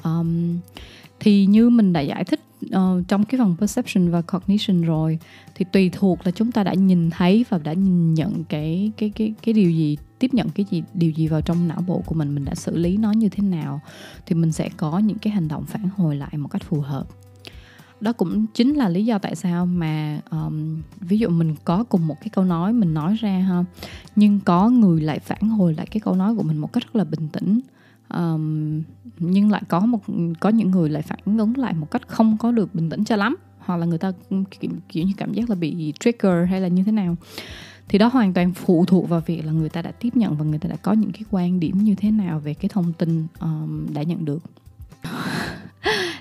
Um, 0.05 0.59
thì 1.23 1.47
như 1.47 1.71
mình 1.71 1.93
đã 1.93 2.01
giải 2.01 2.25
thích 2.25 2.41
uh, 2.67 3.09
trong 3.09 3.25
cái 3.25 3.39
phần 3.39 3.57
perception 3.61 4.11
và 4.11 4.23
cognition 4.23 4.83
rồi 4.83 5.19
thì 5.55 5.65
tùy 5.73 5.91
thuộc 5.93 6.19
là 6.25 6.31
chúng 6.31 6.53
ta 6.53 6.65
đã 6.65 6.75
nhìn 6.75 7.11
thấy 7.11 7.45
và 7.49 7.59
đã 7.59 7.73
nhìn 7.73 8.15
nhận 8.15 8.45
cái 8.45 8.93
cái 8.97 9.11
cái 9.11 9.35
cái 9.43 9.55
điều 9.55 9.71
gì 9.71 9.97
tiếp 10.19 10.35
nhận 10.35 10.49
cái 10.49 10.67
gì 10.71 10.83
điều 10.95 11.11
gì 11.11 11.29
vào 11.29 11.41
trong 11.41 11.69
não 11.69 11.85
bộ 11.87 12.03
của 12.07 12.15
mình 12.15 12.35
mình 12.35 12.45
đã 12.45 12.55
xử 12.55 12.77
lý 12.77 12.97
nó 12.97 13.13
như 13.13 13.29
thế 13.29 13.43
nào 13.43 13.81
thì 14.27 14.35
mình 14.35 14.53
sẽ 14.53 14.69
có 14.77 14.99
những 14.99 15.19
cái 15.19 15.33
hành 15.33 15.49
động 15.49 15.65
phản 15.67 15.89
hồi 15.97 16.17
lại 16.17 16.37
một 16.37 16.49
cách 16.49 16.63
phù 16.63 16.81
hợp. 16.81 17.07
Đó 18.01 18.13
cũng 18.13 18.47
chính 18.55 18.75
là 18.75 18.89
lý 18.89 19.05
do 19.05 19.19
tại 19.19 19.37
sao 19.37 19.67
mà 19.67 20.21
um, 20.31 20.83
ví 21.01 21.19
dụ 21.19 21.29
mình 21.29 21.55
có 21.65 21.85
cùng 21.85 22.07
một 22.07 22.17
cái 22.21 22.29
câu 22.29 22.45
nói 22.45 22.73
mình 22.73 22.95
nói 22.95 23.17
ra 23.21 23.39
ha 23.39 23.65
nhưng 24.17 24.41
có 24.41 24.69
người 24.71 25.01
lại 25.01 25.19
phản 25.19 25.43
hồi 25.43 25.75
lại 25.75 25.87
cái 25.87 26.01
câu 26.01 26.15
nói 26.15 26.35
của 26.35 26.43
mình 26.43 26.59
một 26.59 26.73
cách 26.73 26.83
rất 26.83 26.97
là 26.97 27.05
bình 27.05 27.29
tĩnh 27.29 27.61
um, 28.15 28.83
nhưng 29.19 29.51
lại 29.51 29.63
có 29.69 29.81
một 29.81 30.01
có 30.41 30.49
những 30.49 30.71
người 30.71 30.91
lại 30.91 31.03
phản 31.03 31.19
ứng 31.25 31.57
lại 31.57 31.75
một 31.75 31.91
cách 31.91 32.03
không 32.07 32.37
có 32.39 32.53
được 32.53 32.75
bình 32.75 32.91
tĩnh 32.91 33.05
cho 33.05 33.17
lắm 33.17 33.37
hoặc 33.59 33.77
là 33.77 33.87
người 33.87 33.99
ta 33.99 34.13
ừ, 34.31 34.37
kiểu, 34.61 34.71
kiểu 34.89 35.05
như 35.05 35.13
cảm 35.17 35.33
giác 35.33 35.51
là 35.51 35.57
bị 35.57 35.93
trigger 36.01 36.49
hay 36.49 36.61
là 36.61 36.69
như 36.69 36.83
thế 36.85 36.93
nào. 36.93 37.17
Thì 37.89 37.99
đó 37.99 38.07
hoàn 38.13 38.33
toàn 38.33 38.53
phụ 38.53 38.85
thuộc 38.85 39.09
vào 39.09 39.23
việc 39.27 39.47
là 39.47 39.53
người 39.53 39.69
ta 39.69 39.83
đã 39.83 39.91
tiếp 39.91 40.17
nhận 40.17 40.37
và 40.37 40.45
người 40.45 40.59
ta 40.59 40.69
đã 40.69 40.77
có 40.77 40.93
những 40.93 41.13
cái 41.13 41.23
quan 41.31 41.61
điểm 41.61 41.79
như 41.79 41.95
thế 41.95 42.11
nào 42.11 42.41
về 42.41 42.55
cái 42.55 42.69
thông 42.69 42.93
tin 42.93 43.27
um, 43.41 43.87
đã 43.95 44.03
nhận 44.03 44.25
được. 44.25 44.43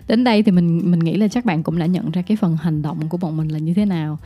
Đến 0.08 0.24
đây 0.24 0.44
thì 0.44 0.52
mình 0.52 0.92
mình 0.92 1.00
nghĩ 1.00 1.18
là 1.18 1.28
chắc 1.28 1.46
bạn 1.46 1.64
cũng 1.64 1.80
đã 1.80 1.86
nhận 1.86 2.12
ra 2.12 2.22
cái 2.22 2.38
phần 2.38 2.58
hành 2.58 2.82
động 2.82 3.10
của 3.10 3.18
bọn 3.18 3.38
mình 3.38 3.48
là 3.48 3.60
như 3.60 3.74
thế 3.74 3.86
nào 3.86 4.20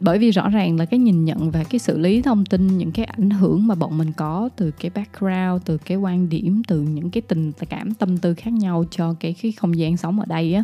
bởi 0.00 0.18
vì 0.18 0.30
rõ 0.30 0.48
ràng 0.48 0.76
là 0.76 0.84
cái 0.84 1.00
nhìn 1.00 1.24
nhận 1.24 1.50
và 1.50 1.64
cái 1.64 1.78
xử 1.78 1.98
lý 1.98 2.22
thông 2.22 2.44
tin, 2.44 2.78
những 2.78 2.92
cái 2.92 3.04
ảnh 3.04 3.30
hưởng 3.30 3.66
mà 3.66 3.74
bọn 3.74 3.98
mình 3.98 4.12
có 4.12 4.48
từ 4.56 4.70
cái 4.70 4.90
background, 4.94 5.62
từ 5.64 5.78
cái 5.78 5.96
quan 5.96 6.28
điểm, 6.28 6.62
từ 6.68 6.80
những 6.82 7.10
cái 7.10 7.20
tình 7.20 7.52
cảm, 7.68 7.94
tâm 7.94 8.18
tư 8.18 8.34
khác 8.34 8.52
nhau 8.52 8.84
cho 8.90 9.14
cái 9.20 9.34
cái 9.42 9.52
không 9.52 9.78
gian 9.78 9.96
sống 9.96 10.20
ở 10.20 10.26
đây 10.26 10.54
á, 10.54 10.62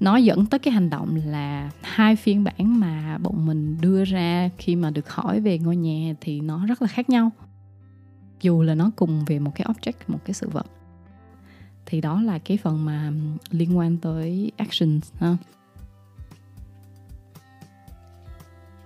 nó 0.00 0.16
dẫn 0.16 0.46
tới 0.46 0.58
cái 0.58 0.74
hành 0.74 0.90
động 0.90 1.16
là 1.26 1.70
hai 1.82 2.16
phiên 2.16 2.44
bản 2.44 2.80
mà 2.80 3.18
bọn 3.18 3.46
mình 3.46 3.76
đưa 3.80 4.04
ra 4.04 4.50
khi 4.58 4.76
mà 4.76 4.90
được 4.90 5.10
hỏi 5.10 5.40
về 5.40 5.58
ngôi 5.58 5.76
nhà 5.76 6.14
thì 6.20 6.40
nó 6.40 6.66
rất 6.66 6.82
là 6.82 6.88
khác 6.88 7.10
nhau. 7.10 7.30
Dù 8.40 8.62
là 8.62 8.74
nó 8.74 8.90
cùng 8.96 9.24
về 9.24 9.38
một 9.38 9.50
cái 9.54 9.66
object, 9.66 9.92
một 10.08 10.18
cái 10.24 10.34
sự 10.34 10.48
vật. 10.48 10.66
Thì 11.86 12.00
đó 12.00 12.22
là 12.22 12.38
cái 12.38 12.56
phần 12.56 12.84
mà 12.84 13.12
liên 13.50 13.78
quan 13.78 13.96
tới 13.96 14.52
actions, 14.56 15.12
ha. 15.18 15.36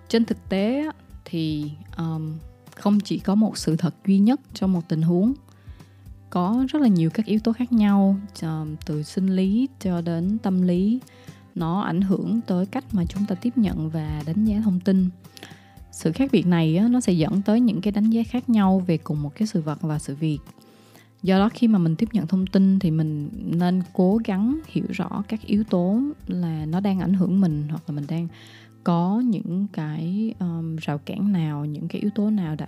Trên 0.09 0.25
thực 0.25 0.49
tế 0.49 0.90
thì 1.25 1.71
um, 1.97 2.38
không 2.77 3.01
chỉ 3.01 3.19
có 3.19 3.35
một 3.35 3.59
sự 3.59 3.77
thật 3.77 3.95
duy 4.07 4.19
nhất 4.19 4.40
trong 4.55 4.73
một 4.73 4.83
tình 4.88 5.03
huống 5.03 5.35
có 6.31 6.64
rất 6.69 6.83
là 6.83 6.88
nhiều 6.88 7.11
các 7.11 7.27
yếu 7.27 7.40
tố 7.40 7.53
khác 7.53 7.73
nhau 7.73 8.16
từ 8.87 9.03
sinh 9.03 9.37
lý 9.37 9.69
cho 9.81 10.01
đến 10.01 10.38
tâm 10.38 10.62
lý. 10.62 11.01
Nó 11.55 11.81
ảnh 11.81 12.01
hưởng 12.01 12.40
tới 12.47 12.66
cách 12.66 12.85
mà 12.92 13.05
chúng 13.05 13.27
ta 13.27 13.35
tiếp 13.35 13.59
nhận 13.59 13.90
và 13.90 14.23
đánh 14.27 14.45
giá 14.45 14.61
thông 14.64 14.81
tin. 14.81 15.09
Sự 15.92 16.12
khác 16.12 16.31
biệt 16.33 16.47
này 16.47 16.81
nó 16.90 17.01
sẽ 17.01 17.12
dẫn 17.12 17.42
tới 17.42 17.61
những 17.61 17.81
cái 17.81 17.92
đánh 17.92 18.11
giá 18.11 18.23
khác 18.23 18.49
nhau 18.49 18.83
về 18.87 18.99
cùng 18.99 19.23
một 19.23 19.35
cái 19.35 19.49
sự 19.49 19.61
vật 19.61 19.83
và 19.83 19.99
sự 19.99 20.14
việc. 20.14 20.38
Do 21.23 21.38
đó 21.38 21.49
khi 21.55 21.69
mà 21.69 21.79
mình 21.79 21.97
tiếp 21.97 22.09
nhận 22.12 22.27
thông 22.27 22.47
tin 22.47 22.79
thì 22.79 22.90
mình 22.90 23.31
nên 23.59 23.83
cố 23.92 24.19
gắng 24.25 24.61
hiểu 24.66 24.85
rõ 24.88 25.23
các 25.29 25.40
yếu 25.47 25.64
tố 25.64 26.01
là 26.27 26.66
nó 26.66 26.81
đang 26.81 27.01
ảnh 27.01 27.14
hưởng 27.14 27.40
mình 27.40 27.69
hoặc 27.69 27.83
là 27.87 27.95
mình 27.95 28.05
đang 28.09 28.29
có 28.87 29.22
những 29.25 29.66
cái 29.72 30.35
um, 30.38 30.77
rào 30.77 30.99
cản 30.99 31.33
nào 31.33 31.64
những 31.64 31.88
cái 31.88 32.01
yếu 32.01 32.11
tố 32.14 32.31
nào 32.31 32.55
đã 32.55 32.66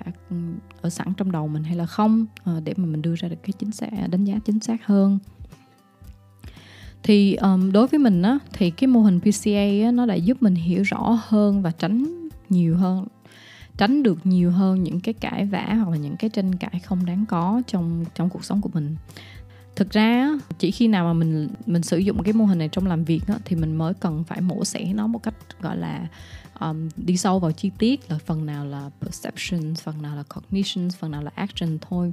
ở 0.81 0.91
sẵn 0.91 1.13
trong 1.17 1.33
đầu 1.33 1.49
mình 1.49 1.65
hay 1.65 1.77
là 1.77 1.87
không 1.87 2.27
uh, 2.51 2.65
để 2.65 2.75
mà 2.77 2.87
mình 2.87 3.03
đưa 3.03 3.15
ra 3.15 3.29
được 3.29 3.43
cái 3.43 3.53
chính 3.59 3.73
xác 3.73 3.89
đánh 4.11 4.25
giá 4.25 4.39
chính 4.45 4.61
xác 4.61 4.87
hơn? 4.87 5.19
Thì 7.03 7.35
um, 7.35 7.73
đối 7.73 7.87
với 7.87 7.99
mình 7.99 8.23
á 8.23 8.39
thì 8.53 8.71
cái 8.71 8.89
mô 8.89 9.01
hình 9.01 9.21
PCA 9.21 9.87
á, 9.87 9.91
nó 9.93 10.07
đã 10.07 10.15
giúp 10.15 10.43
mình 10.43 10.55
hiểu 10.55 10.83
rõ 10.83 11.19
hơn 11.29 11.63
và 11.63 11.71
tránh 11.71 12.29
nhiều 12.49 12.77
hơn 12.77 13.07
tránh 13.77 14.03
được 14.03 14.27
nhiều 14.27 14.51
hơn 14.51 14.83
những 14.83 15.01
cái 15.01 15.15
cãi 15.15 15.45
vã 15.45 15.75
hoặc 15.75 15.91
là 15.91 15.97
những 15.97 16.17
cái 16.17 16.31
tranh 16.31 16.55
cãi 16.55 16.81
không 16.85 17.07
đáng 17.07 17.25
có 17.29 17.63
trong 17.67 18.05
trong 18.15 18.29
cuộc 18.29 18.45
sống 18.45 18.61
của 18.61 18.71
mình 18.75 18.97
thực 19.79 19.91
ra 19.91 20.29
chỉ 20.59 20.71
khi 20.71 20.89
nào 20.89 21.05
mà 21.05 21.13
mình 21.13 21.49
mình 21.67 21.83
sử 21.83 21.99
dụng 21.99 22.23
cái 22.23 22.33
mô 22.33 22.45
hình 22.45 22.59
này 22.59 22.69
trong 22.73 22.87
làm 22.87 23.05
việc 23.05 23.21
á, 23.27 23.35
thì 23.45 23.57
mình 23.57 23.77
mới 23.77 23.95
cần 23.95 24.25
phải 24.25 24.41
mổ 24.41 24.65
xẻ 24.65 24.93
nó 24.95 25.07
một 25.07 25.23
cách 25.23 25.35
gọi 25.61 25.77
là 25.77 26.07
um, 26.61 26.89
đi 26.97 27.17
sâu 27.17 27.39
vào 27.39 27.53
chi 27.53 27.71
tiết 27.79 28.11
là 28.11 28.19
phần 28.27 28.47
nào 28.47 28.67
là 28.67 28.91
perception 29.01 29.75
phần 29.75 30.03
nào 30.03 30.17
là 30.17 30.23
cognition 30.23 30.91
phần 30.99 31.11
nào 31.11 31.23
là 31.23 31.31
action 31.35 31.79
thôi. 31.91 32.13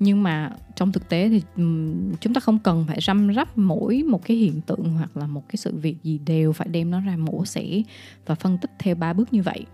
Nhưng 0.00 0.22
mà 0.22 0.50
trong 0.76 0.92
thực 0.92 1.08
tế 1.08 1.28
thì 1.28 1.42
um, 1.56 2.12
chúng 2.20 2.34
ta 2.34 2.40
không 2.40 2.58
cần 2.58 2.84
phải 2.88 2.98
răm 3.00 3.34
rắp 3.34 3.58
mỗi 3.58 4.02
một 4.02 4.24
cái 4.24 4.36
hiện 4.36 4.60
tượng 4.60 4.94
hoặc 4.98 5.16
là 5.16 5.26
một 5.26 5.48
cái 5.48 5.56
sự 5.56 5.76
việc 5.76 5.96
gì 6.02 6.18
đều 6.18 6.52
phải 6.52 6.68
đem 6.68 6.90
nó 6.90 7.00
ra 7.00 7.16
mổ 7.16 7.44
xẻ 7.44 7.82
và 8.26 8.34
phân 8.34 8.58
tích 8.58 8.70
theo 8.78 8.94
ba 8.94 9.12
bước 9.12 9.32
như 9.32 9.42
vậy. 9.42 9.66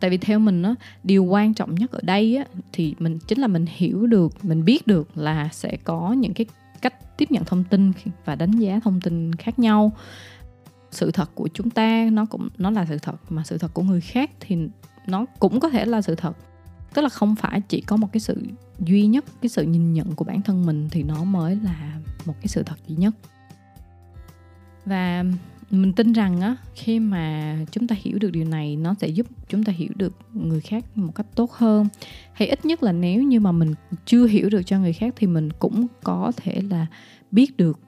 Tại 0.00 0.10
vì 0.10 0.16
theo 0.16 0.38
mình 0.38 0.62
á 0.62 0.74
điều 1.04 1.24
quan 1.24 1.54
trọng 1.54 1.74
nhất 1.74 1.92
ở 1.92 2.00
đây 2.02 2.36
á 2.36 2.44
thì 2.72 2.94
mình 2.98 3.18
chính 3.18 3.38
là 3.38 3.46
mình 3.46 3.66
hiểu 3.68 4.06
được 4.06 4.44
mình 4.44 4.64
biết 4.64 4.86
được 4.86 5.18
là 5.18 5.48
sẽ 5.52 5.76
có 5.84 6.12
những 6.12 6.34
cái 6.34 6.46
cách 6.90 7.16
tiếp 7.16 7.30
nhận 7.30 7.44
thông 7.44 7.64
tin 7.64 7.92
và 8.24 8.34
đánh 8.34 8.50
giá 8.50 8.80
thông 8.84 9.00
tin 9.00 9.32
khác 9.32 9.58
nhau. 9.58 9.92
Sự 10.90 11.10
thật 11.10 11.30
của 11.34 11.48
chúng 11.54 11.70
ta, 11.70 12.08
nó 12.12 12.24
cũng 12.24 12.48
nó 12.58 12.70
là 12.70 12.86
sự 12.88 12.98
thật, 12.98 13.16
mà 13.28 13.44
sự 13.44 13.58
thật 13.58 13.74
của 13.74 13.82
người 13.82 14.00
khác 14.00 14.30
thì 14.40 14.56
nó 15.06 15.26
cũng 15.38 15.60
có 15.60 15.68
thể 15.68 15.84
là 15.84 16.02
sự 16.02 16.14
thật. 16.14 16.36
Tức 16.94 17.02
là 17.02 17.08
không 17.08 17.36
phải 17.36 17.60
chỉ 17.60 17.80
có 17.80 17.96
một 17.96 18.12
cái 18.12 18.20
sự 18.20 18.42
duy 18.78 19.06
nhất, 19.06 19.24
cái 19.42 19.48
sự 19.48 19.62
nhìn 19.62 19.92
nhận 19.92 20.14
của 20.14 20.24
bản 20.24 20.42
thân 20.42 20.66
mình 20.66 20.88
thì 20.90 21.02
nó 21.02 21.24
mới 21.24 21.56
là 21.56 21.98
một 22.24 22.34
cái 22.40 22.48
sự 22.48 22.62
thật 22.62 22.76
duy 22.86 22.96
nhất. 22.96 23.14
Và 24.84 25.24
mình 25.70 25.92
tin 25.92 26.12
rằng 26.12 26.40
á 26.40 26.56
khi 26.74 27.00
mà 27.00 27.56
chúng 27.70 27.86
ta 27.86 27.96
hiểu 27.98 28.18
được 28.18 28.30
điều 28.30 28.44
này 28.44 28.76
nó 28.76 28.94
sẽ 29.00 29.08
giúp 29.08 29.26
chúng 29.48 29.64
ta 29.64 29.72
hiểu 29.72 29.90
được 29.96 30.12
người 30.34 30.60
khác 30.60 30.84
một 30.94 31.14
cách 31.14 31.26
tốt 31.34 31.52
hơn. 31.52 31.88
Hay 32.32 32.48
ít 32.48 32.64
nhất 32.64 32.82
là 32.82 32.92
nếu 32.92 33.22
như 33.22 33.40
mà 33.40 33.52
mình 33.52 33.74
chưa 34.04 34.26
hiểu 34.26 34.50
được 34.50 34.62
cho 34.62 34.78
người 34.78 34.92
khác 34.92 35.14
thì 35.16 35.26
mình 35.26 35.48
cũng 35.58 35.86
có 36.02 36.32
thể 36.36 36.60
là 36.70 36.86
biết 37.30 37.56
được 37.56 37.78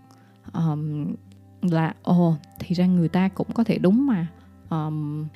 um, 0.53 1.15
là 1.63 1.95
ồ 2.03 2.35
thì 2.59 2.75
ra 2.75 2.87
người 2.87 3.09
ta 3.09 3.29
cũng 3.29 3.53
có 3.55 3.65
thể 3.65 3.79
đúng 3.79 4.07
mà. 4.07 4.27
Um, 4.71 5.27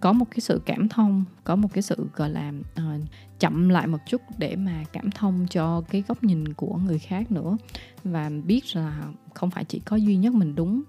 có 0.00 0.12
một 0.12 0.24
cái 0.30 0.40
sự 0.40 0.60
cảm 0.66 0.88
thông 0.88 1.24
có 1.44 1.56
một 1.56 1.68
cái 1.72 1.82
sự 1.82 2.08
gọi 2.14 2.30
là 2.30 2.52
uh, 2.78 3.00
chậm 3.38 3.68
lại 3.68 3.86
một 3.86 3.98
chút 4.06 4.22
để 4.38 4.56
mà 4.56 4.84
cảm 4.92 5.10
thông 5.10 5.46
cho 5.50 5.82
cái 5.90 6.02
góc 6.08 6.24
nhìn 6.24 6.52
của 6.54 6.76
người 6.76 6.98
khác 6.98 7.32
nữa. 7.32 7.56
Và 8.04 8.30
biết 8.44 8.76
là 8.76 9.02
không 9.34 9.50
phải 9.50 9.64
chỉ 9.64 9.78
có 9.78 9.96
duy 9.96 10.16
nhất 10.16 10.34
mình 10.34 10.54
đúng 10.54 10.82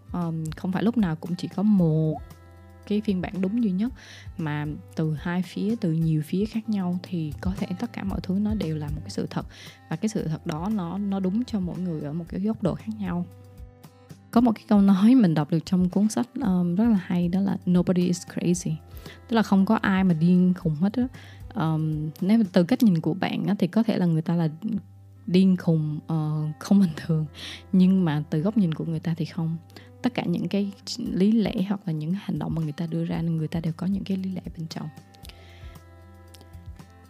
không 0.56 0.72
phải 0.72 0.84
lúc 0.84 0.98
nào 0.98 1.16
cũng 1.16 1.36
chỉ 1.36 1.48
có 1.48 1.64
một 1.64 2.18
cái 2.88 3.02
phiên 3.02 3.22
bản 3.22 3.34
đúng 3.42 3.64
duy 3.64 3.72
nhất 3.72 3.92
mà 4.38 4.66
từ 4.96 5.16
hai 5.20 5.42
phía 5.42 5.76
từ 5.82 5.92
nhiều 5.92 6.22
phía 6.26 6.46
khác 6.46 6.70
nhau 6.70 7.00
thì 7.04 7.34
có 7.42 7.54
thể 7.58 7.68
tất 7.80 7.94
cả 7.94 8.04
mọi 8.04 8.20
thứ 8.24 8.40
nó 8.42 8.54
đều 8.54 8.78
là 8.78 8.88
một 8.88 9.00
cái 9.02 9.10
sự 9.10 9.28
thật. 9.30 9.46
Và 9.90 9.96
cái 9.96 10.10
sự 10.10 10.28
thật 10.28 10.46
đó 10.46 10.70
nó 10.74 10.98
nó 10.98 11.20
đúng 11.20 11.44
cho 11.44 11.60
mỗi 11.60 11.80
người 11.80 12.02
ở 12.02 12.14
một 12.14 12.26
cái 12.28 12.42
góc 12.42 12.64
độ 12.64 12.76
khác 12.76 12.92
nhau. 13.00 13.26
Có 14.32 14.42
một 14.42 14.52
cái 14.56 14.64
câu 14.68 14.82
nói 14.82 15.16
mình 15.16 15.34
đọc 15.34 15.52
được 15.52 15.66
trong 15.66 15.90
cuốn 15.90 16.08
sách 16.10 16.28
um, 16.42 16.76
rất 16.76 16.86
là 16.86 17.00
hay 17.02 17.28
đó 17.28 17.40
là 17.40 17.58
nobody 17.66 18.06
is 18.06 18.28
crazy 18.28 18.74
tức 19.28 19.36
là 19.36 19.44
không 19.44 19.66
có 19.66 19.76
ai 19.76 20.04
mà 20.04 20.14
điên 20.14 20.54
khùng 20.58 20.76
hết 20.76 20.94
á 20.94 21.08
um, 21.56 22.10
nếu 22.22 22.44
từ 22.52 22.64
cách 22.64 22.84
nhìn 22.84 23.02
của 23.02 23.14
bạn 23.14 23.46
á, 23.48 23.56
thì 23.60 23.68
có 23.68 23.84
thể 23.84 23.98
là 23.98 24.06
người 24.06 24.22
ta 24.22 24.36
là 24.36 24.50
điên 25.28 25.58
khùng 25.58 26.00
uh, 26.14 26.60
không 26.60 26.80
bình 26.80 26.92
thường 26.96 27.26
nhưng 27.72 28.06
mà 28.06 28.24
từ 28.30 28.40
góc 28.40 28.58
nhìn 28.58 28.74
của 28.74 28.86
người 28.86 29.00
ta 29.00 29.14
thì 29.18 29.26
không 29.26 29.58
tất 30.02 30.14
cả 30.14 30.24
những 30.26 30.48
cái 30.48 30.72
lý 30.98 31.32
lẽ 31.32 31.54
hoặc 31.70 31.82
là 31.86 31.94
những 31.94 32.14
hành 32.14 32.40
động 32.40 32.56
mà 32.56 32.62
người 32.62 32.72
ta 32.72 32.88
đưa 32.88 33.06
ra 33.06 33.22
người 33.22 33.48
ta 33.48 33.60
đều 33.60 33.74
có 33.78 33.88
những 33.88 34.04
cái 34.04 34.18
lý 34.18 34.32
lẽ 34.32 34.42
bên 34.58 34.68
trong 34.68 34.88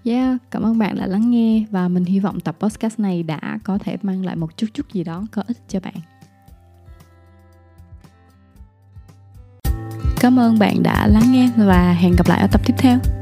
Yeah, 0.04 0.38
cảm 0.52 0.66
ơn 0.66 0.78
bạn 0.78 0.96
đã 0.96 1.08
lắng 1.08 1.32
nghe 1.32 1.66
và 1.72 1.88
mình 1.88 2.06
hy 2.06 2.20
vọng 2.20 2.40
tập 2.40 2.56
podcast 2.60 3.00
này 3.00 3.24
đã 3.24 3.60
có 3.64 3.78
thể 3.78 3.98
mang 4.02 4.26
lại 4.26 4.36
một 4.36 4.58
chút 4.58 4.68
chút 4.74 4.94
gì 4.94 5.04
đó 5.04 5.26
có 5.32 5.44
ích 5.48 5.58
cho 5.68 5.80
bạn. 5.80 5.94
Cảm 10.20 10.40
ơn 10.40 10.60
bạn 10.60 10.84
đã 10.84 11.08
lắng 11.08 11.32
nghe 11.32 11.52
và 11.58 11.94
hẹn 11.94 12.16
gặp 12.18 12.28
lại 12.28 12.42
ở 12.42 12.48
tập 12.52 12.62
tiếp 12.66 12.74
theo. 12.78 13.19